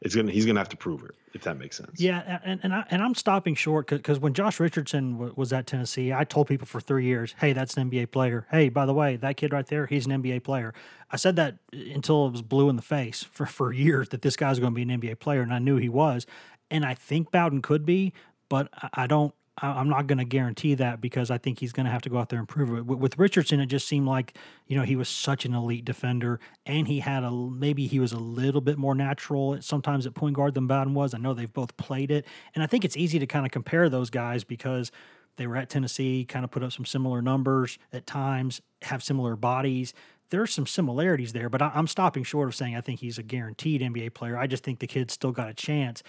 it's 0.00 0.14
gonna 0.14 0.30
he's 0.30 0.44
gonna 0.44 0.60
have 0.60 0.68
to 0.68 0.76
prove 0.76 1.02
it 1.04 1.12
if 1.32 1.42
that 1.42 1.58
makes 1.58 1.76
sense. 1.76 2.00
Yeah, 2.00 2.40
and 2.44 2.60
and, 2.62 2.74
I, 2.74 2.84
and 2.90 3.02
I'm 3.02 3.14
stopping 3.14 3.54
short 3.54 3.86
because 3.88 4.18
when 4.18 4.34
Josh 4.34 4.60
Richardson 4.60 5.12
w- 5.12 5.34
was 5.36 5.52
at 5.52 5.66
Tennessee, 5.66 6.12
I 6.12 6.24
told 6.24 6.48
people 6.48 6.66
for 6.66 6.80
three 6.80 7.04
years, 7.04 7.34
"Hey, 7.38 7.52
that's 7.52 7.76
an 7.76 7.90
NBA 7.90 8.10
player. 8.10 8.46
Hey, 8.50 8.68
by 8.68 8.84
the 8.86 8.94
way, 8.94 9.16
that 9.16 9.36
kid 9.36 9.52
right 9.52 9.66
there, 9.66 9.86
he's 9.86 10.06
an 10.06 10.12
NBA 10.22 10.44
player." 10.44 10.74
I 11.10 11.16
said 11.16 11.36
that 11.36 11.54
uh, 11.74 11.78
until 11.94 12.26
it 12.26 12.32
was 12.32 12.42
blue 12.42 12.68
in 12.68 12.76
the 12.76 12.82
face 12.82 13.22
for 13.30 13.46
for 13.46 13.72
years 13.72 14.10
that 14.10 14.22
this 14.22 14.36
guy's 14.36 14.58
going 14.58 14.74
to 14.74 14.74
be 14.74 14.82
an 14.82 15.00
NBA 15.00 15.18
player, 15.18 15.40
and 15.40 15.52
I 15.52 15.58
knew 15.58 15.76
he 15.76 15.88
was. 15.88 16.26
And 16.70 16.84
I 16.84 16.94
think 16.94 17.30
Bowden 17.30 17.62
could 17.62 17.86
be, 17.86 18.12
but 18.48 18.68
I 18.92 19.06
don't 19.06 19.32
I'm 19.58 19.88
not 19.88 20.06
going 20.06 20.18
to 20.18 20.24
guarantee 20.24 20.74
that 20.74 21.00
because 21.00 21.30
I 21.30 21.38
think 21.38 21.60
he's 21.60 21.72
going 21.72 21.86
to 21.86 21.92
have 21.92 22.02
to 22.02 22.10
go 22.10 22.18
out 22.18 22.28
there 22.28 22.38
and 22.38 22.46
prove 22.46 22.76
it. 22.76 22.86
With 22.86 23.18
Richardson, 23.18 23.58
it 23.58 23.66
just 23.66 23.88
seemed 23.88 24.06
like 24.06 24.36
you 24.66 24.76
know 24.76 24.84
he 24.84 24.96
was 24.96 25.08
such 25.08 25.46
an 25.46 25.54
elite 25.54 25.84
defender, 25.84 26.40
and 26.66 26.86
he 26.86 27.00
had 27.00 27.24
a 27.24 27.30
maybe 27.30 27.86
he 27.86 27.98
was 27.98 28.12
a 28.12 28.18
little 28.18 28.60
bit 28.60 28.76
more 28.76 28.94
natural 28.94 29.60
sometimes 29.62 30.06
at 30.06 30.14
point 30.14 30.36
guard 30.36 30.54
than 30.54 30.66
Bowden 30.66 30.92
was. 30.92 31.14
I 31.14 31.18
know 31.18 31.32
they've 31.32 31.52
both 31.52 31.76
played 31.78 32.10
it, 32.10 32.26
and 32.54 32.62
I 32.62 32.66
think 32.66 32.84
it's 32.84 32.98
easy 32.98 33.18
to 33.18 33.26
kind 33.26 33.46
of 33.46 33.52
compare 33.52 33.88
those 33.88 34.10
guys 34.10 34.44
because 34.44 34.92
they 35.36 35.46
were 35.46 35.56
at 35.56 35.70
Tennessee, 35.70 36.26
kind 36.26 36.44
of 36.44 36.50
put 36.50 36.62
up 36.62 36.72
some 36.72 36.84
similar 36.84 37.22
numbers 37.22 37.78
at 37.92 38.06
times, 38.06 38.60
have 38.82 39.02
similar 39.02 39.36
bodies. 39.36 39.94
There's 40.28 40.52
some 40.52 40.66
similarities 40.66 41.32
there, 41.32 41.48
but 41.48 41.62
I'm 41.62 41.86
stopping 41.86 42.24
short 42.24 42.48
of 42.48 42.54
saying 42.54 42.74
I 42.74 42.80
think 42.80 43.00
he's 43.00 43.16
a 43.16 43.22
guaranteed 43.22 43.80
NBA 43.80 44.12
player. 44.12 44.36
I 44.36 44.48
just 44.48 44.64
think 44.64 44.80
the 44.80 44.86
kid's 44.86 45.14
still 45.14 45.30
got 45.30 45.48
a 45.48 45.54
chance 45.54 46.02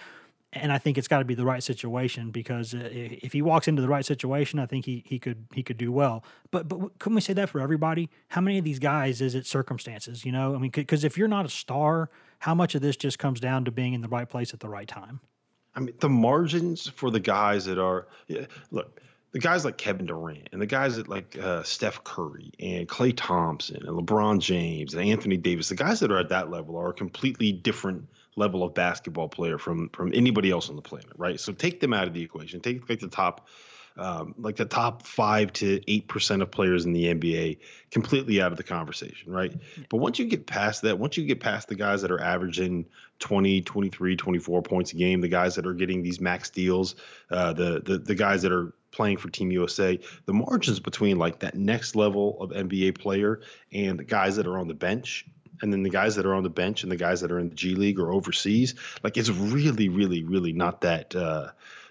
and 0.52 0.72
I 0.72 0.78
think 0.78 0.96
it's 0.96 1.08
got 1.08 1.18
to 1.18 1.24
be 1.24 1.34
the 1.34 1.44
right 1.44 1.62
situation 1.62 2.30
because 2.30 2.74
uh, 2.74 2.88
if 2.90 3.32
he 3.32 3.42
walks 3.42 3.68
into 3.68 3.82
the 3.82 3.88
right 3.88 4.04
situation, 4.04 4.58
I 4.58 4.66
think 4.66 4.86
he 4.86 5.02
he 5.06 5.18
could 5.18 5.46
he 5.52 5.62
could 5.62 5.76
do 5.76 5.92
well. 5.92 6.24
But 6.50 6.68
but 6.68 6.98
couldn't 6.98 7.16
we 7.16 7.20
say 7.20 7.34
that 7.34 7.50
for 7.50 7.60
everybody? 7.60 8.08
How 8.28 8.40
many 8.40 8.58
of 8.58 8.64
these 8.64 8.78
guys 8.78 9.20
is 9.20 9.34
it 9.34 9.46
circumstances? 9.46 10.24
You 10.24 10.32
know, 10.32 10.54
I 10.54 10.58
mean, 10.58 10.70
because 10.70 11.04
if 11.04 11.18
you're 11.18 11.28
not 11.28 11.44
a 11.44 11.50
star, 11.50 12.10
how 12.40 12.54
much 12.54 12.74
of 12.74 12.80
this 12.80 12.96
just 12.96 13.18
comes 13.18 13.40
down 13.40 13.64
to 13.66 13.70
being 13.70 13.92
in 13.92 14.00
the 14.00 14.08
right 14.08 14.28
place 14.28 14.54
at 14.54 14.60
the 14.60 14.68
right 14.68 14.88
time? 14.88 15.20
I 15.74 15.80
mean, 15.80 15.94
the 16.00 16.08
margins 16.08 16.88
for 16.88 17.10
the 17.10 17.20
guys 17.20 17.66
that 17.66 17.78
are 17.78 18.08
yeah, 18.26 18.46
look, 18.70 19.00
the 19.32 19.38
guys 19.38 19.66
like 19.66 19.76
Kevin 19.76 20.06
Durant 20.06 20.48
and 20.52 20.62
the 20.62 20.66
guys 20.66 20.96
that 20.96 21.08
like 21.08 21.36
uh, 21.38 21.62
Steph 21.62 22.02
Curry 22.04 22.50
and 22.58 22.88
Klay 22.88 23.12
Thompson 23.14 23.86
and 23.86 23.98
LeBron 23.98 24.40
James 24.40 24.94
and 24.94 25.02
Anthony 25.02 25.36
Davis, 25.36 25.68
the 25.68 25.74
guys 25.74 26.00
that 26.00 26.10
are 26.10 26.18
at 26.18 26.30
that 26.30 26.50
level 26.50 26.78
are 26.78 26.94
completely 26.94 27.52
different 27.52 28.08
level 28.38 28.62
of 28.62 28.74
basketball 28.74 29.28
player 29.28 29.58
from 29.58 29.90
from 29.90 30.12
anybody 30.14 30.50
else 30.50 30.70
on 30.70 30.76
the 30.76 30.82
planet, 30.82 31.12
right? 31.16 31.38
So 31.38 31.52
take 31.52 31.80
them 31.80 31.92
out 31.92 32.06
of 32.06 32.14
the 32.14 32.22
equation. 32.22 32.60
Take 32.60 32.88
like 32.88 33.00
the 33.00 33.08
top. 33.08 33.48
Um, 33.96 34.36
like 34.38 34.54
the 34.54 34.64
top 34.64 35.04
five 35.04 35.52
to 35.54 35.80
eight 35.90 36.06
percent 36.06 36.40
of 36.40 36.52
players 36.52 36.86
in 36.86 36.92
the 36.92 37.12
NBA 37.12 37.58
completely 37.90 38.40
out 38.40 38.52
of 38.52 38.56
the 38.56 38.62
conversation, 38.62 39.32
right? 39.32 39.52
But 39.90 39.96
once 39.96 40.20
you 40.20 40.26
get 40.26 40.46
past 40.46 40.82
that, 40.82 41.00
once 41.00 41.16
you 41.16 41.26
get 41.26 41.40
past 41.40 41.66
the 41.66 41.74
guys 41.74 42.02
that 42.02 42.12
are 42.12 42.20
averaging 42.20 42.86
20, 43.18 43.62
23, 43.62 44.14
24 44.14 44.62
points 44.62 44.92
a 44.92 44.96
game, 44.96 45.20
the 45.20 45.26
guys 45.26 45.56
that 45.56 45.66
are 45.66 45.74
getting 45.74 46.04
these 46.04 46.20
max 46.20 46.50
deals, 46.50 46.94
uh, 47.32 47.52
the, 47.54 47.82
the 47.84 47.98
the 47.98 48.14
guys 48.14 48.42
that 48.42 48.52
are 48.52 48.72
playing 48.90 49.16
for 49.16 49.30
Team 49.30 49.50
USA, 49.50 49.98
the 50.26 50.32
margins 50.32 50.80
between 50.80 51.18
like 51.18 51.40
that 51.40 51.54
next 51.54 51.94
level 51.94 52.40
of 52.40 52.50
NBA 52.50 52.98
player 52.98 53.40
and 53.72 53.98
the 53.98 54.04
guys 54.04 54.36
that 54.36 54.46
are 54.46 54.58
on 54.58 54.68
the 54.68 54.74
bench 54.74 55.26
and 55.62 55.72
then 55.72 55.82
the 55.82 55.90
guys 55.90 56.16
that 56.16 56.26
are 56.26 56.34
on 56.34 56.42
the 56.42 56.50
bench 56.50 56.82
and 56.82 56.92
the 56.92 56.96
guys 56.96 57.20
that 57.20 57.32
are 57.32 57.38
in 57.38 57.48
the 57.48 57.54
G 57.54 57.74
League 57.74 57.98
or 57.98 58.12
overseas, 58.12 58.74
like 59.02 59.16
it's 59.16 59.30
really, 59.30 59.88
really, 59.88 60.22
really 60.22 60.52
not 60.52 60.82
that 60.82 61.14
uh, 61.16 61.48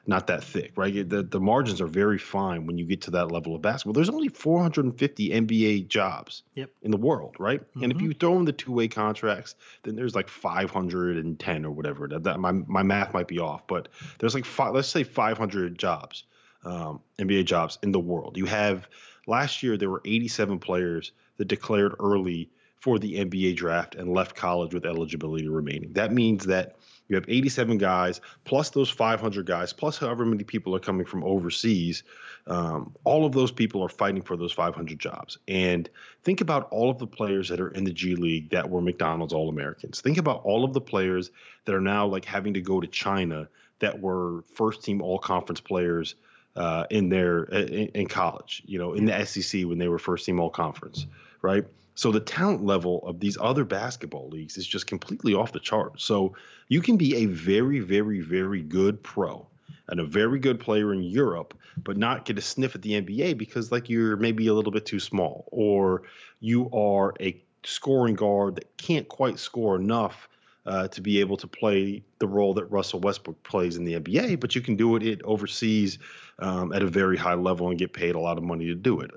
not 0.09 0.27
that 0.27 0.43
thick, 0.43 0.71
right? 0.77 1.07
The 1.07 1.21
the 1.21 1.39
margins 1.39 1.81
are 1.81 1.87
very 1.87 2.17
fine 2.17 2.65
when 2.65 2.77
you 2.77 2.85
get 2.85 3.01
to 3.01 3.11
that 3.11 3.29
level 3.31 3.55
of 3.55 3.61
basketball. 3.61 3.93
There's 3.93 4.09
only 4.09 4.29
450 4.29 5.29
NBA 5.29 5.87
jobs 5.89 6.43
Yep. 6.55 6.69
in 6.81 6.91
the 6.91 6.97
world, 6.97 7.35
right? 7.39 7.61
And 7.81 7.91
if 7.91 8.01
you 8.01 8.13
throw 8.13 8.37
in 8.39 8.45
the 8.45 8.53
two 8.53 8.71
way 8.71 8.87
contracts, 8.87 9.55
then 9.83 9.95
there's 9.95 10.15
like 10.15 10.29
510 10.29 11.65
or 11.65 11.71
whatever. 11.71 12.07
That, 12.07 12.23
that 12.23 12.39
my 12.39 12.51
my 12.53 12.83
math 12.83 13.13
might 13.13 13.27
be 13.27 13.39
off, 13.39 13.67
but 13.67 13.89
there's 14.19 14.33
like 14.33 14.45
five, 14.45 14.73
let's 14.73 14.87
say 14.87 15.03
500 15.03 15.77
jobs, 15.77 16.23
um, 16.63 17.01
NBA 17.19 17.43
jobs 17.45 17.77
in 17.83 17.91
the 17.91 17.99
world. 17.99 18.37
You 18.37 18.45
have 18.45 18.87
last 19.27 19.61
year 19.61 19.75
there 19.77 19.89
were 19.89 20.01
87 20.05 20.59
players 20.59 21.11
that 21.35 21.49
declared 21.49 21.93
early 21.99 22.49
for 22.79 22.99
the 22.99 23.15
NBA 23.25 23.55
draft 23.55 23.95
and 23.95 24.13
left 24.13 24.35
college 24.35 24.73
with 24.73 24.85
eligibility 24.85 25.47
remaining. 25.47 25.93
That 25.93 26.11
means 26.11 26.45
that 26.45 26.75
you 27.07 27.15
have 27.15 27.25
87 27.27 27.77
guys 27.77 28.21
plus 28.43 28.69
those 28.71 28.89
500 28.89 29.45
guys 29.45 29.73
plus 29.73 29.97
however 29.97 30.25
many 30.25 30.43
people 30.43 30.75
are 30.75 30.79
coming 30.79 31.05
from 31.05 31.23
overseas. 31.23 32.03
Um, 32.45 32.95
all 33.03 33.25
of 33.25 33.33
those 33.33 33.51
people 33.51 33.83
are 33.83 33.89
fighting 33.89 34.21
for 34.21 34.37
those 34.37 34.51
500 34.51 34.99
jobs. 34.99 35.37
And 35.47 35.89
think 36.23 36.41
about 36.41 36.67
all 36.71 36.89
of 36.89 36.97
the 36.97 37.07
players 37.07 37.49
that 37.49 37.59
are 37.59 37.69
in 37.69 37.83
the 37.83 37.91
G 37.91 38.15
League 38.15 38.51
that 38.51 38.69
were 38.69 38.81
McDonald's 38.81 39.33
All 39.33 39.49
Americans. 39.49 40.01
Think 40.01 40.17
about 40.17 40.43
all 40.43 40.63
of 40.63 40.73
the 40.73 40.81
players 40.81 41.31
that 41.65 41.73
are 41.75 41.81
now 41.81 42.05
like 42.07 42.25
having 42.25 42.53
to 42.53 42.61
go 42.61 42.79
to 42.79 42.87
China 42.87 43.47
that 43.79 43.99
were 43.99 44.43
first 44.53 44.83
team 44.83 45.01
All 45.01 45.19
Conference 45.19 45.61
players 45.61 46.15
uh, 46.55 46.85
in 46.89 47.09
their 47.09 47.43
in, 47.43 47.87
in 47.89 48.07
college. 48.07 48.63
You 48.65 48.79
know, 48.79 48.93
in 48.93 49.05
the 49.05 49.25
SEC 49.25 49.63
when 49.65 49.77
they 49.77 49.87
were 49.87 49.99
first 49.99 50.25
team 50.25 50.39
All 50.39 50.49
Conference, 50.49 51.05
right? 51.41 51.65
So 51.97 52.11
the 52.11 52.19
talent 52.19 52.63
level 52.63 53.01
of 53.07 53.19
these 53.19 53.39
other 53.41 53.65
basketball 53.65 54.29
leagues 54.29 54.55
is 54.55 54.67
just 54.67 54.85
completely 54.85 55.33
off 55.33 55.51
the 55.51 55.59
chart. 55.59 55.99
So 55.99 56.35
you 56.67 56.79
can 56.79 56.95
be 56.95 57.15
a 57.15 57.25
very, 57.25 57.79
very, 57.79 58.19
very 58.19 58.61
good 58.61 59.01
pro 59.01 59.47
and 59.87 59.99
a 59.99 60.03
very 60.03 60.37
good 60.37 60.59
player 60.59 60.93
in 60.93 61.01
Europe, 61.01 61.57
but 61.83 61.97
not 61.97 62.25
get 62.25 62.37
a 62.37 62.41
sniff 62.41 62.75
at 62.75 62.83
the 62.83 63.01
NBA 63.01 63.39
because 63.39 63.71
like 63.71 63.89
you're 63.89 64.15
maybe 64.15 64.45
a 64.45 64.53
little 64.53 64.71
bit 64.71 64.85
too 64.85 64.99
small, 64.99 65.47
or 65.47 66.03
you 66.39 66.69
are 66.71 67.15
a 67.19 67.41
scoring 67.63 68.13
guard 68.13 68.57
that 68.57 68.77
can't 68.77 69.07
quite 69.07 69.39
score 69.39 69.75
enough 69.75 70.29
uh, 70.67 70.87
to 70.89 71.01
be 71.01 71.19
able 71.19 71.37
to 71.37 71.47
play 71.47 72.03
the 72.19 72.27
role 72.27 72.53
that 72.53 72.65
Russell 72.65 72.99
Westbrook 72.99 73.41
plays 73.41 73.75
in 73.75 73.85
the 73.85 73.99
NBA, 73.99 74.39
but 74.39 74.53
you 74.53 74.61
can 74.61 74.75
do 74.75 74.97
it, 74.97 75.01
it 75.01 75.23
overseas 75.23 75.97
um, 76.37 76.71
at 76.73 76.83
a 76.83 76.87
very 76.87 77.17
high 77.17 77.33
level 77.33 77.69
and 77.69 77.79
get 77.79 77.91
paid 77.91 78.13
a 78.13 78.19
lot 78.19 78.37
of 78.37 78.43
money 78.43 78.65
to 78.67 78.75
do 78.75 78.99
it. 78.99 79.09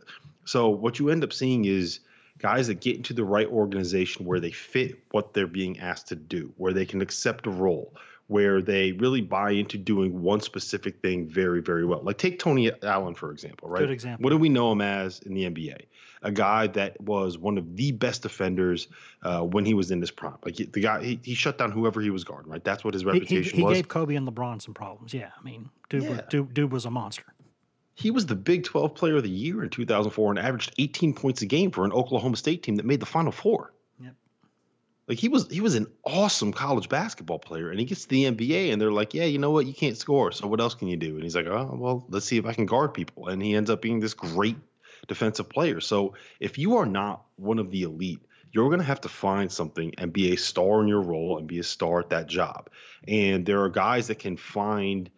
So 0.47 0.71
what 0.71 0.99
you 0.99 1.11
end 1.11 1.23
up 1.25 1.35
seeing 1.35 1.67
is 1.67 2.01
guys 2.41 2.67
that 2.69 2.81
get 2.81 2.97
into 2.97 3.13
the 3.13 3.25
right 3.25 3.47
organization 3.49 4.25
where 4.27 4.41
they 4.41 4.51
fit 4.51 4.99
what 5.11 5.35
they're 5.35 5.47
being 5.47 5.79
asked 5.79 6.09
to 6.09 6.17
do, 6.17 6.53
where 6.57 6.73
they 6.73 6.87
can 6.87 7.01
accept 7.01 7.47
a 7.47 7.51
role, 7.51 7.95
where 8.29 8.63
they 8.63 8.93
really 8.93 9.21
buy 9.21 9.51
into 9.51 9.77
doing 9.77 10.23
one 10.23 10.41
specific 10.41 11.01
thing 11.03 11.27
very, 11.29 11.61
very 11.61 11.85
well. 11.85 12.01
Like 12.03 12.19
take 12.19 12.39
Tony 12.39 12.71
Allen, 12.83 13.15
for 13.15 13.31
example, 13.33 13.69
right? 13.69 13.81
Good 13.81 13.91
example. 13.91 14.23
What 14.25 14.31
do 14.31 14.39
we 14.39 14.49
know 14.49 14.73
him 14.73 14.81
as 14.81 15.21
in 15.21 15.35
the 15.35 15.45
NBA? 15.51 15.83
A 16.23 16.31
guy 16.31 16.67
that 16.69 17.01
was 17.01 17.39
one 17.39 17.57
of 17.57 17.77
the 17.77 17.93
best 17.93 18.23
defenders 18.23 18.89
uh, 19.23 19.41
when 19.41 19.65
he 19.65 19.73
was 19.73 19.91
in 19.91 20.01
his 20.01 20.11
prime. 20.11 20.37
Like 20.45 20.57
he, 20.57 20.65
the 20.65 20.81
guy, 20.81 21.03
he, 21.03 21.21
he 21.23 21.35
shut 21.35 21.57
down 21.57 21.73
whoever 21.73 22.01
he 22.01 22.11
was 22.11 22.25
guarding, 22.25 22.53
right? 22.53 22.63
That's 22.63 22.85
what 22.85 22.93
his 22.93 23.03
He, 23.03 23.07
he, 23.09 23.13
reputation 23.13 23.57
he 23.59 23.65
was. 23.65 23.77
He 23.77 23.83
gave 23.83 23.89
Kobe 23.89 24.15
and 24.17 24.29
LeBron 24.29 24.61
some 24.61 24.75
problems. 24.75 25.15
Yeah, 25.15 25.31
I 25.39 25.43
mean, 25.43 25.71
dude, 25.89 26.03
was, 26.03 26.19
Yeah. 26.19 26.25
dude, 26.29 26.55
dude 26.55 26.73
was 26.73 26.85
a 26.85 26.91
monster. 26.91 27.25
He 28.01 28.11
was 28.11 28.27
the 28.27 28.35
Big 28.35 28.65
12 28.65 28.95
Player 28.95 29.17
of 29.17 29.23
the 29.23 29.31
Year 29.31 29.63
in 29.63 29.69
2004 29.69 30.31
and 30.31 30.39
averaged 30.39 30.73
18 30.79 31.13
points 31.15 31.43
a 31.43 31.47
game 31.47 31.71
for 31.71 31.85
an 31.85 31.93
Oklahoma 31.93 32.37
State 32.37 32.63
team 32.63 32.77
that 32.77 32.87
made 32.87 33.01
the 33.01 33.07
Final 33.07 33.31
Four. 33.31 33.75
Yep. 34.03 34.15
Like 35.07 35.19
he 35.19 35.29
was, 35.29 35.49
he 35.49 35.61
was 35.61 35.75
an 35.75 35.87
awesome 36.05 36.53
college 36.53 36.89
basketball 36.89 37.39
player, 37.39 37.71
and 37.71 37.79
he 37.79 37.85
gets 37.85 38.03
to 38.05 38.09
the 38.09 38.25
NBA, 38.25 38.73
and 38.73 38.81
they're 38.81 38.91
like, 38.91 39.13
"Yeah, 39.13 39.25
you 39.25 39.39
know 39.39 39.51
what? 39.51 39.67
You 39.67 39.75
can't 39.75 39.99
score, 39.99 40.33
so 40.33 40.47
what 40.47 40.61
else 40.61 40.75
can 40.75 40.89
you 40.89 40.97
do?" 40.97 41.15
And 41.15 41.23
he's 41.23 41.37
like, 41.37 41.47
"Oh, 41.47 41.77
well, 41.79 42.07
let's 42.09 42.25
see 42.25 42.39
if 42.39 42.47
I 42.47 42.55
can 42.55 42.65
guard 42.65 42.95
people." 42.95 43.29
And 43.29 43.43
he 43.43 43.55
ends 43.55 43.69
up 43.69 43.83
being 43.83 44.01
this 44.01 44.15
great 44.15 44.57
defensive 45.07 45.51
player. 45.51 45.81
So 45.81 46.15
if 46.39 46.57
you 46.57 46.79
are 46.79 46.87
not 46.87 47.25
one 47.37 47.59
of 47.59 47.71
the 47.71 47.83
elite, 47.83 48.21
you're 48.53 48.69
going 48.69 48.81
to 48.81 48.87
have 48.87 49.03
to 49.03 49.09
find 49.09 49.53
something 49.53 49.95
and 49.99 50.13
be 50.13 50.33
a 50.33 50.37
star 50.37 50.81
in 50.81 50.89
your 50.89 51.03
role 51.03 51.39
and 51.39 51.47
be 51.47 51.59
a 51.59 51.65
star 51.65 52.01
at 52.01 52.11
that 52.11 52.29
job. 52.29 52.71
And 53.07 53.45
there 53.45 53.63
are 53.63 53.69
guys 53.69 54.09
that 54.09 54.19
can 54.19 54.37
find 54.37 55.11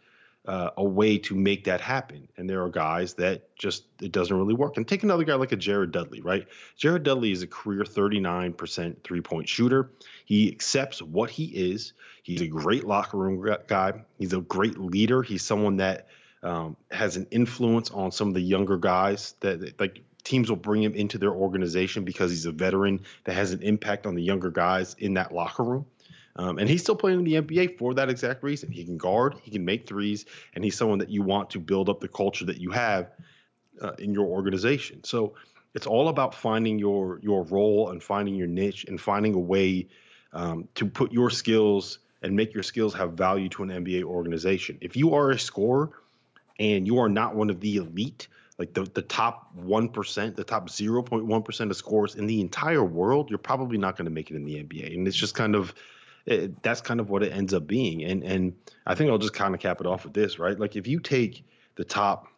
uh, 0.46 0.70
a 0.76 0.84
way 0.84 1.18
to 1.18 1.34
make 1.34 1.64
that 1.64 1.80
happen. 1.80 2.28
And 2.36 2.50
there 2.50 2.62
are 2.64 2.68
guys 2.68 3.14
that 3.14 3.54
just 3.56 3.84
it 4.00 4.12
doesn't 4.12 4.36
really 4.36 4.54
work. 4.54 4.76
And 4.76 4.86
take 4.86 5.02
another 5.02 5.24
guy 5.24 5.34
like 5.34 5.52
a 5.52 5.56
Jared 5.56 5.92
Dudley, 5.92 6.20
right? 6.20 6.46
Jared 6.76 7.04
Dudley 7.04 7.30
is 7.30 7.42
a 7.42 7.46
career 7.46 7.82
39% 7.82 9.02
three 9.04 9.20
point 9.20 9.48
shooter. 9.48 9.90
He 10.24 10.50
accepts 10.50 11.00
what 11.00 11.30
he 11.30 11.44
is. 11.44 11.92
He's 12.22 12.40
a 12.40 12.48
great 12.48 12.84
locker 12.84 13.18
room 13.18 13.56
guy. 13.66 14.04
He's 14.18 14.32
a 14.32 14.40
great 14.40 14.78
leader. 14.78 15.22
He's 15.22 15.44
someone 15.44 15.76
that 15.76 16.08
um, 16.42 16.76
has 16.90 17.16
an 17.16 17.28
influence 17.30 17.90
on 17.90 18.10
some 18.10 18.28
of 18.28 18.34
the 18.34 18.42
younger 18.42 18.76
guys 18.76 19.34
that 19.40 19.60
that, 19.60 19.80
like 19.80 20.02
teams 20.24 20.48
will 20.48 20.56
bring 20.56 20.82
him 20.82 20.94
into 20.94 21.18
their 21.18 21.32
organization 21.32 22.04
because 22.04 22.30
he's 22.30 22.46
a 22.46 22.52
veteran 22.52 23.00
that 23.24 23.34
has 23.34 23.52
an 23.52 23.62
impact 23.62 24.06
on 24.06 24.14
the 24.14 24.22
younger 24.22 24.50
guys 24.50 24.94
in 24.98 25.14
that 25.14 25.32
locker 25.32 25.62
room. 25.62 25.86
Um, 26.36 26.58
and 26.58 26.68
he's 26.68 26.82
still 26.82 26.96
playing 26.96 27.18
in 27.18 27.24
the 27.24 27.34
NBA 27.34 27.78
for 27.78 27.94
that 27.94 28.08
exact 28.08 28.42
reason. 28.42 28.70
He 28.70 28.84
can 28.84 28.96
guard, 28.96 29.34
he 29.42 29.50
can 29.50 29.64
make 29.64 29.86
threes, 29.86 30.24
and 30.54 30.64
he's 30.64 30.76
someone 30.76 30.98
that 30.98 31.10
you 31.10 31.22
want 31.22 31.50
to 31.50 31.60
build 31.60 31.88
up 31.88 32.00
the 32.00 32.08
culture 32.08 32.46
that 32.46 32.58
you 32.58 32.70
have 32.70 33.10
uh, 33.80 33.92
in 33.98 34.14
your 34.14 34.26
organization. 34.26 35.04
So 35.04 35.34
it's 35.74 35.86
all 35.86 36.08
about 36.08 36.34
finding 36.34 36.78
your 36.78 37.18
your 37.22 37.44
role 37.44 37.90
and 37.90 38.02
finding 38.02 38.34
your 38.34 38.46
niche 38.46 38.84
and 38.88 39.00
finding 39.00 39.34
a 39.34 39.38
way 39.38 39.88
um, 40.32 40.68
to 40.74 40.86
put 40.86 41.12
your 41.12 41.30
skills 41.30 41.98
and 42.22 42.34
make 42.34 42.54
your 42.54 42.62
skills 42.62 42.94
have 42.94 43.12
value 43.12 43.48
to 43.50 43.62
an 43.62 43.68
NBA 43.68 44.04
organization. 44.04 44.78
If 44.80 44.96
you 44.96 45.14
are 45.14 45.30
a 45.30 45.38
scorer 45.38 45.90
and 46.58 46.86
you 46.86 46.98
are 46.98 47.08
not 47.08 47.34
one 47.34 47.50
of 47.50 47.60
the 47.60 47.76
elite, 47.76 48.28
like 48.58 48.74
the, 48.74 48.84
the 48.84 49.02
top 49.02 49.50
1%, 49.58 50.36
the 50.36 50.44
top 50.44 50.68
0.1% 50.68 51.70
of 51.70 51.76
scores 51.76 52.14
in 52.14 52.26
the 52.26 52.40
entire 52.40 52.84
world, 52.84 53.28
you're 53.28 53.38
probably 53.38 53.76
not 53.76 53.96
going 53.96 54.04
to 54.04 54.10
make 54.10 54.30
it 54.30 54.36
in 54.36 54.44
the 54.44 54.62
NBA. 54.62 54.94
And 54.94 55.08
it's 55.08 55.16
just 55.16 55.34
kind 55.34 55.56
of, 55.56 55.74
it, 56.26 56.62
that's 56.62 56.80
kind 56.80 57.00
of 57.00 57.10
what 57.10 57.22
it 57.22 57.32
ends 57.32 57.52
up 57.54 57.66
being. 57.66 58.04
And, 58.04 58.22
and 58.22 58.54
I 58.86 58.94
think 58.94 59.10
I'll 59.10 59.18
just 59.18 59.34
kind 59.34 59.54
of 59.54 59.60
cap 59.60 59.80
it 59.80 59.86
off 59.86 60.04
with 60.04 60.14
this, 60.14 60.38
right? 60.38 60.58
Like 60.58 60.76
if 60.76 60.86
you 60.86 61.00
take 61.00 61.44
the 61.76 61.84
top 61.84 62.28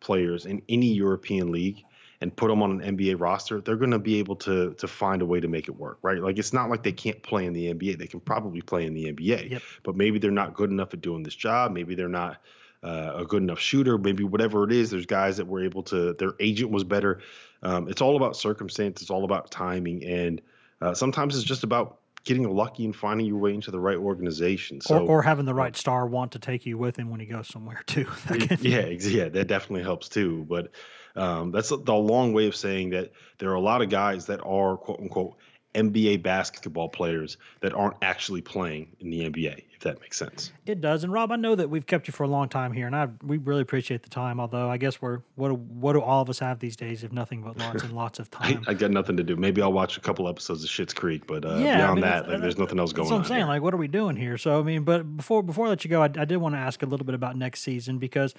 players 0.00 0.46
in 0.46 0.62
any 0.68 0.92
European 0.92 1.52
league 1.52 1.82
and 2.20 2.34
put 2.34 2.48
them 2.48 2.62
on 2.62 2.80
an 2.80 2.96
NBA 2.96 3.18
roster, 3.20 3.60
they're 3.60 3.76
going 3.76 3.90
to 3.90 3.98
be 3.98 4.18
able 4.20 4.36
to 4.36 4.74
to 4.74 4.86
find 4.86 5.22
a 5.22 5.26
way 5.26 5.40
to 5.40 5.48
make 5.48 5.66
it 5.68 5.76
work, 5.76 5.98
right? 6.02 6.18
Like 6.18 6.38
it's 6.38 6.52
not 6.52 6.70
like 6.70 6.84
they 6.84 6.92
can't 6.92 7.20
play 7.22 7.46
in 7.46 7.52
the 7.52 7.74
NBA; 7.74 7.98
they 7.98 8.06
can 8.06 8.20
probably 8.20 8.60
play 8.62 8.86
in 8.86 8.94
the 8.94 9.12
NBA, 9.12 9.50
Yep. 9.50 9.62
but 9.82 9.96
maybe 9.96 10.18
they're 10.20 10.30
not 10.30 10.54
good 10.54 10.70
enough 10.70 10.94
at 10.94 11.00
doing 11.00 11.24
this 11.24 11.34
job. 11.34 11.72
Maybe 11.72 11.96
they're 11.96 12.08
not 12.08 12.40
uh, 12.84 13.12
a 13.16 13.24
good 13.24 13.42
enough 13.42 13.58
shooter. 13.58 13.98
Maybe 13.98 14.22
whatever 14.22 14.62
it 14.64 14.72
is, 14.72 14.90
there's 14.90 15.06
guys 15.06 15.36
that 15.38 15.46
were 15.46 15.64
able 15.64 15.82
to. 15.84 16.12
Their 16.14 16.34
agent 16.38 16.70
was 16.70 16.84
better. 16.84 17.20
Um, 17.64 17.88
it's 17.88 18.00
all 18.00 18.16
about 18.16 18.36
circumstance. 18.36 19.02
It's 19.02 19.10
all 19.10 19.24
about 19.24 19.50
timing, 19.50 20.04
and 20.04 20.40
uh, 20.80 20.94
sometimes 20.94 21.34
it's 21.36 21.44
just 21.44 21.64
about 21.64 21.98
getting 22.24 22.48
lucky 22.48 22.84
and 22.84 22.94
finding 22.94 23.26
your 23.26 23.38
way 23.38 23.54
into 23.54 23.70
the 23.70 23.80
right 23.80 23.96
organization. 23.96 24.80
So, 24.80 24.98
or, 24.98 25.18
or 25.18 25.22
having 25.22 25.44
the 25.44 25.54
right 25.54 25.76
star 25.76 26.06
want 26.06 26.32
to 26.32 26.38
take 26.38 26.66
you 26.66 26.78
with 26.78 26.96
him 26.96 27.10
when 27.10 27.20
he 27.20 27.26
goes 27.26 27.48
somewhere 27.48 27.82
too. 27.86 28.06
Yeah, 28.60 28.86
yeah, 28.86 29.28
that 29.28 29.48
definitely 29.48 29.82
helps 29.82 30.08
too. 30.08 30.46
But 30.48 30.70
um, 31.16 31.50
that's 31.50 31.68
the 31.68 31.94
long 31.94 32.32
way 32.32 32.46
of 32.46 32.56
saying 32.56 32.90
that 32.90 33.12
there 33.38 33.50
are 33.50 33.54
a 33.54 33.60
lot 33.60 33.82
of 33.82 33.88
guys 33.88 34.26
that 34.26 34.40
are 34.44 34.76
quote 34.76 35.00
unquote 35.00 35.36
NBA 35.74 36.22
basketball 36.22 36.88
players 36.88 37.38
that 37.60 37.72
aren't 37.72 37.96
actually 38.02 38.42
playing 38.42 38.88
in 39.00 39.08
the 39.08 39.28
NBA, 39.28 39.64
if 39.72 39.80
that 39.80 40.00
makes 40.00 40.18
sense. 40.18 40.52
It 40.66 40.82
does. 40.82 41.02
And 41.02 41.12
Rob, 41.12 41.32
I 41.32 41.36
know 41.36 41.54
that 41.54 41.70
we've 41.70 41.86
kept 41.86 42.06
you 42.06 42.12
for 42.12 42.24
a 42.24 42.28
long 42.28 42.48
time 42.48 42.72
here, 42.72 42.86
and 42.86 42.94
I 42.94 43.08
we 43.22 43.38
really 43.38 43.62
appreciate 43.62 44.02
the 44.02 44.10
time. 44.10 44.38
Although 44.38 44.68
I 44.68 44.76
guess 44.76 45.00
we're 45.00 45.20
what 45.36 45.48
do, 45.48 45.54
what 45.54 45.94
do 45.94 46.02
all 46.02 46.20
of 46.20 46.28
us 46.28 46.38
have 46.40 46.58
these 46.58 46.76
days 46.76 47.04
if 47.04 47.12
nothing 47.12 47.42
but 47.42 47.56
lots 47.56 47.82
and 47.82 47.92
lots 47.92 48.18
of 48.18 48.30
time? 48.30 48.62
I, 48.66 48.72
I 48.72 48.74
got 48.74 48.90
nothing 48.90 49.16
to 49.16 49.22
do. 49.22 49.34
Maybe 49.36 49.62
I'll 49.62 49.72
watch 49.72 49.96
a 49.96 50.00
couple 50.00 50.28
episodes 50.28 50.62
of 50.62 50.68
Schitt's 50.68 50.94
Creek, 50.94 51.26
but 51.26 51.44
uh, 51.44 51.56
yeah, 51.56 51.78
beyond 51.78 51.82
I 51.82 51.94
mean, 51.94 52.00
that, 52.02 52.28
like, 52.28 52.40
there's 52.42 52.58
nothing 52.58 52.78
else 52.78 52.92
going 52.92 53.06
on. 53.06 53.10
That's 53.10 53.30
what 53.30 53.34
I'm 53.34 53.38
saying. 53.40 53.46
Here. 53.46 53.54
Like, 53.54 53.62
what 53.62 53.72
are 53.72 53.78
we 53.78 53.88
doing 53.88 54.16
here? 54.16 54.36
So 54.36 54.60
I 54.60 54.62
mean, 54.62 54.84
but 54.84 55.16
before 55.16 55.42
before 55.42 55.66
I 55.66 55.68
let 55.70 55.84
you 55.84 55.90
go, 55.90 56.02
I, 56.02 56.06
I 56.06 56.26
did 56.26 56.36
want 56.36 56.54
to 56.54 56.58
ask 56.58 56.82
a 56.82 56.86
little 56.86 57.06
bit 57.06 57.14
about 57.14 57.36
next 57.36 57.62
season 57.62 57.98
because 57.98 58.34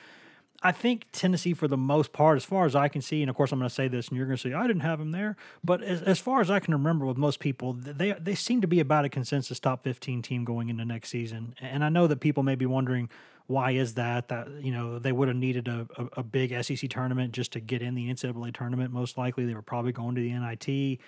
I 0.64 0.72
think 0.72 1.06
Tennessee, 1.12 1.54
for 1.54 1.68
the 1.68 1.78
most 1.78 2.14
part, 2.14 2.38
as 2.38 2.46
far 2.46 2.66
as 2.66 2.76
I 2.76 2.88
can 2.88 3.02
see, 3.02 3.22
and 3.22 3.30
of 3.30 3.36
course 3.36 3.52
I'm 3.52 3.60
going 3.60 3.68
to 3.68 3.74
say 3.74 3.90
this, 3.90 4.08
and 4.08 4.18
you're 4.18 4.26
going 4.26 4.38
to 4.38 4.50
say 4.50 4.54
I 4.54 4.66
didn't 4.66 4.82
have 4.82 5.00
him 5.00 5.12
there, 5.12 5.36
but 5.64 5.84
as, 5.84 6.02
as 6.02 6.20
far 6.20 6.40
as 6.40 6.50
I 6.50 6.60
can 6.60 6.74
remember, 6.74 7.06
with 7.06 7.18
most 7.18 7.40
people, 7.40 7.74
they 7.74 8.14
they 8.14 8.36
seem 8.36 8.62
to 8.62 8.68
be 8.68 8.80
about 8.80 9.04
a 9.04 9.10
consensus 9.10 9.60
top 9.60 9.84
15 9.84 10.22
team 10.22 10.46
going 10.46 10.70
into 10.70 10.86
next 10.86 11.10
season. 11.10 11.54
And 11.60 11.84
I 11.84 11.90
know 11.90 12.08
that 12.08 12.22
people 12.22 12.44
may 12.44 12.56
be 12.56 12.66
wondering 12.66 13.10
why 13.48 13.72
is 13.72 13.96
that? 13.96 14.30
That 14.30 14.48
you 14.62 14.72
know 14.72 15.00
they 15.00 15.12
would 15.12 15.28
have 15.28 15.38
needed 15.38 15.68
a, 15.68 15.88
a, 15.98 16.20
a 16.20 16.24
big 16.24 16.64
SEC 16.64 16.90
tournament 16.90 17.34
just 17.34 17.52
to 17.54 17.60
get 17.60 17.82
in 17.82 17.94
the 17.94 18.10
NCAA 18.10 18.54
tournament. 18.54 18.94
Most 18.94 19.18
likely, 19.18 19.46
they 19.46 19.54
were 19.54 19.62
probably 19.62 19.92
going 19.92 20.16
to 20.16 20.22
the 20.22 20.32
NIT 20.32 21.00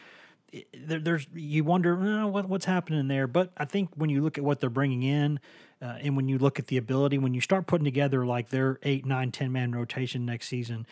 there, 0.74 1.00
there's 1.00 1.28
you 1.34 1.64
wonder 1.64 1.98
oh, 2.00 2.28
what, 2.28 2.48
what's 2.48 2.66
happening 2.66 3.08
there. 3.08 3.28
But 3.28 3.52
I 3.58 3.66
think 3.66 3.90
when 3.96 4.10
you 4.10 4.22
look 4.22 4.38
at 4.38 4.44
what 4.44 4.60
they're 4.60 4.70
bringing 4.70 5.04
in, 5.04 5.40
uh, 5.82 5.98
and 6.02 6.16
when 6.16 6.28
you 6.28 6.38
look 6.38 6.60
at 6.60 6.68
the 6.68 6.78
ability, 6.78 7.18
when 7.18 7.34
you 7.34 7.42
start 7.42 7.68
putting 7.68 7.86
together 7.86 8.26
like 8.26 8.50
their 8.50 8.80
eight, 8.84 9.06
nine, 9.06 9.32
ten 9.32 9.52
man 9.52 9.72
rotation 9.72 10.26
next 10.26 10.48
season, 10.48 10.86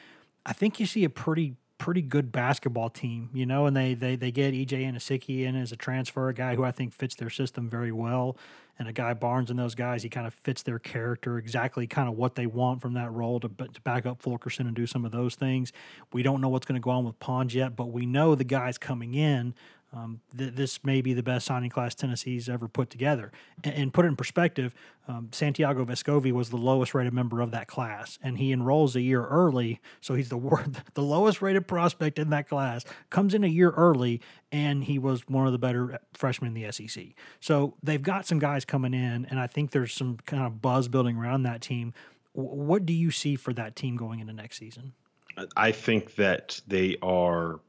I 0.45 0.53
think 0.53 0.79
you 0.79 0.85
see 0.85 1.03
a 1.03 1.09
pretty 1.09 1.55
pretty 1.77 2.01
good 2.01 2.31
basketball 2.31 2.89
team, 2.89 3.29
you 3.33 3.45
know, 3.45 3.65
and 3.65 3.75
they 3.75 3.93
they 3.93 4.15
they 4.15 4.31
get 4.31 4.53
EJ 4.53 4.91
Anosike 4.91 5.43
in 5.45 5.55
as 5.55 5.71
a 5.71 5.75
transfer, 5.75 6.29
a 6.29 6.33
guy 6.33 6.55
who 6.55 6.63
I 6.63 6.71
think 6.71 6.93
fits 6.93 7.15
their 7.15 7.29
system 7.29 7.69
very 7.69 7.91
well, 7.91 8.37
and 8.79 8.87
a 8.87 8.93
guy 8.93 9.13
Barnes 9.13 9.49
and 9.49 9.59
those 9.59 9.75
guys, 9.75 10.03
he 10.03 10.09
kind 10.09 10.27
of 10.27 10.33
fits 10.33 10.63
their 10.63 10.79
character 10.79 11.37
exactly, 11.37 11.87
kind 11.87 12.07
of 12.07 12.15
what 12.15 12.35
they 12.35 12.45
want 12.45 12.81
from 12.81 12.93
that 12.93 13.11
role 13.11 13.39
to 13.39 13.49
to 13.49 13.81
back 13.81 14.05
up 14.05 14.21
Fulkerson 14.21 14.67
and 14.67 14.75
do 14.75 14.87
some 14.87 15.05
of 15.05 15.11
those 15.11 15.35
things. 15.35 15.71
We 16.11 16.23
don't 16.23 16.41
know 16.41 16.49
what's 16.49 16.65
going 16.65 16.79
to 16.79 16.83
go 16.83 16.91
on 16.91 17.05
with 17.05 17.19
Pons 17.19 17.53
yet, 17.53 17.75
but 17.75 17.91
we 17.91 18.05
know 18.05 18.35
the 18.35 18.43
guys 18.43 18.77
coming 18.77 19.13
in 19.13 19.53
um, 19.93 20.21
th- 20.35 20.55
this 20.55 20.83
may 20.83 21.01
be 21.01 21.13
the 21.13 21.23
best 21.23 21.45
signing 21.45 21.69
class 21.69 21.93
Tennessee's 21.93 22.49
ever 22.49 22.67
put 22.67 22.89
together. 22.89 23.31
And, 23.63 23.75
and 23.75 23.93
put 23.93 24.05
it 24.05 24.07
in 24.07 24.15
perspective, 24.15 24.73
um, 25.07 25.29
Santiago 25.31 25.85
Vescovi 25.85 26.31
was 26.31 26.49
the 26.49 26.57
lowest 26.57 26.93
rated 26.93 27.13
member 27.13 27.41
of 27.41 27.51
that 27.51 27.67
class, 27.67 28.17
and 28.23 28.37
he 28.37 28.51
enrolls 28.51 28.95
a 28.95 29.01
year 29.01 29.23
early, 29.25 29.81
so 30.01 30.15
he's 30.15 30.29
the 30.29 30.81
the 30.93 31.01
lowest 31.01 31.41
rated 31.41 31.67
prospect 31.67 32.17
in 32.17 32.29
that 32.31 32.49
class. 32.49 32.85
Comes 33.09 33.33
in 33.33 33.43
a 33.43 33.47
year 33.47 33.71
early, 33.71 34.21
and 34.51 34.83
he 34.83 34.97
was 34.97 35.27
one 35.27 35.45
of 35.45 35.51
the 35.51 35.59
better 35.59 35.99
freshmen 36.13 36.55
in 36.55 36.61
the 36.61 36.71
SEC. 36.71 37.07
So 37.39 37.75
they've 37.83 38.01
got 38.01 38.25
some 38.25 38.39
guys 38.39 38.65
coming 38.65 38.93
in, 38.93 39.25
and 39.25 39.39
I 39.39 39.47
think 39.47 39.71
there's 39.71 39.93
some 39.93 40.17
kind 40.25 40.43
of 40.43 40.61
buzz 40.61 40.87
building 40.87 41.17
around 41.17 41.43
that 41.43 41.61
team. 41.61 41.93
W- 42.35 42.55
what 42.55 42.85
do 42.85 42.93
you 42.93 43.11
see 43.11 43.35
for 43.35 43.53
that 43.53 43.75
team 43.75 43.95
going 43.95 44.19
into 44.19 44.33
next 44.33 44.57
season? 44.57 44.93
I 45.57 45.71
think 45.71 46.15
that 46.15 46.61
they 46.67 46.97
are 47.01 47.59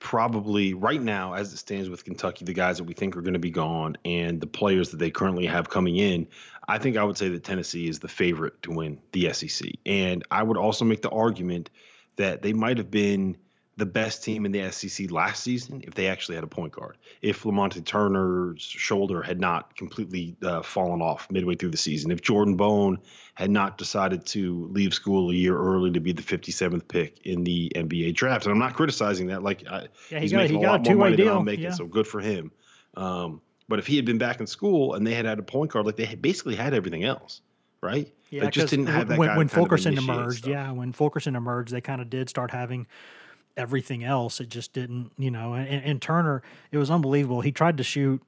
probably 0.00 0.74
right 0.74 1.00
now, 1.00 1.34
as 1.34 1.52
it 1.52 1.58
stands 1.58 1.88
with 1.88 2.04
Kentucky, 2.04 2.44
the 2.44 2.54
guys 2.54 2.78
that 2.78 2.84
we 2.84 2.94
think 2.94 3.16
are 3.16 3.22
going 3.22 3.34
to 3.34 3.38
be 3.38 3.50
gone 3.50 3.96
and 4.04 4.40
the 4.40 4.46
players 4.46 4.90
that 4.90 4.96
they 4.96 5.10
currently 5.10 5.46
have 5.46 5.68
coming 5.68 5.96
in, 5.96 6.26
I 6.66 6.78
think 6.78 6.96
I 6.96 7.04
would 7.04 7.18
say 7.18 7.28
that 7.28 7.44
Tennessee 7.44 7.86
is 7.86 8.00
the 8.00 8.08
favorite 8.08 8.62
to 8.62 8.72
win 8.72 8.98
the 9.12 9.32
SEC. 9.32 9.68
And 9.86 10.24
I 10.30 10.42
would 10.42 10.56
also 10.56 10.84
make 10.84 11.02
the 11.02 11.10
argument 11.10 11.70
that 12.16 12.42
they 12.42 12.54
might 12.54 12.78
have 12.78 12.90
been 12.90 13.36
the 13.80 13.86
best 13.86 14.22
team 14.22 14.46
in 14.46 14.52
the 14.52 14.70
SEC 14.70 15.10
last 15.10 15.42
season 15.42 15.82
if 15.84 15.94
they 15.94 16.06
actually 16.06 16.36
had 16.36 16.44
a 16.44 16.46
point 16.46 16.72
guard. 16.72 16.96
If 17.22 17.42
Lamonte 17.42 17.84
Turner's 17.84 18.62
shoulder 18.62 19.22
had 19.22 19.40
not 19.40 19.74
completely 19.76 20.36
uh, 20.42 20.62
fallen 20.62 21.02
off 21.02 21.28
midway 21.30 21.56
through 21.56 21.70
the 21.70 21.76
season, 21.76 22.12
if 22.12 22.22
Jordan 22.22 22.56
Bone 22.56 22.98
had 23.34 23.50
not 23.50 23.78
decided 23.78 24.26
to 24.26 24.68
leave 24.70 24.94
school 24.94 25.30
a 25.30 25.34
year 25.34 25.56
early 25.58 25.90
to 25.90 26.00
be 26.00 26.12
the 26.12 26.22
57th 26.22 26.86
pick 26.86 27.26
in 27.26 27.42
the 27.42 27.72
NBA 27.74 28.14
draft, 28.14 28.44
and 28.44 28.52
I'm 28.52 28.58
not 28.58 28.74
criticizing 28.74 29.28
that. 29.28 29.42
Like, 29.42 29.66
I, 29.66 29.88
yeah, 30.10 30.18
he 30.18 30.20
he's 30.20 30.32
got, 30.32 30.38
making 30.38 30.58
he 30.58 30.62
a 30.62 30.66
got 30.66 30.72
lot 30.72 30.80
a 30.80 30.84
two 30.84 30.90
more 30.90 31.04
way 31.04 31.10
money 31.10 31.16
deal. 31.16 31.26
than 31.26 31.36
I'm 31.38 31.44
making, 31.44 31.64
yeah. 31.64 31.72
so 31.72 31.86
good 31.86 32.06
for 32.06 32.20
him. 32.20 32.52
Um, 32.96 33.40
but 33.66 33.78
if 33.78 33.86
he 33.86 33.96
had 33.96 34.04
been 34.04 34.18
back 34.18 34.40
in 34.40 34.46
school 34.46 34.94
and 34.94 35.06
they 35.06 35.14
had 35.14 35.24
had 35.24 35.38
a 35.38 35.42
point 35.42 35.70
guard, 35.70 35.86
like 35.86 35.96
they 35.96 36.04
had 36.04 36.20
basically 36.20 36.54
had 36.54 36.74
everything 36.74 37.04
else, 37.04 37.40
right? 37.80 38.12
Yeah, 38.28 38.44
they 38.44 38.50
just 38.50 38.68
didn't 38.68 38.86
have 38.86 39.08
that 39.08 39.18
when, 39.18 39.28
guy 39.28 39.36
when 39.36 39.48
to 39.48 39.54
kind 39.54 39.64
of 39.64 39.68
Fulkerson 39.68 39.98
emerged. 39.98 40.46
Yeah, 40.46 40.70
when 40.72 40.92
Fulkerson 40.92 41.34
emerged, 41.34 41.72
they 41.72 41.80
kind 41.80 42.00
of 42.00 42.10
did 42.10 42.28
start 42.28 42.50
having 42.50 42.86
everything 43.60 44.02
else. 44.02 44.40
It 44.40 44.48
just 44.48 44.72
didn't, 44.72 45.12
you 45.18 45.30
know. 45.30 45.54
And, 45.54 45.84
and 45.84 46.02
Turner, 46.02 46.42
it 46.72 46.78
was 46.78 46.90
unbelievable. 46.90 47.42
He 47.42 47.52
tried 47.52 47.76
to 47.76 47.84
shoot. 47.84 48.22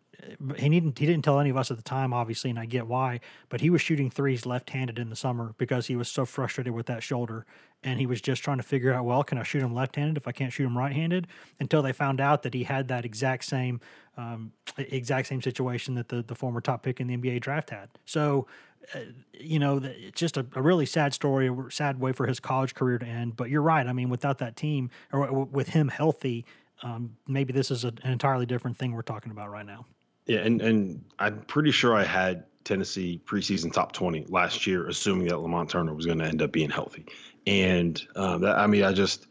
He 0.56 0.68
didn't. 0.68 0.98
He 0.98 1.06
didn't 1.06 1.24
tell 1.24 1.40
any 1.40 1.50
of 1.50 1.56
us 1.56 1.70
at 1.70 1.76
the 1.76 1.82
time, 1.82 2.12
obviously, 2.12 2.50
and 2.50 2.58
I 2.58 2.66
get 2.66 2.86
why. 2.86 3.20
But 3.48 3.60
he 3.60 3.70
was 3.70 3.80
shooting 3.80 4.10
threes 4.10 4.46
left-handed 4.46 4.98
in 4.98 5.10
the 5.10 5.16
summer 5.16 5.54
because 5.58 5.86
he 5.88 5.96
was 5.96 6.08
so 6.08 6.24
frustrated 6.24 6.72
with 6.72 6.86
that 6.86 7.02
shoulder, 7.02 7.44
and 7.82 7.98
he 7.98 8.06
was 8.06 8.20
just 8.20 8.42
trying 8.42 8.58
to 8.58 8.62
figure 8.62 8.92
out, 8.92 9.04
well, 9.04 9.24
can 9.24 9.38
I 9.38 9.42
shoot 9.42 9.62
him 9.62 9.74
left-handed 9.74 10.16
if 10.16 10.28
I 10.28 10.32
can't 10.32 10.52
shoot 10.52 10.64
him 10.64 10.78
right-handed? 10.78 11.26
Until 11.58 11.82
they 11.82 11.92
found 11.92 12.20
out 12.20 12.42
that 12.42 12.54
he 12.54 12.64
had 12.64 12.88
that 12.88 13.04
exact 13.04 13.44
same, 13.44 13.80
um, 14.16 14.52
exact 14.76 15.28
same 15.28 15.42
situation 15.42 15.94
that 15.96 16.08
the 16.08 16.22
the 16.22 16.34
former 16.34 16.60
top 16.60 16.82
pick 16.82 17.00
in 17.00 17.08
the 17.08 17.16
NBA 17.16 17.40
draft 17.40 17.70
had. 17.70 17.88
So 18.04 18.46
uh, 18.94 18.98
you 19.32 19.58
know, 19.58 19.80
it's 19.82 20.18
just 20.18 20.36
a, 20.36 20.46
a, 20.54 20.62
really 20.62 20.86
sad 20.86 21.14
story, 21.14 21.48
a 21.48 21.70
sad 21.70 22.00
way 22.00 22.12
for 22.12 22.26
his 22.26 22.40
college 22.40 22.74
career 22.74 22.98
to 22.98 23.06
end. 23.06 23.36
But 23.36 23.48
you're 23.48 23.62
right. 23.62 23.86
I 23.86 23.92
mean, 23.92 24.08
without 24.08 24.38
that 24.38 24.56
team 24.56 24.90
or 25.12 25.26
w- 25.26 25.48
with 25.50 25.68
him 25.68 25.88
healthy, 25.88 26.44
um, 26.82 27.16
maybe 27.28 27.52
this 27.52 27.70
is 27.70 27.84
a, 27.84 27.88
an 28.02 28.10
entirely 28.12 28.46
different 28.46 28.76
thing 28.76 28.92
we're 28.92 29.02
talking 29.02 29.30
about 29.30 29.50
right 29.50 29.66
now. 29.66 29.86
Yeah, 30.26 30.38
and 30.40 30.62
and 30.62 31.04
I'm 31.18 31.40
pretty 31.42 31.70
sure 31.70 31.94
I 31.94 32.04
had 32.04 32.44
Tennessee 32.64 33.20
preseason 33.24 33.72
top 33.72 33.92
20 33.92 34.26
last 34.28 34.66
year, 34.66 34.86
assuming 34.86 35.26
that 35.28 35.36
Lamonte 35.36 35.70
Turner 35.70 35.94
was 35.94 36.06
going 36.06 36.18
to 36.18 36.24
end 36.24 36.42
up 36.42 36.52
being 36.52 36.70
healthy. 36.70 37.06
And 37.46 38.00
um, 38.14 38.42
that, 38.42 38.56
I 38.58 38.66
mean, 38.66 38.84
I 38.84 38.92
just 38.92 39.26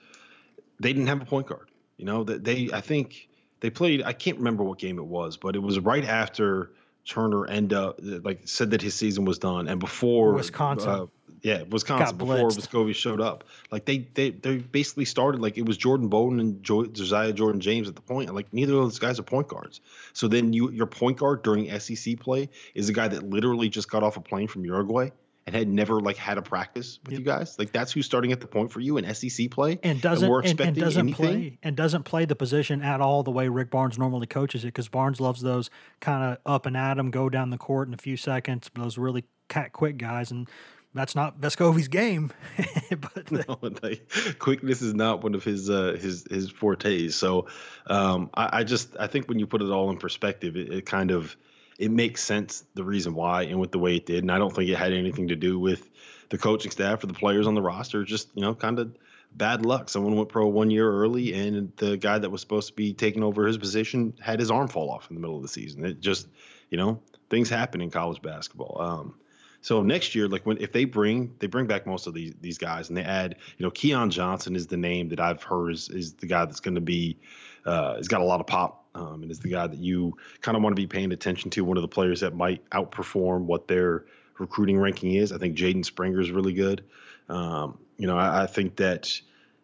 they 0.80 0.92
didn't 0.92 1.08
have 1.08 1.22
a 1.22 1.26
point 1.26 1.48
guard. 1.48 1.70
You 1.98 2.06
know, 2.06 2.24
that 2.24 2.44
they 2.44 2.70
I 2.74 2.82
think 2.82 3.30
they 3.60 3.70
played. 3.70 4.04
I 4.04 4.14
can't 4.14 4.38
remember 4.38 4.64
what 4.64 4.80
game 4.80 4.98
it 4.98 5.06
was, 5.06 5.38
but 5.38 5.56
it 5.56 5.60
was 5.60 5.80
right 5.80 6.04
after 6.04 6.72
Turner 7.06 7.48
end 7.48 7.74
up 7.74 8.00
like 8.02 8.48
said 8.48 8.72
that 8.72 8.82
his 8.82 8.96
season 8.96 9.24
was 9.24 9.40
done, 9.40 9.68
and 9.68 9.80
before 9.80 10.34
Wisconsin, 10.34 10.90
uh, 10.90 11.06
yeah, 11.42 11.64
Wisconsin 11.64 12.18
before 12.18 12.50
Vescovi 12.50 12.94
showed 12.94 13.20
up, 13.20 13.46
like 13.72 13.86
they 13.86 14.08
they 14.14 14.30
they 14.30 14.58
basically 14.58 15.06
started 15.06 15.42
like 15.42 15.58
it 15.58 15.66
was 15.66 15.76
Jordan 15.76 16.08
Bowden 16.08 16.40
and 16.40 16.64
jo- 16.64 16.86
Josiah 16.86 17.34
Jordan 17.34 17.60
James 17.60 17.90
at 17.90 17.96
the 17.96 18.02
point, 18.02 18.28
and 18.30 18.36
like 18.36 18.54
neither 18.54 18.74
of 18.74 18.80
those 18.84 19.00
guys 19.00 19.20
are 19.20 19.24
point 19.24 19.48
guards. 19.48 19.82
So 20.14 20.28
then 20.28 20.54
you 20.54 20.70
your 20.72 20.86
point 20.86 21.18
guard 21.18 21.42
during 21.42 21.68
SEC 21.80 22.20
play 22.20 22.50
is 22.76 22.90
a 22.90 22.94
guy 22.94 23.08
that 23.08 23.24
literally 23.24 23.70
just 23.70 23.90
got 23.90 24.04
off 24.04 24.18
a 24.18 24.22
plane 24.22 24.48
from 24.48 24.66
Uruguay 24.66 25.10
and 25.48 25.56
had 25.56 25.68
never 25.68 26.00
like 26.00 26.18
had 26.18 26.38
a 26.38 26.42
practice 26.42 27.00
with 27.04 27.14
yep. 27.14 27.20
you 27.20 27.26
guys. 27.26 27.58
Like 27.58 27.72
that's 27.72 27.92
who's 27.92 28.06
starting 28.06 28.32
at 28.32 28.40
the 28.40 28.48
point 28.48 28.72
for 28.72 28.80
you 28.80 28.98
in 28.98 29.14
SEC 29.14 29.50
play, 29.50 29.80
and 29.82 30.00
doesn't 30.00 30.32
and, 30.32 30.46
and, 30.46 30.60
and, 30.62 30.78
doesn't 30.78 31.00
anything. 31.00 31.26
play 31.26 31.60
and 31.64 31.76
doesn't 31.76 32.04
play 32.04 32.26
the 32.26 32.36
position 32.36 32.82
at 32.82 33.02
all 33.02 33.24
the 33.24 33.32
way 33.32 33.48
Rick 33.48 33.72
Barnes 33.72 33.98
normally 33.98 34.28
coaches 34.28 34.64
it. 34.64 34.68
Because 34.68 34.90
Barnes 34.90 35.20
loves 35.20 35.42
those 35.42 35.70
kind 36.00 36.24
of 36.24 36.38
up 36.46 36.66
and 36.66 36.78
at 36.78 37.00
him, 37.00 37.10
go 37.10 37.30
down 37.30 37.50
the 37.50 37.58
court 37.58 37.88
in 37.88 37.94
a 37.94 37.98
few 37.98 38.16
seconds, 38.16 38.70
those 38.76 38.98
really 38.98 39.24
cat 39.50 39.74
quick 39.74 39.98
guys, 39.98 40.30
and 40.30 40.48
that's 40.94 41.16
not 41.16 41.40
Vescovi's 41.40 41.88
game. 41.88 42.32
but 42.90 43.32
no, 43.48 43.58
like, 43.82 44.12
quickness 44.40 44.82
is 44.82 44.94
not 44.94 45.24
one 45.24 45.36
of 45.36 45.44
his 45.44 45.70
uh, 45.70 45.98
his 46.00 46.26
his 46.30 46.50
fortes. 46.50 47.16
So 47.16 47.48
um, 47.88 48.30
I, 48.34 48.60
I, 48.60 48.64
just 48.64 48.96
I 49.00 49.08
think 49.08 49.28
when 49.28 49.40
you 49.40 49.48
put 49.48 49.62
it 49.62 49.70
all 49.70 49.90
in 49.90 49.98
perspective, 49.98 50.56
it, 50.56 50.72
it 50.72 50.86
kind 50.86 51.12
of 51.12 51.36
it 51.80 51.92
makes 51.92 52.24
sense 52.24 52.64
the 52.74 52.84
reason 52.84 53.16
why 53.16 53.44
and 53.44 53.60
with 53.60 53.72
the 53.72 53.80
way 53.80 53.96
it 53.96 54.06
did. 54.06 54.24
And 54.24 54.32
I 54.32 54.38
don't 54.38 54.54
think 54.54 54.70
it 54.70 54.78
had 54.78 54.94
anything 54.94 55.30
to 55.30 55.36
do 55.36 55.60
with 55.60 55.90
the 56.30 56.38
coaching 56.38 56.72
staff 56.72 57.04
or 57.04 57.08
the 57.08 57.14
players 57.14 57.48
on 57.48 57.56
the 57.56 57.62
roster. 57.62 58.04
Just 58.04 58.30
you 58.36 58.42
know, 58.42 58.54
kind 58.54 58.78
of 58.78 58.96
bad 59.34 59.66
luck. 59.66 59.90
Someone 59.90 60.16
went 60.16 60.30
pro 60.30 60.48
one 60.48 60.72
year 60.72 60.90
early, 60.92 61.34
and 61.34 61.72
the 61.78 61.96
guy 61.96 62.20
that 62.20 62.30
was 62.30 62.42
supposed 62.42 62.68
to 62.68 62.74
be 62.74 62.94
taking 62.94 63.24
over 63.24 63.48
his 63.48 63.58
position 63.58 64.14
had 64.20 64.40
his 64.40 64.52
arm 64.52 64.68
fall 64.68 64.90
off 64.90 65.10
in 65.10 65.16
the 65.16 65.22
middle 65.22 65.38
of 65.38 65.42
the 65.42 65.48
season. 65.48 65.86
It 65.86 66.02
just 66.02 66.28
you 66.70 66.78
know 66.78 67.00
things 67.30 67.50
happen 67.50 67.80
in 67.82 67.90
college 67.92 68.22
basketball. 68.22 68.82
Um, 68.82 69.16
so 69.62 69.84
next 69.84 70.16
year, 70.16 70.28
like 70.28 70.46
when 70.46 70.58
if 70.58 70.72
they 70.72 70.86
bring 70.86 71.36
they 71.40 71.48
bring 71.48 71.68
back 71.68 71.86
most 71.86 72.08
of 72.08 72.14
these 72.14 72.34
these 72.42 72.58
guys 72.58 72.90
and 72.90 72.98
they 72.98 73.04
add, 73.04 73.36
you 73.58 73.64
know, 73.64 73.72
Keon 73.72 74.10
Johnson 74.10 74.56
is 74.56 74.68
the 74.68 74.78
name 74.78 75.10
that 75.10 75.20
I've 75.20 75.44
heard 75.44 75.72
is 75.72 75.90
is 75.90 76.14
the 76.14 76.26
guy 76.26 76.46
that's 76.46 76.60
going 76.60 76.76
to 76.76 76.82
be, 76.82 77.18
uh, 77.66 77.96
has 77.96 78.08
got 78.08 78.22
a 78.22 78.26
lot 78.26 78.40
of 78.40 78.48
pop 78.48 78.86
um, 78.96 79.22
and 79.22 79.32
is 79.32 79.40
the 79.40 79.50
guy 79.50 79.68
that 79.68 79.80
you 79.80 80.18
kind 80.42 80.58
of 80.58 80.64
want 80.64 80.76
to 80.76 80.82
be 80.82 80.88
paying 80.88 81.12
attention 81.12 81.52
to. 81.52 81.64
One 81.64 81.78
of 81.78 81.84
the 81.84 81.88
players 81.88 82.22
that 82.22 82.36
might 82.36 82.68
outperform 82.72 83.42
what 83.44 83.68
their 83.68 84.06
recruiting 84.40 84.80
ranking 84.80 85.14
is. 85.14 85.32
I 85.32 85.38
think 85.38 85.56
Jaden 85.56 85.86
Springer 85.86 86.20
is 86.20 86.32
really 86.32 86.54
good. 86.54 86.84
Um, 87.30 87.78
you 87.98 88.08
know, 88.08 88.18
I, 88.18 88.44
I, 88.44 88.48
think 88.48 88.78
that 88.78 89.22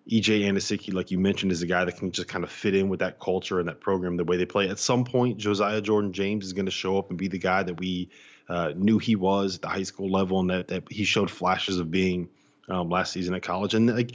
EJ 0.09 0.41
Anosike, 0.43 0.93
like 0.93 1.11
you 1.11 1.19
mentioned, 1.19 1.51
is 1.51 1.63
a 1.63 1.65
guy 1.65 1.83
that 1.83 1.97
can 1.97 2.11
just 2.11 2.27
kind 2.27 2.43
of 2.43 2.51
fit 2.51 2.75
in 2.75 2.87
with 2.87 2.99
that 2.99 3.19
culture 3.19 3.59
and 3.59 3.67
that 3.67 3.81
program, 3.81 4.15
the 4.15 4.23
way 4.23 4.37
they 4.37 4.45
play. 4.45 4.69
At 4.69 4.79
some 4.79 5.03
point, 5.03 5.37
Josiah 5.37 5.81
Jordan 5.81 6.13
James 6.13 6.45
is 6.45 6.53
going 6.53 6.67
to 6.67 6.71
show 6.71 6.97
up 6.97 7.09
and 7.09 7.17
be 7.17 7.27
the 7.27 7.39
guy 7.39 7.63
that 7.63 7.79
we 7.79 8.09
uh, 8.49 8.73
knew 8.75 8.97
he 8.97 9.15
was 9.15 9.55
at 9.55 9.61
the 9.61 9.67
high 9.67 9.83
school 9.83 10.09
level, 10.09 10.39
and 10.39 10.49
that, 10.49 10.67
that 10.69 10.91
he 10.91 11.03
showed 11.03 11.29
flashes 11.29 11.79
of 11.79 11.91
being 11.91 12.29
um, 12.69 12.89
last 12.89 13.11
season 13.13 13.33
at 13.35 13.43
college, 13.43 13.73
and 13.73 13.93
like 13.93 14.11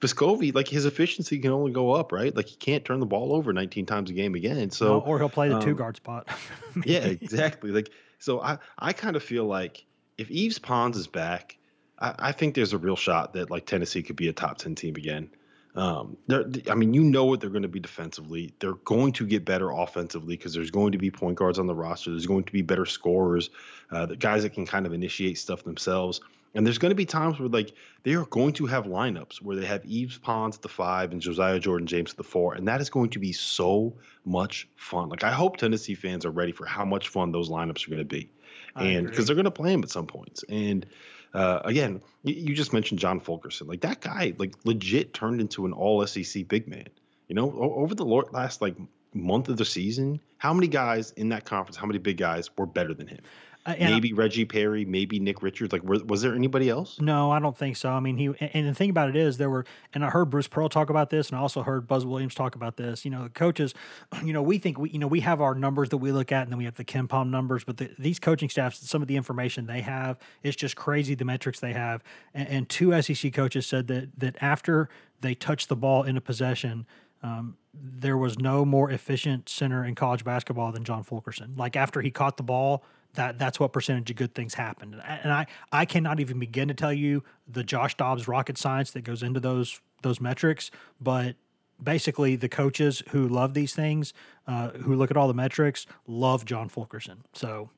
Vescovi, 0.00 0.54
like 0.54 0.68
his 0.68 0.86
efficiency 0.86 1.38
can 1.38 1.50
only 1.50 1.72
go 1.72 1.92
up, 1.92 2.12
right? 2.12 2.34
Like 2.34 2.46
he 2.46 2.56
can't 2.56 2.84
turn 2.84 3.00
the 3.00 3.06
ball 3.06 3.32
over 3.34 3.52
19 3.52 3.86
times 3.86 4.10
a 4.10 4.12
game 4.12 4.34
again. 4.34 4.70
So 4.70 4.86
No, 4.86 5.00
or 5.00 5.18
he'll 5.18 5.28
play 5.28 5.48
the 5.48 5.56
um, 5.56 5.62
two 5.62 5.74
guard 5.74 5.96
spot. 5.96 6.28
yeah, 6.84 7.04
exactly. 7.04 7.70
Like 7.70 7.90
so, 8.18 8.40
I 8.40 8.58
I 8.78 8.92
kind 8.92 9.16
of 9.16 9.22
feel 9.22 9.44
like 9.44 9.84
if 10.16 10.30
Yves 10.30 10.58
Pons 10.58 10.96
is 10.96 11.06
back, 11.06 11.56
I, 11.98 12.14
I 12.18 12.32
think 12.32 12.54
there's 12.54 12.72
a 12.72 12.78
real 12.78 12.96
shot 12.96 13.32
that 13.32 13.50
like 13.50 13.66
Tennessee 13.66 14.02
could 14.02 14.16
be 14.16 14.28
a 14.28 14.32
top 14.32 14.58
10 14.58 14.76
team 14.76 14.96
again. 14.96 15.30
Um, 15.74 16.16
they're, 16.26 16.44
I 16.70 16.74
mean, 16.74 16.92
you 16.94 17.04
know 17.04 17.24
what 17.24 17.40
they're 17.40 17.50
going 17.50 17.62
to 17.62 17.68
be 17.68 17.80
defensively. 17.80 18.52
They're 18.58 18.74
going 18.74 19.12
to 19.12 19.26
get 19.26 19.44
better 19.44 19.70
offensively 19.70 20.36
because 20.36 20.52
there's 20.52 20.70
going 20.70 20.92
to 20.92 20.98
be 20.98 21.10
point 21.10 21.36
guards 21.36 21.58
on 21.58 21.66
the 21.66 21.74
roster. 21.74 22.10
There's 22.10 22.26
going 22.26 22.44
to 22.44 22.52
be 22.52 22.62
better 22.62 22.86
scorers, 22.86 23.50
uh, 23.90 24.06
the 24.06 24.16
guys 24.16 24.42
that 24.42 24.54
can 24.54 24.66
kind 24.66 24.86
of 24.86 24.92
initiate 24.92 25.38
stuff 25.38 25.62
themselves. 25.62 26.20
And 26.54 26.66
there's 26.66 26.78
going 26.78 26.90
to 26.90 26.96
be 26.96 27.04
times 27.04 27.38
where 27.38 27.48
like 27.48 27.72
they 28.02 28.14
are 28.14 28.24
going 28.26 28.54
to 28.54 28.66
have 28.66 28.86
lineups 28.86 29.42
where 29.42 29.54
they 29.54 29.66
have 29.66 29.84
Yves 29.84 30.18
Pons 30.18 30.56
at 30.56 30.62
the 30.62 30.68
five 30.68 31.12
and 31.12 31.20
Josiah 31.20 31.58
Jordan 31.60 31.86
James 31.86 32.12
at 32.12 32.16
the 32.16 32.24
four, 32.24 32.54
and 32.54 32.66
that 32.66 32.80
is 32.80 32.88
going 32.88 33.10
to 33.10 33.18
be 33.18 33.32
so 33.32 33.94
much 34.24 34.66
fun. 34.76 35.10
Like 35.10 35.24
I 35.24 35.30
hope 35.30 35.58
Tennessee 35.58 35.94
fans 35.94 36.24
are 36.24 36.30
ready 36.30 36.52
for 36.52 36.64
how 36.64 36.84
much 36.84 37.08
fun 37.08 37.32
those 37.32 37.50
lineups 37.50 37.86
are 37.86 37.90
going 37.90 37.98
to 37.98 38.04
be, 38.04 38.30
I 38.74 38.84
and 38.84 39.06
because 39.06 39.26
they're 39.26 39.36
going 39.36 39.44
to 39.44 39.50
play 39.50 39.70
them 39.70 39.82
at 39.82 39.90
some 39.90 40.06
points. 40.06 40.42
And 40.48 40.86
uh, 41.34 41.60
again, 41.64 42.00
you, 42.22 42.54
just 42.54 42.72
mentioned 42.72 43.00
John 43.00 43.20
Fulkerson. 43.20 43.66
Like 43.66 43.82
that 43.82 44.00
guy, 44.00 44.34
like 44.38 44.54
legit 44.64 45.12
turned 45.12 45.40
into 45.40 45.66
an 45.66 45.72
All 45.72 46.04
SEC 46.06 46.48
big 46.48 46.66
man. 46.66 46.88
You 47.28 47.34
know, 47.34 47.52
over 47.52 47.94
the 47.94 48.04
last 48.04 48.62
like 48.62 48.76
month 49.18 49.48
of 49.48 49.56
the 49.56 49.64
season, 49.64 50.20
how 50.38 50.52
many 50.54 50.68
guys 50.68 51.12
in 51.12 51.28
that 51.30 51.44
conference, 51.44 51.76
how 51.76 51.86
many 51.86 51.98
big 51.98 52.16
guys 52.16 52.50
were 52.56 52.66
better 52.66 52.94
than 52.94 53.06
him? 53.08 53.18
Uh, 53.66 53.74
and 53.76 53.88
I- 53.90 53.96
maybe 53.96 54.12
Reggie 54.14 54.44
Perry, 54.46 54.84
maybe 54.86 55.18
Nick 55.18 55.42
Richards. 55.42 55.72
Like, 55.72 55.82
were, 55.82 55.98
was 56.04 56.22
there 56.22 56.34
anybody 56.34 56.70
else? 56.70 56.98
No, 57.00 57.30
I 57.30 57.38
don't 57.38 57.56
think 57.58 57.76
so. 57.76 57.90
I 57.90 58.00
mean, 58.00 58.16
he 58.16 58.26
and- 58.40 58.66
the 58.66 58.72
thing 58.72 58.88
about 58.88 59.10
it 59.10 59.16
is 59.16 59.36
there 59.36 59.50
were, 59.50 59.66
and 59.92 60.04
I 60.04 60.08
heard 60.10 60.30
Bruce 60.30 60.48
Pearl 60.48 60.68
talk 60.70 60.88
about 60.88 61.10
this, 61.10 61.28
and 61.28 61.36
I 61.36 61.40
also 61.42 61.62
heard 61.62 61.86
Buzz 61.86 62.06
Williams 62.06 62.34
talk 62.34 62.54
about 62.54 62.76
this. 62.78 63.04
You 63.04 63.10
know, 63.10 63.24
the 63.24 63.30
coaches, 63.30 63.74
you 64.24 64.32
know, 64.32 64.42
we 64.42 64.56
think 64.58 64.78
we, 64.78 64.90
you 64.90 64.98
know, 64.98 65.08
we 65.08 65.20
have 65.20 65.42
our 65.42 65.54
numbers 65.54 65.90
that 65.90 65.98
we 65.98 66.12
look 66.12 66.32
at, 66.32 66.44
and 66.44 66.52
then 66.52 66.58
we 66.58 66.64
have 66.64 66.76
the 66.76 66.84
KenPom 66.84 67.28
numbers, 67.28 67.64
but 67.64 67.76
the, 67.76 67.90
these 67.98 68.18
coaching 68.18 68.48
staffs, 68.48 68.88
some 68.88 69.02
of 69.02 69.08
the 69.08 69.16
information 69.16 69.66
they 69.66 69.82
have, 69.82 70.18
it's 70.42 70.56
just 70.56 70.76
crazy 70.76 71.14
the 71.14 71.24
metrics 71.26 71.60
they 71.60 71.72
have. 71.74 72.02
And, 72.32 72.48
and 72.48 72.68
two 72.68 72.98
SEC 73.02 73.34
coaches 73.34 73.66
said 73.66 73.88
that 73.88 74.18
that 74.18 74.36
after 74.40 74.88
they 75.20 75.34
touched 75.34 75.68
the 75.68 75.76
ball 75.76 76.04
in 76.04 76.16
a 76.16 76.20
possession. 76.20 76.86
Um, 77.22 77.56
there 77.74 78.16
was 78.16 78.38
no 78.38 78.64
more 78.64 78.90
efficient 78.90 79.48
center 79.48 79.84
in 79.84 79.94
college 79.94 80.24
basketball 80.24 80.72
than 80.72 80.84
John 80.84 81.02
Fulkerson. 81.02 81.54
Like 81.56 81.76
after 81.76 82.00
he 82.00 82.10
caught 82.10 82.36
the 82.36 82.42
ball, 82.42 82.84
that 83.14 83.38
that's 83.38 83.58
what 83.58 83.72
percentage 83.72 84.10
of 84.10 84.16
good 84.16 84.34
things 84.34 84.54
happened. 84.54 84.94
And 85.04 85.32
I- 85.32 85.46
I 85.72 85.84
cannot 85.84 86.20
even 86.20 86.38
begin 86.38 86.68
to 86.68 86.74
tell 86.74 86.92
you 86.92 87.24
the 87.46 87.64
Josh 87.64 87.96
Dobbs 87.96 88.28
rocket 88.28 88.58
science 88.58 88.90
that 88.92 89.02
goes 89.02 89.22
into 89.22 89.40
those 89.40 89.80
those 90.02 90.20
metrics, 90.20 90.70
but 91.00 91.34
basically 91.82 92.36
the 92.36 92.48
coaches 92.48 93.02
who 93.10 93.26
love 93.26 93.54
these 93.54 93.74
things, 93.74 94.12
uh, 94.46 94.70
who 94.70 94.94
look 94.94 95.10
at 95.10 95.16
all 95.16 95.26
the 95.26 95.34
metrics, 95.34 95.86
love 96.06 96.44
John 96.44 96.68
Fulkerson. 96.68 97.24
So, 97.32 97.70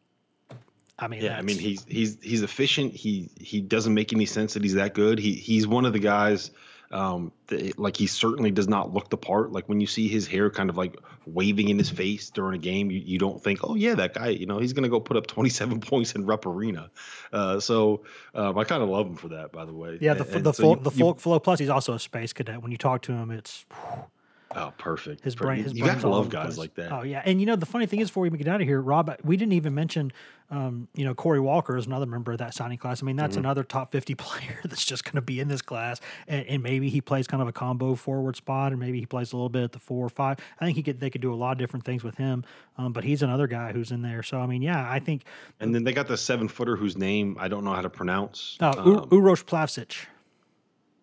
I 0.99 1.09
mean, 1.09 1.23
Yeah, 1.23 1.39
I 1.39 1.43
mean 1.43 1.59
he's 1.59 1.85
he's 1.85 2.19
he's 2.23 2.43
efficient. 2.43 2.93
He 2.93 3.31
he 3.41 3.61
doesn't 3.63 3.95
make 3.95 4.13
any 4.13 4.27
sense 4.27 4.53
that 4.55 4.63
he's 4.63 4.75
that 4.75 4.93
good. 4.95 5.19
He 5.19 5.33
he's 5.33 5.67
one 5.67 5.87
of 5.87 5.93
the 5.95 5.99
guys. 5.99 6.51
Um, 6.93 7.31
that, 7.47 7.79
like 7.79 7.97
he 7.97 8.09
certainly 8.09 8.51
does 8.51 8.67
not 8.67 8.93
look 8.93 9.11
the 9.11 9.17
part. 9.17 9.53
Like 9.53 9.69
when 9.69 9.81
you 9.81 9.87
see 9.87 10.09
his 10.09 10.27
hair 10.27 10.51
kind 10.51 10.69
of 10.69 10.77
like 10.77 10.97
waving 11.25 11.69
in 11.69 11.79
his 11.79 11.89
face 11.89 12.31
during 12.31 12.57
a 12.57 12.59
game, 12.63 12.91
you, 12.91 12.99
you 12.99 13.17
don't 13.17 13.41
think, 13.41 13.61
oh 13.63 13.77
yeah, 13.77 13.95
that 13.95 14.15
guy. 14.15 14.29
You 14.31 14.47
know, 14.47 14.59
he's 14.59 14.73
gonna 14.73 14.89
go 14.89 14.99
put 14.99 15.17
up 15.17 15.29
27 15.29 15.81
points 15.91 16.13
in 16.17 16.27
Rupp 16.27 16.47
Arena. 16.47 16.91
Uh, 17.33 17.61
so 17.61 18.03
um, 18.35 18.59
I 18.59 18.65
kind 18.65 18.83
of 18.83 18.89
love 18.89 19.07
him 19.07 19.15
for 19.15 19.29
that, 19.29 19.53
by 19.53 19.65
the 19.65 19.73
way. 19.73 19.99
yeah, 20.01 20.15
the 20.15 20.23
And- 20.23 20.31
f 20.31 20.37
and 20.37 20.45
the 20.47 20.53
so 20.53 20.71
you- 20.77 20.83
the 20.83 20.91
you- 20.91 20.97
full 20.99 21.15
flow. 21.15 21.39
Plus, 21.39 21.61
he's 21.61 21.69
also 21.69 21.93
a 21.95 22.01
space 22.01 22.33
cadet. 22.33 22.61
When 22.61 22.73
you 22.73 22.79
talk 22.79 23.03
to 23.03 23.13
him, 23.13 23.31
it's 23.31 23.65
Oh, 24.55 24.73
perfect. 24.79 25.23
his 25.23 25.37
brain. 25.37 25.59
You, 25.59 25.65
His 25.65 25.75
you 25.75 25.85
gotta 25.85 26.09
love 26.09 26.29
guys 26.29 26.59
like 26.59 26.75
that. 26.75 26.91
Oh 26.93 27.03
yeah, 27.03 27.23
and 27.25 27.39
you 27.41 27.47
know 27.47 27.55
the 27.57 27.67
funny 27.67 27.87
thing 27.87 28.01
is, 28.01 28.09
before 28.09 28.23
we 28.25 28.31
get 28.31 28.49
out 28.49 28.61
of 28.61 28.67
here, 28.67 28.81
Rob, 28.81 29.15
we 29.23 29.37
didn't 29.37 29.53
even 29.53 29.75
mention, 29.77 30.11
um, 30.51 30.89
you 30.95 31.05
know, 31.05 31.15
Corey 31.15 31.39
Walker 31.39 31.77
is 31.77 31.87
another 31.87 32.07
member 32.07 32.33
of 32.33 32.39
that 32.39 32.53
signing 32.55 32.77
class. 32.77 33.01
I 33.01 33.07
mean, 33.07 33.15
Mm-hmm. 33.15 33.23
that's 33.23 33.37
another 33.37 33.63
top 33.63 33.93
fifty 33.93 34.15
player 34.17 34.59
that's 34.65 34.85
just 34.85 35.05
going 35.05 35.15
to 35.15 35.21
be 35.21 35.39
in 35.39 35.47
this 35.47 35.63
class, 35.63 36.01
and, 36.27 36.45
and 36.47 36.63
maybe 36.65 36.89
he 36.91 37.01
plays 37.01 37.29
kind 37.29 37.41
of 37.41 37.47
a 37.49 37.53
combo 37.53 37.95
forward 37.95 38.35
spot, 38.35 38.73
and 38.73 38.81
maybe 38.81 38.99
he 38.99 39.07
plays 39.07 39.33
a 39.33 39.37
little 39.37 39.49
bit 39.49 39.63
at 39.63 39.73
the 39.73 39.79
four 39.79 40.05
or 40.05 40.09
five. 40.11 40.39
I 40.61 40.65
think 40.65 40.77
he 40.77 40.83
could. 40.83 40.99
They 40.99 41.11
could 41.11 41.21
do 41.21 41.33
a 41.33 41.37
lot 41.37 41.53
of 41.53 41.59
different 41.59 41.85
things 41.85 42.03
with 42.03 42.17
him, 42.17 42.45
um, 42.77 42.93
but 42.93 43.05
he's 43.05 43.23
another 43.23 43.47
guy 43.47 43.73
who's 43.73 43.93
in 43.93 44.03
there. 44.03 44.25
So 44.25 44.41
I 44.41 44.47
mean, 44.47 44.63
yeah, 44.63 44.85
I 44.91 44.99
think. 44.99 45.23
And 45.61 45.73
then 45.73 45.85
they 45.85 45.93
got 45.93 46.09
the 46.09 46.17
seven 46.17 46.49
footer 46.49 46.75
whose 46.77 46.97
name 46.99 47.37
I 47.39 47.47
don't 47.47 47.63
know 47.63 47.73
how 47.73 47.83
to 47.83 47.91
pronounce. 47.91 48.57
Uh, 48.61 48.75
Um, 48.77 49.09
Uroš 49.11 49.45
Plavsic. 49.45 50.07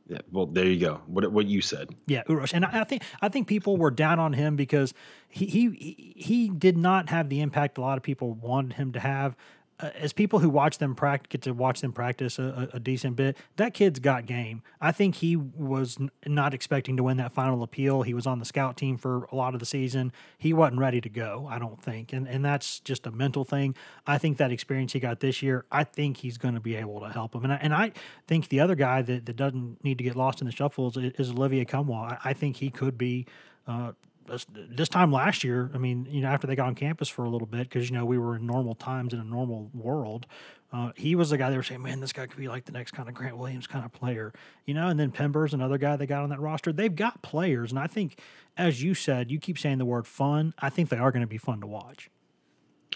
Yeah, 0.10 0.20
well, 0.32 0.45
there 0.45 0.66
you 0.66 0.80
go. 0.80 1.01
What 1.08 1.30
what 1.32 1.47
you 1.47 1.62
said. 1.62 1.89
Yeah, 2.05 2.24
Urosh, 2.24 2.53
and 2.53 2.64
I 2.64 2.82
I 2.82 2.84
think 2.86 3.03
I 3.22 3.30
think 3.30 3.47
people 3.47 3.76
were 3.76 3.91
down 3.91 4.20
on 4.20 4.34
him 4.34 4.55
because 4.55 4.93
he 5.28 5.45
he 5.45 6.14
he 6.16 6.49
did 6.49 6.78
not 6.78 7.10
have 7.10 7.30
the 7.30 7.41
impact 7.41 7.78
a 7.78 7.82
lot 7.82 7.97
of 7.97 8.03
people 8.03 8.34
wanted 8.34 8.74
him 8.74 8.93
to 8.93 8.99
have. 8.99 9.36
Uh, 9.80 9.91
as 9.99 10.11
people 10.11 10.39
who 10.39 10.49
watch 10.49 10.80
them 10.80 10.95
practice 10.95 11.28
get 11.30 11.41
to 11.43 11.51
watch 11.51 11.82
them 11.82 11.91
practice 11.91 12.39
a, 12.39 12.67
a 12.73 12.80
decent 12.80 13.15
bit, 13.15 13.38
that 13.57 13.75
kid's 13.75 13.99
got 13.99 14.25
game. 14.25 14.63
I 14.82 14.91
think 14.91 15.15
he 15.15 15.36
was 15.36 15.97
n- 15.99 16.09
not 16.25 16.55
expecting 16.55 16.97
to 16.97 17.03
win 17.03 17.17
that 17.17 17.32
final 17.32 17.61
appeal. 17.61 18.01
He 18.01 18.15
was 18.15 18.25
on 18.25 18.39
the 18.39 18.45
scout 18.45 18.75
team 18.75 18.97
for 18.97 19.28
a 19.32 19.36
lot 19.36 19.53
of 19.53 19.59
the 19.59 19.67
season. 19.67 20.11
He 20.38 20.51
wasn't 20.51 20.80
ready 20.80 20.99
to 21.01 21.09
go. 21.09 21.47
I 21.47 21.59
don't 21.59 21.80
think, 21.82 22.11
and 22.11 22.28
and 22.28 22.43
that's 22.43 22.80
just 22.80 23.05
a 23.05 23.11
mental 23.11 23.43
thing. 23.43 23.75
I 24.07 24.17
think 24.17 24.38
that 24.38 24.51
experience 24.51 24.93
he 24.93 24.99
got 24.99 25.19
this 25.19 25.43
year, 25.43 25.65
I 25.71 25.84
think 25.84 26.17
he's 26.17 26.39
going 26.39 26.55
to 26.55 26.59
be 26.59 26.75
able 26.75 26.99
to 27.01 27.09
help 27.09 27.36
him. 27.36 27.43
And 27.43 27.53
I, 27.53 27.57
and 27.57 27.73
I 27.73 27.91
think 28.28 28.49
the 28.49 28.59
other 28.59 28.75
guy 28.75 29.03
that, 29.03 29.28
that 29.28 29.36
doesn't 29.36 29.84
need 29.84 29.99
to 29.99 30.03
get 30.03 30.15
lost 30.15 30.41
in 30.41 30.47
the 30.47 30.53
shuffles 30.53 30.97
is, 30.97 31.13
is 31.19 31.30
Olivier 31.32 31.65
Nkamhoua. 31.65 32.13
I, 32.13 32.32
I 32.32 32.34
think 32.34 32.57
he 32.57 32.71
could 32.71 32.97
be. 32.97 33.28
Uh, 33.67 33.91
this, 34.28 34.89
time 34.89 35.11
last 35.11 35.43
year, 35.43 35.71
I 35.73 35.78
mean, 35.78 36.07
you 36.09 36.21
know, 36.21 36.28
after 36.28 36.47
they 36.47 36.55
got 36.55 36.67
on 36.67 36.75
campus 36.75 37.09
for 37.09 37.25
a 37.25 37.30
little 37.30 37.47
bit, 37.47 37.69
because 37.69 37.89
you 37.89 37.95
know 37.95 38.05
we 38.05 38.17
were 38.17 38.36
in 38.36 38.45
normal 38.45 38.75
times 38.75 39.13
in 39.13 39.19
a 39.19 39.23
normal 39.23 39.69
world, 39.73 40.28
uh, 40.71 40.91
he 40.95 41.15
was 41.15 41.30
the 41.30 41.38
guy 41.38 41.49
they 41.49 41.57
were 41.57 41.63
saying, 41.63 41.82
man, 41.82 41.99
this 41.99 42.11
guy 42.11 42.28
could 42.28 42.38
be 42.38 42.47
like 42.47 42.65
the 42.65 42.71
next 42.71 42.91
kind 42.91 43.07
of 43.07 43.15
Grant 43.15 43.38
Williams 43.38 43.67
kind 43.67 43.86
of 43.86 43.93
player, 43.93 44.34
you 44.65 44.73
know. 44.73 44.88
And 44.88 44.99
then 44.99 45.11
Pember's 45.11 45.53
another 45.53 45.78
guy 45.78 45.95
they 45.95 46.05
got 46.05 46.23
on 46.23 46.30
that 46.30 46.39
roster. 46.39 46.73
They've 46.73 46.93
got 46.93 47.21
players, 47.21 47.71
and 47.71 47.80
I 47.80 47.88
think, 47.88 48.19
as 48.57 48.84
you 48.84 48.93
said, 48.93 49.32
you 49.32 49.39
keep 49.39 49.57
saying 49.57 49.78
the 49.78 49.86
word 49.86 50.05
fun. 50.05 50.53
I 50.59 50.69
think 50.69 50.89
they 50.89 50.97
are 50.97 51.11
going 51.11 51.21
to 51.21 51.28
be 51.28 51.38
fun 51.38 51.61
to 51.61 51.67
watch. 51.67 52.09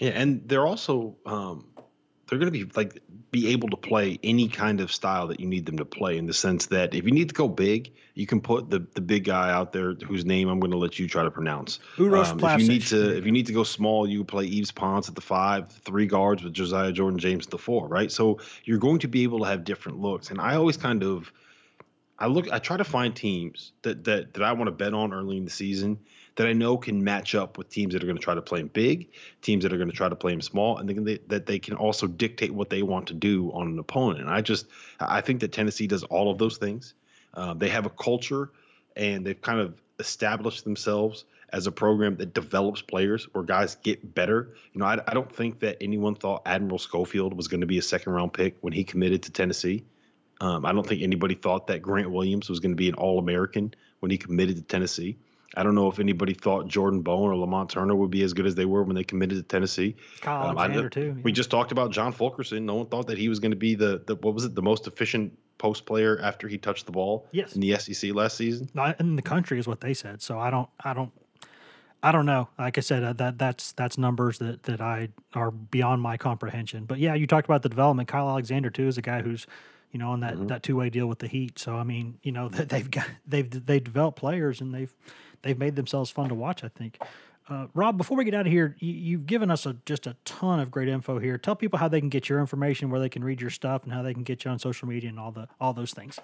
Yeah, 0.00 0.10
and 0.10 0.48
they're 0.48 0.66
also 0.66 1.16
um, 1.26 1.66
they're 2.28 2.38
going 2.38 2.52
to 2.52 2.64
be 2.64 2.70
like 2.74 3.00
be 3.30 3.48
able 3.48 3.68
to 3.70 3.76
play 3.76 4.18
any 4.22 4.46
kind 4.46 4.80
of 4.80 4.92
style 4.92 5.28
that 5.28 5.40
you 5.40 5.46
need 5.46 5.64
them 5.66 5.78
to 5.78 5.84
play. 5.84 6.18
In 6.18 6.26
the 6.26 6.34
sense 6.34 6.66
that 6.66 6.94
if 6.94 7.04
you 7.04 7.10
need 7.10 7.28
to 7.30 7.34
go 7.34 7.48
big, 7.48 7.92
you 8.14 8.26
can 8.26 8.40
put 8.40 8.70
the 8.70 8.86
the 8.94 9.00
big 9.00 9.24
guy 9.24 9.50
out 9.50 9.72
there 9.72 9.94
whose 9.94 10.24
name 10.24 10.48
I'm 10.48 10.60
going 10.60 10.70
to 10.70 10.76
let 10.76 10.98
you 10.98 11.08
try 11.08 11.22
to 11.22 11.30
pronounce. 11.30 11.78
Uroš 11.96 12.32
Um, 12.32 12.40
if 12.40 12.60
you 12.60 12.68
need 12.68 12.82
to 12.82 13.16
if 13.16 13.26
you 13.26 13.32
need 13.32 13.46
to 13.46 13.52
go 13.52 13.64
small, 13.64 14.08
you 14.08 14.24
play 14.24 14.46
Yves 14.46 14.70
Pons 14.70 15.08
at 15.08 15.14
the 15.14 15.20
five, 15.20 15.70
three 15.70 16.06
guards 16.06 16.42
with 16.42 16.52
Josiah 16.52 16.92
Jordan 16.92 17.18
James 17.18 17.46
at 17.46 17.50
the 17.50 17.58
four, 17.58 17.88
right? 17.88 18.10
So 18.10 18.40
you're 18.64 18.78
going 18.78 19.00
to 19.00 19.08
be 19.08 19.22
able 19.22 19.40
to 19.40 19.46
have 19.46 19.64
different 19.64 20.00
looks. 20.00 20.30
And 20.30 20.40
I 20.40 20.56
always 20.56 20.76
kind 20.76 21.02
of 21.02 21.32
I 22.18 22.26
look 22.26 22.50
I 22.52 22.58
try 22.58 22.76
to 22.76 22.84
find 22.84 23.16
teams 23.16 23.72
that 23.82 24.04
that 24.04 24.34
that 24.34 24.42
I 24.42 24.52
want 24.52 24.68
to 24.68 24.72
bet 24.72 24.94
on 24.94 25.12
early 25.12 25.36
in 25.36 25.44
the 25.44 25.50
season 25.50 25.98
that 26.36 26.46
I 26.46 26.52
know 26.52 26.76
can 26.76 27.04
match 27.04 27.34
up 27.34 27.58
with 27.58 27.68
teams 27.68 27.92
that 27.92 28.02
are 28.02 28.06
going 28.06 28.16
to 28.16 28.22
try 28.22 28.34
to 28.34 28.42
play 28.42 28.60
him 28.60 28.68
big, 28.68 29.10
teams 29.42 29.62
that 29.62 29.72
are 29.72 29.76
going 29.76 29.90
to 29.90 29.96
try 29.96 30.08
to 30.08 30.16
play 30.16 30.32
him 30.32 30.40
small, 30.40 30.78
and 30.78 30.88
they, 30.88 31.18
that 31.28 31.46
they 31.46 31.58
can 31.58 31.74
also 31.74 32.06
dictate 32.06 32.52
what 32.52 32.70
they 32.70 32.82
want 32.82 33.08
to 33.08 33.14
do 33.14 33.50
on 33.52 33.68
an 33.68 33.78
opponent. 33.78 34.20
And 34.20 34.30
I 34.30 34.40
just 34.40 34.66
I 34.98 35.20
think 35.20 35.40
that 35.40 35.52
Tennessee 35.52 35.86
does 35.86 36.04
all 36.04 36.30
of 36.30 36.38
those 36.38 36.56
things. 36.56 36.94
Uh, 37.34 37.54
they 37.54 37.68
have 37.68 37.86
a 37.86 37.90
culture, 37.90 38.50
and 38.96 39.26
they've 39.26 39.40
kind 39.40 39.60
of 39.60 39.80
established 39.98 40.64
themselves 40.64 41.24
as 41.50 41.66
a 41.66 41.72
program 41.72 42.16
that 42.16 42.32
develops 42.32 42.80
players 42.80 43.24
where 43.32 43.44
guys 43.44 43.74
get 43.76 44.14
better. 44.14 44.54
You 44.72 44.80
know, 44.80 44.86
I, 44.86 44.98
I 45.06 45.14
don't 45.14 45.30
think 45.30 45.60
that 45.60 45.76
anyone 45.82 46.14
thought 46.14 46.42
Admiral 46.46 46.78
Schofield 46.78 47.34
was 47.34 47.48
going 47.48 47.60
to 47.60 47.66
be 47.66 47.78
a 47.78 47.82
second 47.82 48.14
round 48.14 48.32
pick 48.32 48.56
when 48.62 48.72
he 48.72 48.84
committed 48.84 49.24
to 49.24 49.32
Tennessee. 49.32 49.84
Um, 50.40 50.64
I 50.64 50.72
don't 50.72 50.86
think 50.86 51.02
anybody 51.02 51.34
thought 51.34 51.68
that 51.68 51.82
Grant 51.82 52.10
Williams 52.10 52.48
was 52.48 52.58
going 52.58 52.72
to 52.72 52.76
be 52.76 52.88
an 52.88 52.94
All 52.94 53.18
American 53.18 53.74
when 54.00 54.10
he 54.10 54.18
committed 54.18 54.56
to 54.56 54.62
Tennessee. 54.62 55.16
I 55.56 55.62
don't 55.62 55.74
know 55.74 55.88
if 55.90 55.98
anybody 55.98 56.34
thought 56.34 56.66
Jordan 56.68 57.02
Bowden 57.02 57.36
or 57.38 57.46
Lamonte 57.46 57.70
Turner 57.70 57.94
would 57.94 58.10
be 58.10 58.22
as 58.22 58.32
good 58.32 58.46
as 58.46 58.54
they 58.54 58.64
were 58.64 58.82
when 58.82 58.94
they 58.96 59.04
committed 59.04 59.36
to 59.38 59.42
Tennessee. 59.44 59.96
Kyle 60.20 60.48
Um, 60.48 60.58
I 60.58 60.62
Alexander 60.64 60.88
too. 60.90 61.16
We 61.22 61.32
just 61.32 61.50
talked 61.50 61.72
about 61.72 61.90
John 61.90 62.12
Fulkerson. 62.12 62.64
No 62.64 62.74
one 62.76 62.86
thought 62.86 63.06
that 63.08 63.18
he 63.18 63.28
was 63.28 63.38
going 63.38 63.50
to 63.52 63.56
be 63.56 63.74
the, 63.74 64.02
the 64.06 64.14
what 64.16 64.34
was 64.34 64.44
it 64.44 64.54
the 64.54 64.62
most 64.62 64.86
efficient 64.86 65.36
post 65.58 65.84
player 65.86 66.18
after 66.22 66.48
he 66.48 66.58
touched 66.58 66.86
the 66.86 66.92
ball 66.92 67.28
Yes. 67.32 67.54
in 67.54 67.60
the 67.60 67.76
SEC 67.76 68.12
last 68.14 68.36
season. 68.36 68.68
not 68.74 68.98
in 68.98 69.14
the 69.16 69.22
country 69.22 69.58
is 69.58 69.66
what 69.68 69.80
they 69.80 69.94
said. 69.94 70.20
So 70.22 70.38
I 70.40 70.50
don't, 70.50 70.68
I 70.82 70.92
don't, 70.94 71.12
I 72.02 72.10
don't 72.10 72.26
know. 72.26 72.48
Like 72.58 72.78
I 72.78 72.80
said, 72.80 73.04
uh, 73.04 73.12
that 73.12 73.38
that's 73.38 73.72
that's 73.72 73.96
numbers 73.96 74.38
that 74.38 74.64
that 74.64 74.80
I 74.80 75.10
are 75.34 75.52
beyond 75.52 76.02
my 76.02 76.16
comprehension. 76.16 76.84
But 76.84 76.98
yeah, 76.98 77.14
you 77.14 77.28
talked 77.28 77.46
about 77.46 77.62
the 77.62 77.68
development. 77.68 78.08
Kyle 78.08 78.28
Alexander 78.28 78.70
too 78.70 78.88
is 78.88 78.98
a 78.98 79.02
guy 79.02 79.22
who's, 79.22 79.46
you 79.92 80.00
know, 80.00 80.10
on 80.10 80.18
that 80.20 80.48
that 80.48 80.62
two 80.64 80.74
way 80.74 80.90
deal 80.90 81.06
with 81.06 81.20
the 81.20 81.28
Heat. 81.28 81.60
So 81.60 81.76
I 81.76 81.84
mean, 81.84 82.18
you 82.24 82.32
know, 82.32 82.48
they've 82.48 82.90
got 82.90 83.06
they've 83.24 83.48
they've 83.66 83.84
developed 83.84 84.18
players 84.18 84.60
and 84.60 84.74
they've 84.74 84.92
they've 85.42 85.58
made 85.58 85.76
themselves 85.76 86.10
fun 86.10 86.28
to 86.28 86.34
watch. 86.34 86.64
I 86.64 86.68
think. 86.68 86.98
Uh, 87.48 87.66
Rob, 87.74 87.98
before 87.98 88.16
we 88.16 88.24
get 88.24 88.34
out 88.34 88.46
of 88.46 88.52
here, 88.52 88.76
you, 88.78 88.92
you've 88.92 89.26
given 89.26 89.50
us 89.50 89.66
a, 89.66 89.76
just 89.84 90.06
a 90.06 90.16
ton 90.24 90.60
of 90.60 90.70
great 90.70 90.88
info 90.88 91.18
here. 91.18 91.36
Tell 91.36 91.56
people 91.56 91.78
how 91.78 91.88
they 91.88 91.98
can 91.98 92.08
get 92.08 92.28
your 92.28 92.38
information, 92.38 92.88
where 92.88 93.00
they 93.00 93.08
can 93.08 93.24
read 93.24 93.40
your 93.40 93.50
stuff, 93.50 93.82
and 93.82 93.92
how 93.92 94.00
they 94.02 94.14
can 94.14 94.22
get 94.22 94.44
you 94.44 94.50
on 94.50 94.58
social 94.58 94.86
media 94.86 95.10
and 95.10 95.18
all 95.18 95.32
the 95.32 95.48
all 95.60 95.72
those 95.72 95.92
things. 95.92 96.18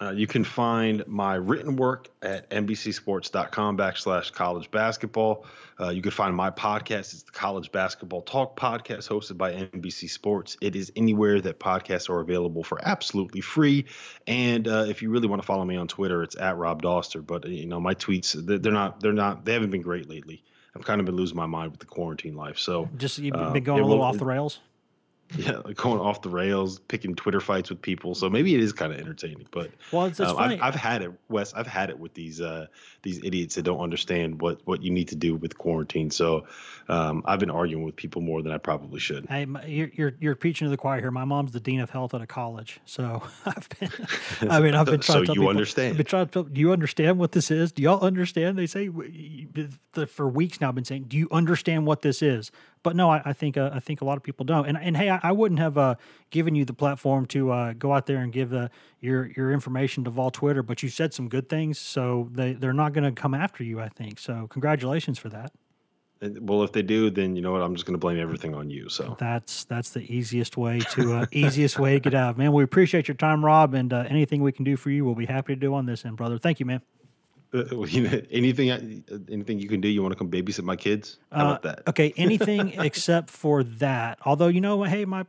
Uh, 0.00 0.10
you 0.10 0.26
can 0.26 0.42
find 0.42 1.06
my 1.06 1.34
written 1.34 1.76
work 1.76 2.08
at 2.22 2.48
NBCSports.com 2.50 3.76
backslash 3.76 4.32
college 4.32 4.70
basketball. 4.70 5.44
Uh, 5.78 5.90
you 5.90 6.00
can 6.00 6.10
find 6.10 6.34
my 6.34 6.50
podcast. 6.50 7.12
It's 7.12 7.22
the 7.24 7.32
College 7.32 7.70
Basketball 7.72 8.22
Talk 8.22 8.58
podcast 8.58 9.08
hosted 9.08 9.36
by 9.36 9.52
NBC 9.52 10.08
Sports. 10.08 10.56
It 10.60 10.76
is 10.76 10.92
anywhere 10.96 11.40
that 11.40 11.58
podcasts 11.58 12.08
are 12.08 12.20
available 12.20 12.62
for 12.62 12.78
absolutely 12.82 13.40
free. 13.40 13.86
And 14.26 14.66
uh, 14.66 14.86
if 14.88 15.02
you 15.02 15.10
really 15.10 15.28
want 15.28 15.42
to 15.42 15.46
follow 15.46 15.64
me 15.64 15.76
on 15.76 15.88
Twitter, 15.88 16.22
it's 16.22 16.36
at 16.36 16.56
Rob 16.56 16.82
Dauster. 16.82 17.24
But 17.24 17.46
you 17.46 17.66
know, 17.66 17.80
my 17.80 17.94
tweets 17.94 18.32
they're 18.62 18.72
not 18.72 19.00
they're 19.00 19.12
not 19.12 19.44
they 19.44 19.52
haven't 19.52 19.70
been 19.70 19.82
great 19.82 20.08
lately. 20.08 20.42
I've 20.74 20.84
kind 20.84 21.00
of 21.00 21.06
been 21.06 21.16
losing 21.16 21.36
my 21.36 21.46
mind 21.46 21.72
with 21.72 21.80
the 21.80 21.86
quarantine 21.86 22.34
life. 22.34 22.58
So 22.58 22.88
just 22.96 23.18
you've 23.18 23.34
been 23.34 23.64
going 23.64 23.82
a 23.82 23.86
little 23.86 24.02
off 24.02 24.18
the 24.18 24.24
rails 24.24 24.60
yeah, 25.38 25.58
like 25.64 25.76
going 25.76 26.00
off 26.00 26.22
the 26.22 26.28
rails, 26.28 26.78
picking 26.78 27.14
Twitter 27.14 27.40
fights 27.40 27.70
with 27.70 27.80
people. 27.80 28.14
So 28.14 28.28
maybe 28.28 28.54
it 28.54 28.60
is 28.60 28.72
kind 28.72 28.92
of 28.92 28.98
entertaining. 28.98 29.46
But 29.50 29.70
well, 29.90 30.06
it's, 30.06 30.20
it's 30.20 30.30
um, 30.30 30.38
I've, 30.38 30.60
I've, 30.60 30.74
had 30.74 31.02
it, 31.02 31.12
Wes. 31.28 31.54
I've 31.54 31.66
had 31.66 31.90
it 31.90 31.98
with 31.98 32.14
these 32.14 32.40
uh, 32.40 32.66
these 33.02 33.18
idiots 33.24 33.54
that 33.54 33.62
don't 33.62 33.80
understand 33.80 34.40
what 34.40 34.60
what 34.64 34.82
you 34.82 34.90
need 34.90 35.08
to 35.08 35.16
do 35.16 35.34
with 35.34 35.56
quarantine. 35.56 36.10
So 36.10 36.46
um, 36.88 37.22
I've 37.24 37.40
been 37.40 37.50
arguing 37.50 37.84
with 37.84 37.96
people 37.96 38.20
more 38.20 38.42
than 38.42 38.52
I 38.52 38.58
probably 38.58 39.00
should. 39.00 39.26
Hey, 39.26 39.46
you're, 39.66 39.90
you're 39.94 40.12
you're 40.20 40.34
preaching 40.34 40.66
to 40.66 40.70
the 40.70 40.76
choir 40.76 41.00
here. 41.00 41.10
My 41.10 41.24
mom's 41.24 41.52
the 41.52 41.60
dean 41.60 41.80
of 41.80 41.90
health 41.90 42.14
at 42.14 42.20
a 42.20 42.26
college, 42.26 42.80
so 42.84 43.22
I've 43.46 43.68
been. 43.80 43.90
I 44.50 44.60
mean, 44.60 44.74
I've 44.74 44.86
been 44.86 45.00
trying 45.00 45.18
so 45.18 45.20
to. 45.20 45.26
So 45.26 45.32
you 45.32 45.40
people, 45.40 45.48
understand? 45.48 45.90
I've 45.92 45.96
been 45.96 46.06
trying 46.06 46.28
to. 46.28 46.44
Do 46.44 46.60
you 46.60 46.72
understand 46.72 47.18
what 47.18 47.32
this 47.32 47.50
is? 47.50 47.72
Do 47.72 47.82
y'all 47.82 48.00
understand? 48.00 48.58
They 48.58 48.66
say 48.66 48.90
for 50.06 50.28
weeks 50.28 50.60
now. 50.60 50.68
I've 50.68 50.74
been 50.74 50.84
saying, 50.84 51.04
"Do 51.08 51.16
you 51.16 51.28
understand 51.30 51.86
what 51.86 52.02
this 52.02 52.22
is?" 52.22 52.50
But 52.82 52.96
no, 52.96 53.10
I, 53.10 53.22
I 53.24 53.32
think 53.32 53.56
uh, 53.56 53.70
I 53.72 53.80
think 53.80 54.00
a 54.00 54.04
lot 54.04 54.16
of 54.16 54.22
people 54.22 54.44
don't. 54.44 54.66
And 54.66 54.76
and 54.76 54.96
hey, 54.96 55.08
I, 55.10 55.20
I 55.22 55.32
wouldn't 55.32 55.60
have 55.60 55.78
uh, 55.78 55.94
given 56.30 56.54
you 56.54 56.64
the 56.64 56.72
platform 56.72 57.26
to 57.26 57.50
uh, 57.50 57.72
go 57.74 57.92
out 57.92 58.06
there 58.06 58.18
and 58.18 58.32
give 58.32 58.50
the 58.50 58.70
your 59.00 59.30
your 59.36 59.52
information 59.52 60.04
to 60.04 60.10
Vol 60.10 60.30
Twitter, 60.30 60.62
but 60.62 60.82
you 60.82 60.88
said 60.88 61.14
some 61.14 61.28
good 61.28 61.48
things, 61.48 61.78
so 61.78 62.28
they 62.32 62.54
they're 62.54 62.72
not 62.72 62.92
going 62.92 63.04
to 63.04 63.12
come 63.12 63.34
after 63.34 63.62
you. 63.62 63.80
I 63.80 63.88
think 63.88 64.18
so. 64.18 64.46
Congratulations 64.48 65.18
for 65.18 65.28
that. 65.28 65.52
Well, 66.40 66.62
if 66.62 66.70
they 66.70 66.82
do, 66.82 67.10
then 67.10 67.34
you 67.34 67.42
know 67.42 67.50
what? 67.50 67.62
I'm 67.62 67.74
just 67.74 67.84
going 67.84 67.94
to 67.94 67.98
blame 67.98 68.20
everything 68.20 68.54
on 68.54 68.70
you. 68.70 68.88
So 68.88 69.16
that's 69.18 69.64
that's 69.64 69.90
the 69.90 70.02
easiest 70.02 70.56
way 70.56 70.78
to 70.92 71.14
uh, 71.14 71.26
easiest 71.32 71.78
way 71.78 71.94
to 71.94 72.00
get 72.00 72.14
out, 72.14 72.38
man. 72.38 72.52
We 72.52 72.62
appreciate 72.62 73.08
your 73.08 73.16
time, 73.16 73.44
Rob, 73.44 73.74
and 73.74 73.92
uh, 73.92 74.04
anything 74.08 74.40
we 74.40 74.52
can 74.52 74.64
do 74.64 74.76
for 74.76 74.90
you, 74.90 75.04
we'll 75.04 75.16
be 75.16 75.26
happy 75.26 75.54
to 75.54 75.60
do 75.60 75.74
on 75.74 75.86
this 75.86 76.04
end, 76.04 76.16
brother. 76.16 76.38
Thank 76.38 76.60
you, 76.60 76.66
man. 76.66 76.80
Anything, 78.30 79.04
anything 79.30 79.58
you 79.58 79.68
can 79.68 79.82
do? 79.82 79.88
You 79.88 80.00
want 80.00 80.12
to 80.12 80.18
come 80.18 80.30
babysit 80.30 80.62
my 80.62 80.74
kids? 80.74 81.18
How 81.30 81.50
about 81.50 81.62
that? 81.62 81.78
Uh, 81.80 81.82
okay, 81.90 82.14
anything 82.16 82.72
except 82.80 83.28
for 83.28 83.62
that. 83.62 84.18
Although 84.24 84.48
you 84.48 84.62
know, 84.62 84.82
hey, 84.84 85.04
my, 85.04 85.26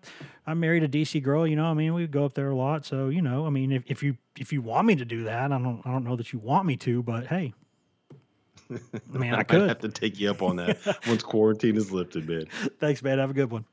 I'm 0.47 0.61
married 0.61 0.83
a 0.83 0.87
DC 0.87 1.21
girl. 1.21 1.45
You 1.45 1.57
know, 1.57 1.65
I 1.65 1.73
mean, 1.73 1.93
we 1.93 2.07
go 2.07 2.23
up 2.23 2.33
there 2.33 2.49
a 2.49 2.55
lot. 2.55 2.85
So 2.85 3.09
you 3.09 3.21
know, 3.21 3.45
I 3.45 3.49
mean, 3.49 3.73
if, 3.73 3.83
if 3.87 4.03
you 4.03 4.15
if 4.39 4.53
you 4.53 4.61
want 4.61 4.87
me 4.87 4.95
to 4.95 5.03
do 5.03 5.25
that, 5.25 5.51
I 5.51 5.57
don't 5.57 5.81
I 5.83 5.91
don't 5.91 6.05
know 6.05 6.15
that 6.15 6.31
you 6.31 6.39
want 6.39 6.65
me 6.65 6.77
to, 6.77 7.03
but 7.03 7.27
hey, 7.27 7.53
I 9.13 9.17
mean, 9.17 9.33
I, 9.33 9.39
I 9.39 9.43
could 9.43 9.67
have 9.67 9.79
to 9.79 9.89
take 9.89 10.17
you 10.17 10.29
up 10.29 10.41
on 10.41 10.55
that 10.55 10.79
once 11.07 11.23
quarantine 11.23 11.75
is 11.75 11.91
lifted, 11.91 12.29
man. 12.29 12.45
Thanks, 12.79 13.03
man. 13.03 13.19
Have 13.19 13.31
a 13.31 13.33
good 13.33 13.51
one. 13.51 13.65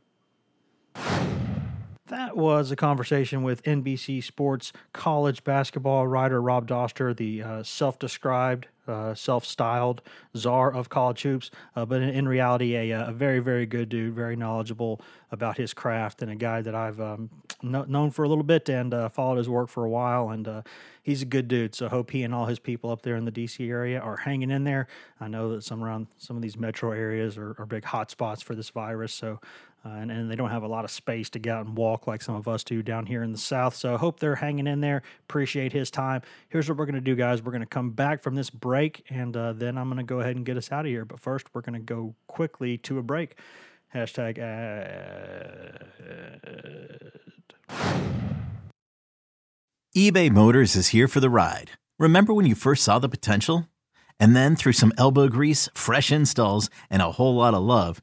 That 2.10 2.36
was 2.36 2.72
a 2.72 2.76
conversation 2.76 3.44
with 3.44 3.62
NBC 3.62 4.24
Sports 4.24 4.72
college 4.92 5.44
basketball 5.44 6.08
writer 6.08 6.42
Rob 6.42 6.66
Dauster, 6.66 7.16
the 7.16 7.40
uh, 7.40 7.62
self 7.62 8.00
described, 8.00 8.66
uh, 8.88 9.14
self 9.14 9.44
styled 9.44 10.02
czar 10.36 10.74
of 10.74 10.88
college 10.88 11.22
hoops, 11.22 11.52
uh, 11.76 11.86
but 11.86 12.02
in, 12.02 12.08
in 12.08 12.26
reality, 12.26 12.74
a, 12.74 12.92
uh, 12.92 13.10
a, 13.10 13.12
very, 13.12 13.38
very 13.38 13.64
good 13.64 13.88
dude, 13.88 14.12
very 14.12 14.34
knowledgeable 14.34 15.00
about 15.30 15.56
his 15.56 15.72
craft, 15.72 16.20
and 16.20 16.32
a 16.32 16.34
guy 16.34 16.60
that 16.60 16.74
I've 16.74 17.00
um, 17.00 17.30
known 17.62 18.10
for 18.10 18.24
a 18.24 18.28
little 18.28 18.42
bit 18.42 18.68
and 18.68 18.92
uh, 18.92 19.08
followed 19.08 19.36
his 19.36 19.48
work 19.48 19.68
for 19.68 19.84
a 19.84 19.88
while. 19.88 20.30
And 20.30 20.48
uh, 20.48 20.62
he's 21.02 21.22
a 21.22 21.26
good 21.26 21.48
dude. 21.48 21.74
So 21.74 21.86
I 21.86 21.88
hope 21.90 22.10
he 22.10 22.22
and 22.22 22.34
all 22.34 22.46
his 22.46 22.58
people 22.58 22.90
up 22.90 23.02
there 23.02 23.16
in 23.16 23.24
the 23.24 23.32
DC 23.32 23.68
area 23.68 24.00
are 24.00 24.16
hanging 24.16 24.50
in 24.50 24.64
there. 24.64 24.86
I 25.20 25.28
know 25.28 25.54
that 25.54 25.62
some 25.64 25.82
around 25.82 26.08
some 26.16 26.36
of 26.36 26.42
these 26.42 26.56
metro 26.56 26.92
areas 26.92 27.36
are, 27.38 27.54
are 27.58 27.66
big 27.66 27.84
hotspots 27.84 28.42
for 28.42 28.54
this 28.54 28.70
virus. 28.70 29.12
So 29.12 29.40
uh, 29.84 29.88
and, 29.88 30.10
and 30.10 30.30
they 30.30 30.36
don't 30.36 30.50
have 30.50 30.62
a 30.62 30.68
lot 30.68 30.84
of 30.84 30.90
space 30.90 31.30
to 31.30 31.38
get 31.38 31.54
out 31.54 31.66
and 31.66 31.76
walk 31.76 32.06
like 32.06 32.20
some 32.20 32.34
of 32.34 32.46
us 32.46 32.62
do 32.62 32.82
down 32.82 33.06
here 33.06 33.22
in 33.22 33.32
the 33.32 33.38
South. 33.38 33.74
So 33.74 33.94
I 33.94 33.96
hope 33.96 34.20
they're 34.20 34.36
hanging 34.36 34.66
in 34.66 34.80
there. 34.80 35.02
Appreciate 35.28 35.72
his 35.72 35.90
time. 35.90 36.20
Here's 36.48 36.68
what 36.68 36.76
we're 36.76 36.84
going 36.84 36.96
to 36.96 37.00
do, 37.00 37.14
guys. 37.14 37.42
We're 37.42 37.52
going 37.52 37.62
to 37.62 37.66
come 37.66 37.90
back 37.90 38.22
from 38.22 38.34
this 38.34 38.50
break, 38.50 39.04
and 39.08 39.36
uh, 39.36 39.54
then 39.54 39.78
I'm 39.78 39.88
going 39.88 39.96
to 39.98 40.02
go 40.02 40.20
ahead 40.20 40.36
and 40.36 40.44
get 40.44 40.56
us 40.56 40.70
out 40.70 40.84
of 40.84 40.90
here. 40.90 41.04
But 41.04 41.18
first, 41.18 41.46
we're 41.54 41.62
going 41.62 41.74
to 41.74 41.80
go 41.80 42.14
quickly 42.26 42.76
to 42.78 42.98
a 42.98 43.02
break. 43.02 43.36
Hashtag 43.94 44.38
ad. 44.38 45.86
eBay 49.96 50.30
Motors 50.30 50.76
is 50.76 50.88
here 50.88 51.08
for 51.08 51.20
the 51.20 51.30
ride. 51.30 51.72
Remember 51.98 52.32
when 52.32 52.46
you 52.46 52.54
first 52.54 52.84
saw 52.84 52.98
the 52.98 53.08
potential? 53.08 53.66
And 54.20 54.36
then 54.36 54.54
through 54.54 54.74
some 54.74 54.92
elbow 54.98 55.28
grease, 55.28 55.68
fresh 55.74 56.12
installs, 56.12 56.68
and 56.90 57.00
a 57.00 57.12
whole 57.12 57.34
lot 57.34 57.54
of 57.54 57.62
love, 57.62 58.02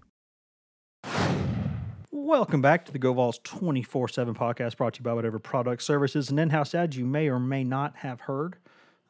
Welcome 2.11 2.61
back 2.61 2.85
to 2.85 2.91
the 2.91 2.99
GoVols 2.99 3.41
24 3.43 4.07
7 4.09 4.33
podcast 4.33 4.77
brought 4.77 4.93
to 4.93 4.99
you 4.99 5.03
by 5.03 5.13
whatever 5.13 5.39
products, 5.39 5.85
services, 5.85 6.29
and 6.29 6.39
in 6.39 6.49
house 6.49 6.73
ads 6.73 6.97
you 6.97 7.05
may 7.05 7.29
or 7.29 7.39
may 7.39 7.63
not 7.63 7.95
have 7.97 8.21
heard 8.21 8.57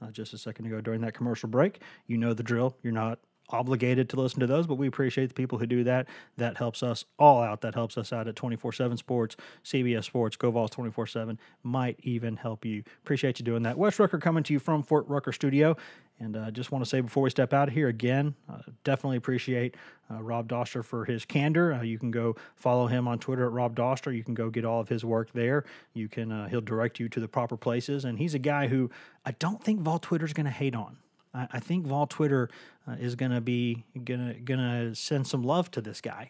uh, 0.01 0.11
just 0.11 0.33
a 0.33 0.37
second 0.37 0.65
ago 0.65 0.81
during 0.81 1.01
that 1.01 1.13
commercial 1.13 1.49
break. 1.49 1.81
You 2.07 2.17
know 2.17 2.33
the 2.33 2.43
drill. 2.43 2.75
You're 2.81 2.93
not 2.93 3.19
obligated 3.49 4.09
to 4.09 4.19
listen 4.19 4.39
to 4.39 4.47
those, 4.47 4.65
but 4.65 4.75
we 4.75 4.87
appreciate 4.87 5.27
the 5.27 5.33
people 5.33 5.57
who 5.57 5.65
do 5.65 5.83
that. 5.83 6.07
That 6.37 6.57
helps 6.57 6.83
us 6.83 7.05
all 7.19 7.41
out. 7.41 7.61
That 7.61 7.75
helps 7.75 7.97
us 7.97 8.13
out 8.13 8.27
at 8.27 8.35
24 8.35 8.71
7 8.73 8.97
Sports, 8.97 9.35
CBS 9.63 10.05
Sports, 10.05 10.37
GoVols 10.37 10.71
24 10.71 11.07
7, 11.07 11.39
might 11.63 11.99
even 12.03 12.37
help 12.37 12.65
you. 12.65 12.83
Appreciate 13.03 13.39
you 13.39 13.45
doing 13.45 13.63
that. 13.63 13.77
Wes 13.77 13.99
Rucker 13.99 14.19
coming 14.19 14.43
to 14.43 14.53
you 14.53 14.59
from 14.59 14.83
Fort 14.83 15.07
Rucker 15.07 15.31
Studio. 15.31 15.75
And 16.21 16.37
I 16.37 16.47
uh, 16.47 16.51
just 16.51 16.71
want 16.71 16.83
to 16.83 16.89
say 16.89 17.01
before 17.01 17.23
we 17.23 17.31
step 17.31 17.51
out 17.51 17.67
of 17.67 17.73
here 17.73 17.87
again, 17.87 18.35
uh, 18.47 18.59
definitely 18.83 19.17
appreciate 19.17 19.75
uh, 20.11 20.21
Rob 20.21 20.47
Dauster 20.47 20.85
for 20.85 21.03
his 21.03 21.25
candor. 21.25 21.73
Uh, 21.73 21.81
you 21.81 21.97
can 21.97 22.11
go 22.11 22.35
follow 22.55 22.85
him 22.85 23.07
on 23.07 23.17
Twitter 23.17 23.47
at 23.47 23.51
Rob 23.51 23.75
Dauster. 23.75 24.15
You 24.15 24.23
can 24.23 24.35
go 24.35 24.51
get 24.51 24.63
all 24.63 24.79
of 24.79 24.87
his 24.87 25.03
work 25.03 25.31
there. 25.33 25.65
You 25.93 26.07
can 26.07 26.31
uh, 26.31 26.47
he'll 26.47 26.61
direct 26.61 26.99
you 26.99 27.09
to 27.09 27.19
the 27.19 27.27
proper 27.27 27.57
places. 27.57 28.05
And 28.05 28.19
he's 28.19 28.35
a 28.35 28.39
guy 28.39 28.67
who 28.67 28.91
I 29.25 29.31
don't 29.31 29.63
think 29.63 29.81
Vol 29.81 29.97
Twitter 29.97 30.25
is 30.25 30.33
going 30.33 30.45
to 30.45 30.51
hate 30.51 30.75
on. 30.75 30.97
I, 31.33 31.47
I 31.53 31.59
think 31.59 31.87
Vol 31.87 32.05
Twitter 32.05 32.49
uh, 32.87 32.97
is 32.99 33.15
going 33.15 33.31
to 33.31 33.41
be 33.41 33.83
gonna 34.03 34.35
gonna 34.35 34.93
send 34.93 35.25
some 35.25 35.41
love 35.41 35.71
to 35.71 35.81
this 35.81 36.01
guy. 36.01 36.29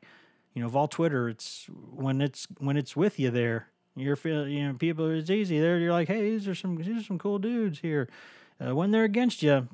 You 0.54 0.62
know, 0.62 0.70
Vol 0.70 0.88
Twitter. 0.88 1.28
It's 1.28 1.68
when 1.94 2.22
it's 2.22 2.48
when 2.60 2.78
it's 2.78 2.96
with 2.96 3.20
you 3.20 3.30
there. 3.30 3.68
You're 3.98 4.16
feeling, 4.16 4.54
you 4.54 4.68
know, 4.68 4.74
people. 4.74 5.10
It's 5.10 5.30
easy. 5.30 5.60
There, 5.60 5.78
you're 5.78 5.92
like, 5.92 6.08
hey, 6.08 6.22
these 6.22 6.48
are 6.48 6.56
some 6.56 6.78
these 6.78 7.02
are 7.02 7.04
some 7.04 7.20
cool 7.20 7.40
dudes 7.40 7.80
here. 7.80 8.08
Uh, 8.64 8.76
when 8.76 8.92
they're 8.92 9.04
against 9.04 9.42
you, 9.42 9.68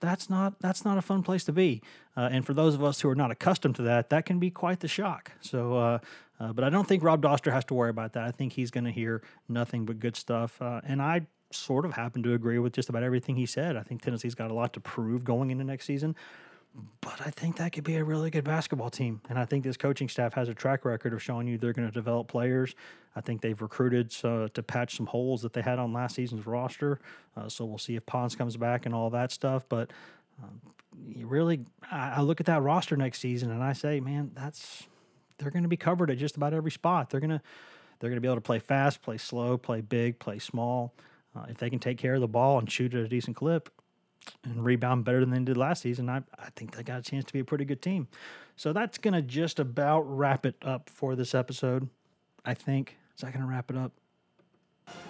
that's 0.00 0.28
not 0.28 0.60
that's 0.60 0.84
not 0.84 0.98
a 0.98 1.02
fun 1.02 1.22
place 1.22 1.44
to 1.44 1.52
be. 1.52 1.82
Uh, 2.16 2.28
and 2.30 2.44
for 2.44 2.54
those 2.54 2.74
of 2.74 2.82
us 2.82 3.00
who 3.00 3.08
are 3.08 3.14
not 3.14 3.30
accustomed 3.30 3.76
to 3.76 3.82
that, 3.82 4.10
that 4.10 4.26
can 4.26 4.38
be 4.38 4.50
quite 4.50 4.80
the 4.80 4.88
shock. 4.88 5.32
So, 5.40 5.76
uh, 5.76 5.98
uh, 6.40 6.52
but 6.52 6.64
I 6.64 6.70
don't 6.70 6.86
think 6.86 7.02
Rob 7.02 7.22
Dauster 7.22 7.52
has 7.52 7.64
to 7.66 7.74
worry 7.74 7.90
about 7.90 8.12
that. 8.14 8.24
I 8.24 8.30
think 8.30 8.52
he's 8.52 8.70
going 8.70 8.84
to 8.84 8.90
hear 8.90 9.22
nothing 9.48 9.84
but 9.84 10.00
good 10.00 10.16
stuff. 10.16 10.60
Uh, 10.60 10.80
and 10.84 11.00
I 11.00 11.26
sort 11.50 11.84
of 11.84 11.92
happen 11.92 12.22
to 12.22 12.34
agree 12.34 12.58
with 12.58 12.72
just 12.72 12.88
about 12.88 13.02
everything 13.02 13.36
he 13.36 13.46
said. 13.46 13.76
I 13.76 13.82
think 13.82 14.02
Tennessee's 14.02 14.34
got 14.34 14.50
a 14.50 14.54
lot 14.54 14.72
to 14.74 14.80
prove 14.80 15.24
going 15.24 15.50
into 15.50 15.64
next 15.64 15.86
season. 15.86 16.16
But 17.00 17.20
I 17.24 17.30
think 17.30 17.56
that 17.56 17.72
could 17.72 17.84
be 17.84 17.96
a 17.96 18.04
really 18.04 18.30
good 18.30 18.44
basketball 18.44 18.90
team. 18.90 19.20
And 19.28 19.38
I 19.38 19.44
think 19.44 19.64
this 19.64 19.76
coaching 19.76 20.08
staff 20.08 20.34
has 20.34 20.48
a 20.48 20.54
track 20.54 20.84
record 20.84 21.12
of 21.12 21.22
showing 21.22 21.46
you 21.46 21.56
they're 21.56 21.72
going 21.72 21.88
to 21.88 21.94
develop 21.94 22.28
players. 22.28 22.74
I 23.14 23.20
think 23.20 23.40
they've 23.40 23.60
recruited 23.60 24.12
so, 24.12 24.48
to 24.48 24.62
patch 24.62 24.96
some 24.96 25.06
holes 25.06 25.42
that 25.42 25.52
they 25.52 25.62
had 25.62 25.78
on 25.78 25.92
last 25.92 26.16
season's 26.16 26.46
roster. 26.46 27.00
Uh, 27.36 27.48
so 27.48 27.64
we'll 27.64 27.78
see 27.78 27.96
if 27.96 28.04
Pons 28.04 28.36
comes 28.36 28.56
back 28.56 28.84
and 28.84 28.94
all 28.94 29.08
that 29.10 29.32
stuff. 29.32 29.64
But 29.68 29.90
um, 30.42 30.60
you 31.08 31.26
really, 31.26 31.60
I, 31.90 32.16
I 32.16 32.20
look 32.20 32.40
at 32.40 32.46
that 32.46 32.62
roster 32.62 32.96
next 32.96 33.20
season 33.20 33.50
and 33.50 33.62
I 33.62 33.72
say, 33.72 34.00
man, 34.00 34.32
that's 34.34 34.86
they're 35.38 35.50
going 35.50 35.62
to 35.62 35.68
be 35.68 35.76
covered 35.76 36.10
at 36.10 36.18
just 36.18 36.36
about 36.36 36.52
every 36.52 36.70
spot. 36.70 37.10
They're 37.10 37.20
going 37.20 37.30
to 37.30 37.42
they're 37.98 38.10
going 38.10 38.16
to 38.16 38.20
be 38.20 38.28
able 38.28 38.36
to 38.36 38.42
play 38.42 38.58
fast, 38.58 39.00
play 39.00 39.16
slow, 39.16 39.56
play 39.56 39.80
big, 39.80 40.18
play 40.18 40.38
small. 40.38 40.92
Uh, 41.34 41.46
if 41.48 41.58
they 41.58 41.70
can 41.70 41.78
take 41.78 41.98
care 41.98 42.14
of 42.14 42.20
the 42.20 42.28
ball 42.28 42.58
and 42.58 42.70
shoot 42.70 42.92
at 42.94 43.00
a 43.00 43.08
decent 43.08 43.36
clip, 43.36 43.70
and 44.44 44.64
rebound 44.64 45.04
better 45.04 45.20
than 45.20 45.30
they 45.30 45.38
did 45.40 45.56
last 45.56 45.82
season, 45.82 46.08
I, 46.08 46.18
I 46.38 46.50
think 46.56 46.76
they 46.76 46.82
got 46.82 47.00
a 47.00 47.02
chance 47.02 47.24
to 47.24 47.32
be 47.32 47.40
a 47.40 47.44
pretty 47.44 47.64
good 47.64 47.82
team. 47.82 48.08
So 48.56 48.72
that's 48.72 48.98
going 48.98 49.14
to 49.14 49.22
just 49.22 49.58
about 49.58 50.02
wrap 50.02 50.46
it 50.46 50.56
up 50.62 50.88
for 50.90 51.14
this 51.14 51.34
episode. 51.34 51.88
I 52.44 52.54
think. 52.54 52.96
Is 53.14 53.22
that 53.22 53.32
going 53.32 53.44
to 53.44 53.50
wrap 53.50 53.70
it 53.70 53.76
up? 53.76 53.92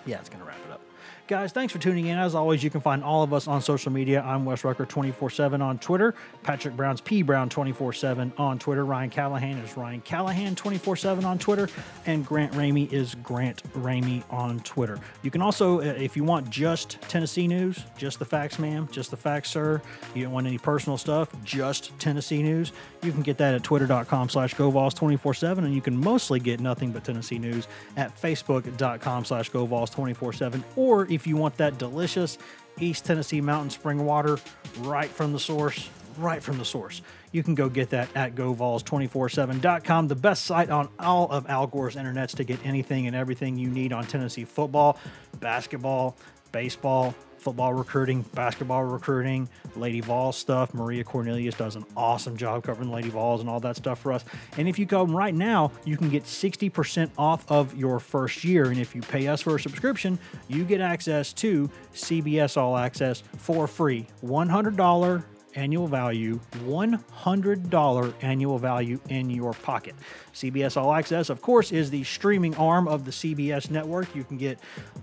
Yeah, 0.06 0.18
it's 0.20 0.28
going 0.28 0.40
to 0.40 0.46
wrap 0.46 0.58
it 0.64 0.72
up. 0.72 0.80
Guys, 1.28 1.50
thanks 1.50 1.72
for 1.72 1.80
tuning 1.80 2.06
in. 2.06 2.16
As 2.16 2.36
always, 2.36 2.62
you 2.62 2.70
can 2.70 2.80
find 2.80 3.02
all 3.02 3.24
of 3.24 3.32
us 3.32 3.48
on 3.48 3.60
social 3.60 3.90
media. 3.90 4.22
I'm 4.22 4.44
Wes 4.44 4.62
Rucker 4.62 4.86
24 4.86 5.28
7 5.30 5.60
on 5.60 5.76
Twitter. 5.80 6.14
Patrick 6.44 6.76
Brown's 6.76 7.00
P 7.00 7.22
Brown 7.22 7.48
24 7.48 7.94
7 7.94 8.32
on 8.38 8.60
Twitter. 8.60 8.84
Ryan 8.84 9.10
Callahan 9.10 9.58
is 9.58 9.76
Ryan 9.76 10.00
Callahan 10.02 10.54
24 10.54 10.94
7 10.94 11.24
on 11.24 11.36
Twitter. 11.40 11.68
And 12.06 12.24
Grant 12.24 12.52
Ramey 12.52 12.92
is 12.92 13.16
Grant 13.16 13.64
Ramey 13.72 14.22
on 14.30 14.60
Twitter. 14.60 15.00
You 15.22 15.32
can 15.32 15.42
also, 15.42 15.80
uh, 15.80 15.94
if 15.98 16.16
you 16.16 16.22
want 16.22 16.48
just 16.48 17.00
Tennessee 17.02 17.48
news, 17.48 17.82
just 17.98 18.20
the 18.20 18.24
facts, 18.24 18.60
ma'am, 18.60 18.88
just 18.92 19.10
the 19.10 19.16
facts, 19.16 19.50
sir, 19.50 19.82
you 20.14 20.22
don't 20.22 20.32
want 20.32 20.46
any 20.46 20.58
personal 20.58 20.96
stuff, 20.96 21.30
just 21.42 21.98
Tennessee 21.98 22.40
news, 22.40 22.70
you 23.02 23.10
can 23.10 23.22
get 23.22 23.36
that 23.38 23.52
at 23.52 23.64
twitter.com 23.64 24.28
slash 24.28 24.54
GoVols 24.54 24.94
24 24.94 25.34
7. 25.34 25.64
And 25.64 25.74
you 25.74 25.80
can 25.80 25.96
mostly 25.96 26.38
get 26.38 26.60
nothing 26.60 26.92
but 26.92 27.02
Tennessee 27.02 27.40
news 27.40 27.66
at 27.96 28.16
facebook.com 28.16 29.24
slash 29.24 29.50
GoVols 29.66 29.92
24 29.92 30.32
7. 30.32 30.64
Or 30.76 31.06
if 31.10 31.26
you 31.26 31.36
want 31.36 31.56
that 31.56 31.78
delicious 31.78 32.38
East 32.78 33.04
Tennessee 33.04 33.40
mountain 33.40 33.70
spring 33.70 34.04
water 34.04 34.38
right 34.80 35.08
from 35.08 35.32
the 35.32 35.40
source, 35.40 35.88
right 36.18 36.42
from 36.42 36.58
the 36.58 36.64
source, 36.64 37.02
you 37.32 37.42
can 37.42 37.54
go 37.54 37.68
get 37.68 37.90
that 37.90 38.08
at 38.14 38.34
GoVols247.com, 38.34 40.08
the 40.08 40.14
best 40.14 40.44
site 40.44 40.70
on 40.70 40.88
all 40.98 41.30
of 41.30 41.48
Al 41.48 41.66
Gore's 41.66 41.96
internets 41.96 42.34
to 42.36 42.44
get 42.44 42.64
anything 42.64 43.06
and 43.06 43.16
everything 43.16 43.56
you 43.56 43.68
need 43.68 43.92
on 43.92 44.04
Tennessee 44.06 44.44
football, 44.44 44.98
basketball, 45.40 46.16
baseball, 46.52 47.14
football 47.46 47.72
recruiting, 47.72 48.22
basketball 48.34 48.82
recruiting, 48.82 49.48
Lady 49.76 50.00
Vols 50.00 50.36
stuff. 50.36 50.74
Maria 50.74 51.04
Cornelius 51.04 51.54
does 51.54 51.76
an 51.76 51.84
awesome 51.96 52.36
job 52.36 52.64
covering 52.64 52.90
Lady 52.90 53.08
Vols 53.08 53.40
and 53.40 53.48
all 53.48 53.60
that 53.60 53.76
stuff 53.76 54.00
for 54.00 54.12
us. 54.12 54.24
And 54.56 54.68
if 54.68 54.80
you 54.80 54.84
come 54.84 55.16
right 55.16 55.32
now, 55.32 55.70
you 55.84 55.96
can 55.96 56.08
get 56.08 56.24
60% 56.24 57.08
off 57.16 57.48
of 57.48 57.72
your 57.76 58.00
first 58.00 58.42
year. 58.42 58.64
And 58.64 58.80
if 58.80 58.96
you 58.96 59.00
pay 59.00 59.28
us 59.28 59.42
for 59.42 59.54
a 59.54 59.60
subscription, 59.60 60.18
you 60.48 60.64
get 60.64 60.80
access 60.80 61.32
to 61.34 61.70
CBS 61.94 62.56
All 62.56 62.76
Access 62.76 63.22
for 63.36 63.68
free. 63.68 64.08
$100 64.24 65.22
annual 65.56 65.86
value, 65.86 66.38
$100 66.64 68.14
annual 68.22 68.58
value 68.58 69.00
in 69.08 69.30
your 69.30 69.52
pocket. 69.52 69.94
CBS 70.32 70.76
All 70.76 70.92
Access, 70.92 71.30
of 71.30 71.40
course, 71.40 71.72
is 71.72 71.90
the 71.90 72.04
streaming 72.04 72.54
arm 72.56 72.86
of 72.86 73.04
the 73.04 73.10
CBS 73.10 73.70
network. 73.70 74.14
You 74.14 74.22
can 74.22 74.36
get 74.36 74.58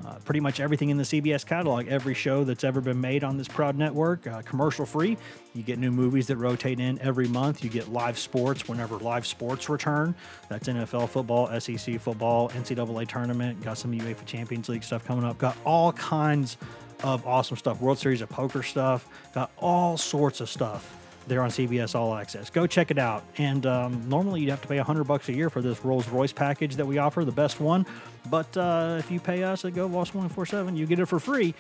uh, 0.06 0.16
pretty 0.26 0.40
much 0.40 0.60
everything 0.60 0.90
in 0.90 0.98
the 0.98 1.04
CBS 1.04 1.46
catalog, 1.46 1.88
every 1.88 2.14
show 2.14 2.44
that's 2.44 2.64
ever 2.64 2.82
been 2.82 3.02
made 3.02 3.24
on 3.24 3.38
this 3.38 3.48
proud 3.48 3.78
network, 3.78 4.28
uh, 4.28 4.42
commercial 4.44 4.86
free. 4.86 5.18
You 5.56 5.64
get 5.64 5.78
new 5.80 5.92
movies 5.92 6.28
that 6.28 6.38
rotate 6.38 6.80
in 6.80 7.00
every 7.00 7.28
month. 7.28 7.64
You 7.64 7.70
get 7.70 7.92
live 7.92 8.18
sports 8.18 8.68
whenever 8.68 8.98
live 8.98 9.26
sports 9.26 9.70
return. 9.70 10.16
That's 10.50 10.68
NFL 10.68 11.10
football, 11.10 11.48
SEC 11.60 12.00
football, 12.00 12.50
NCAA 12.50 13.08
tournament. 13.08 13.62
Got 13.64 13.78
some 13.78 13.92
UEFA 13.92 14.26
Champions 14.26 14.70
League 14.70 14.84
stuff 14.84 15.06
coming 15.06 15.24
up. 15.26 15.38
Got 15.38 15.58
all 15.64 15.94
kinds 15.94 16.58
of 17.04 17.26
awesome 17.28 17.58
stuff. 17.58 17.82
World 17.82 18.00
Series 18.00 18.22
of 18.22 18.30
Poker 18.30 18.64
stuff. 18.64 19.08
Got 19.34 19.52
all 19.58 19.98
sorts 19.98 20.42
of 20.42 20.50
stuff 20.50 21.00
there 21.28 21.42
on 21.42 21.50
CBS 21.50 21.96
All 21.96 22.16
Access. 22.16 22.50
Go 22.50 22.68
check 22.68 22.92
it 22.92 22.98
out. 22.98 23.24
And 23.38 23.66
um, 23.66 24.08
normally 24.10 24.42
you'd 24.42 24.50
have 24.50 24.62
to 24.62 24.68
pay 24.68 24.78
100 24.78 25.04
bucks 25.04 25.30
a 25.30 25.34
year 25.34 25.50
for 25.50 25.62
this 25.62 25.84
Rolls 25.86 26.08
Royce 26.10 26.34
package 26.34 26.76
that 26.76 26.86
we 26.86 26.98
offer, 26.98 27.24
the 27.24 27.32
best 27.32 27.60
one. 27.60 27.86
But 28.30 28.56
uh, 28.58 28.98
if 29.00 29.12
you 29.12 29.20
pay 29.20 29.44
us 29.44 29.66
at 29.66 29.74
GoVols 29.74 30.12
247, 30.12 30.76
you 30.76 30.86
get 30.86 31.00
it 31.00 31.06
for 31.06 31.20
free 31.20 31.54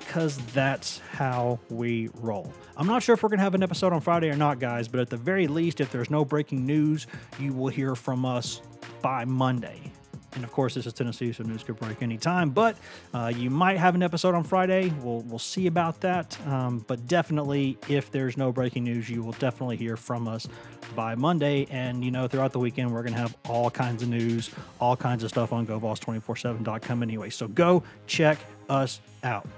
because 0.00 0.38
that's 0.46 1.00
how 1.10 1.58
we 1.68 2.08
roll. 2.20 2.52
I'm 2.76 2.86
not 2.86 3.02
sure 3.02 3.14
if 3.14 3.22
we're 3.22 3.28
going 3.28 3.38
to 3.38 3.44
have 3.44 3.54
an 3.54 3.62
episode 3.62 3.92
on 3.92 4.00
Friday 4.00 4.30
or 4.30 4.36
not, 4.36 4.60
guys, 4.60 4.86
but 4.86 5.00
at 5.00 5.10
the 5.10 5.16
very 5.16 5.48
least, 5.48 5.80
if 5.80 5.90
there's 5.90 6.10
no 6.10 6.24
breaking 6.24 6.64
news, 6.64 7.06
you 7.40 7.52
will 7.52 7.68
hear 7.68 7.96
from 7.96 8.24
us 8.24 8.60
by 9.02 9.24
Monday. 9.24 9.92
And 10.36 10.44
of 10.44 10.52
course, 10.52 10.74
this 10.74 10.86
is 10.86 10.92
Tennessee, 10.92 11.32
so 11.32 11.42
news 11.42 11.64
could 11.64 11.78
break 11.80 12.02
anytime. 12.02 12.50
But 12.50 12.76
uh, 13.12 13.32
you 13.34 13.50
might 13.50 13.78
have 13.78 13.94
an 13.94 14.02
episode 14.02 14.34
on 14.34 14.44
Friday. 14.44 14.92
We'll 15.02 15.22
we'll 15.22 15.38
see 15.38 15.66
about 15.66 16.00
that. 16.02 16.38
Um, 16.46 16.84
but 16.86 17.06
definitely, 17.08 17.78
if 17.88 18.10
there's 18.10 18.36
no 18.36 18.52
breaking 18.52 18.84
news, 18.84 19.08
you 19.08 19.22
will 19.22 19.32
definitely 19.32 19.76
hear 19.76 19.96
from 19.96 20.28
us 20.28 20.46
by 20.94 21.14
Monday. 21.14 21.66
And 21.70 22.04
you 22.04 22.10
know, 22.10 22.28
throughout 22.28 22.52
the 22.52 22.58
weekend, 22.58 22.92
we're 22.92 23.02
gonna 23.02 23.16
have 23.16 23.36
all 23.48 23.70
kinds 23.70 24.02
of 24.02 24.10
news, 24.10 24.50
all 24.78 24.96
kinds 24.96 25.24
of 25.24 25.30
stuff 25.30 25.52
on 25.52 25.66
GoVols247.com 25.66 27.02
anyway. 27.02 27.30
So 27.30 27.48
go 27.48 27.82
check 28.06 28.38
us 28.68 29.00
out. 29.24 29.48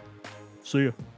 See 0.63 0.79
you. 0.79 1.18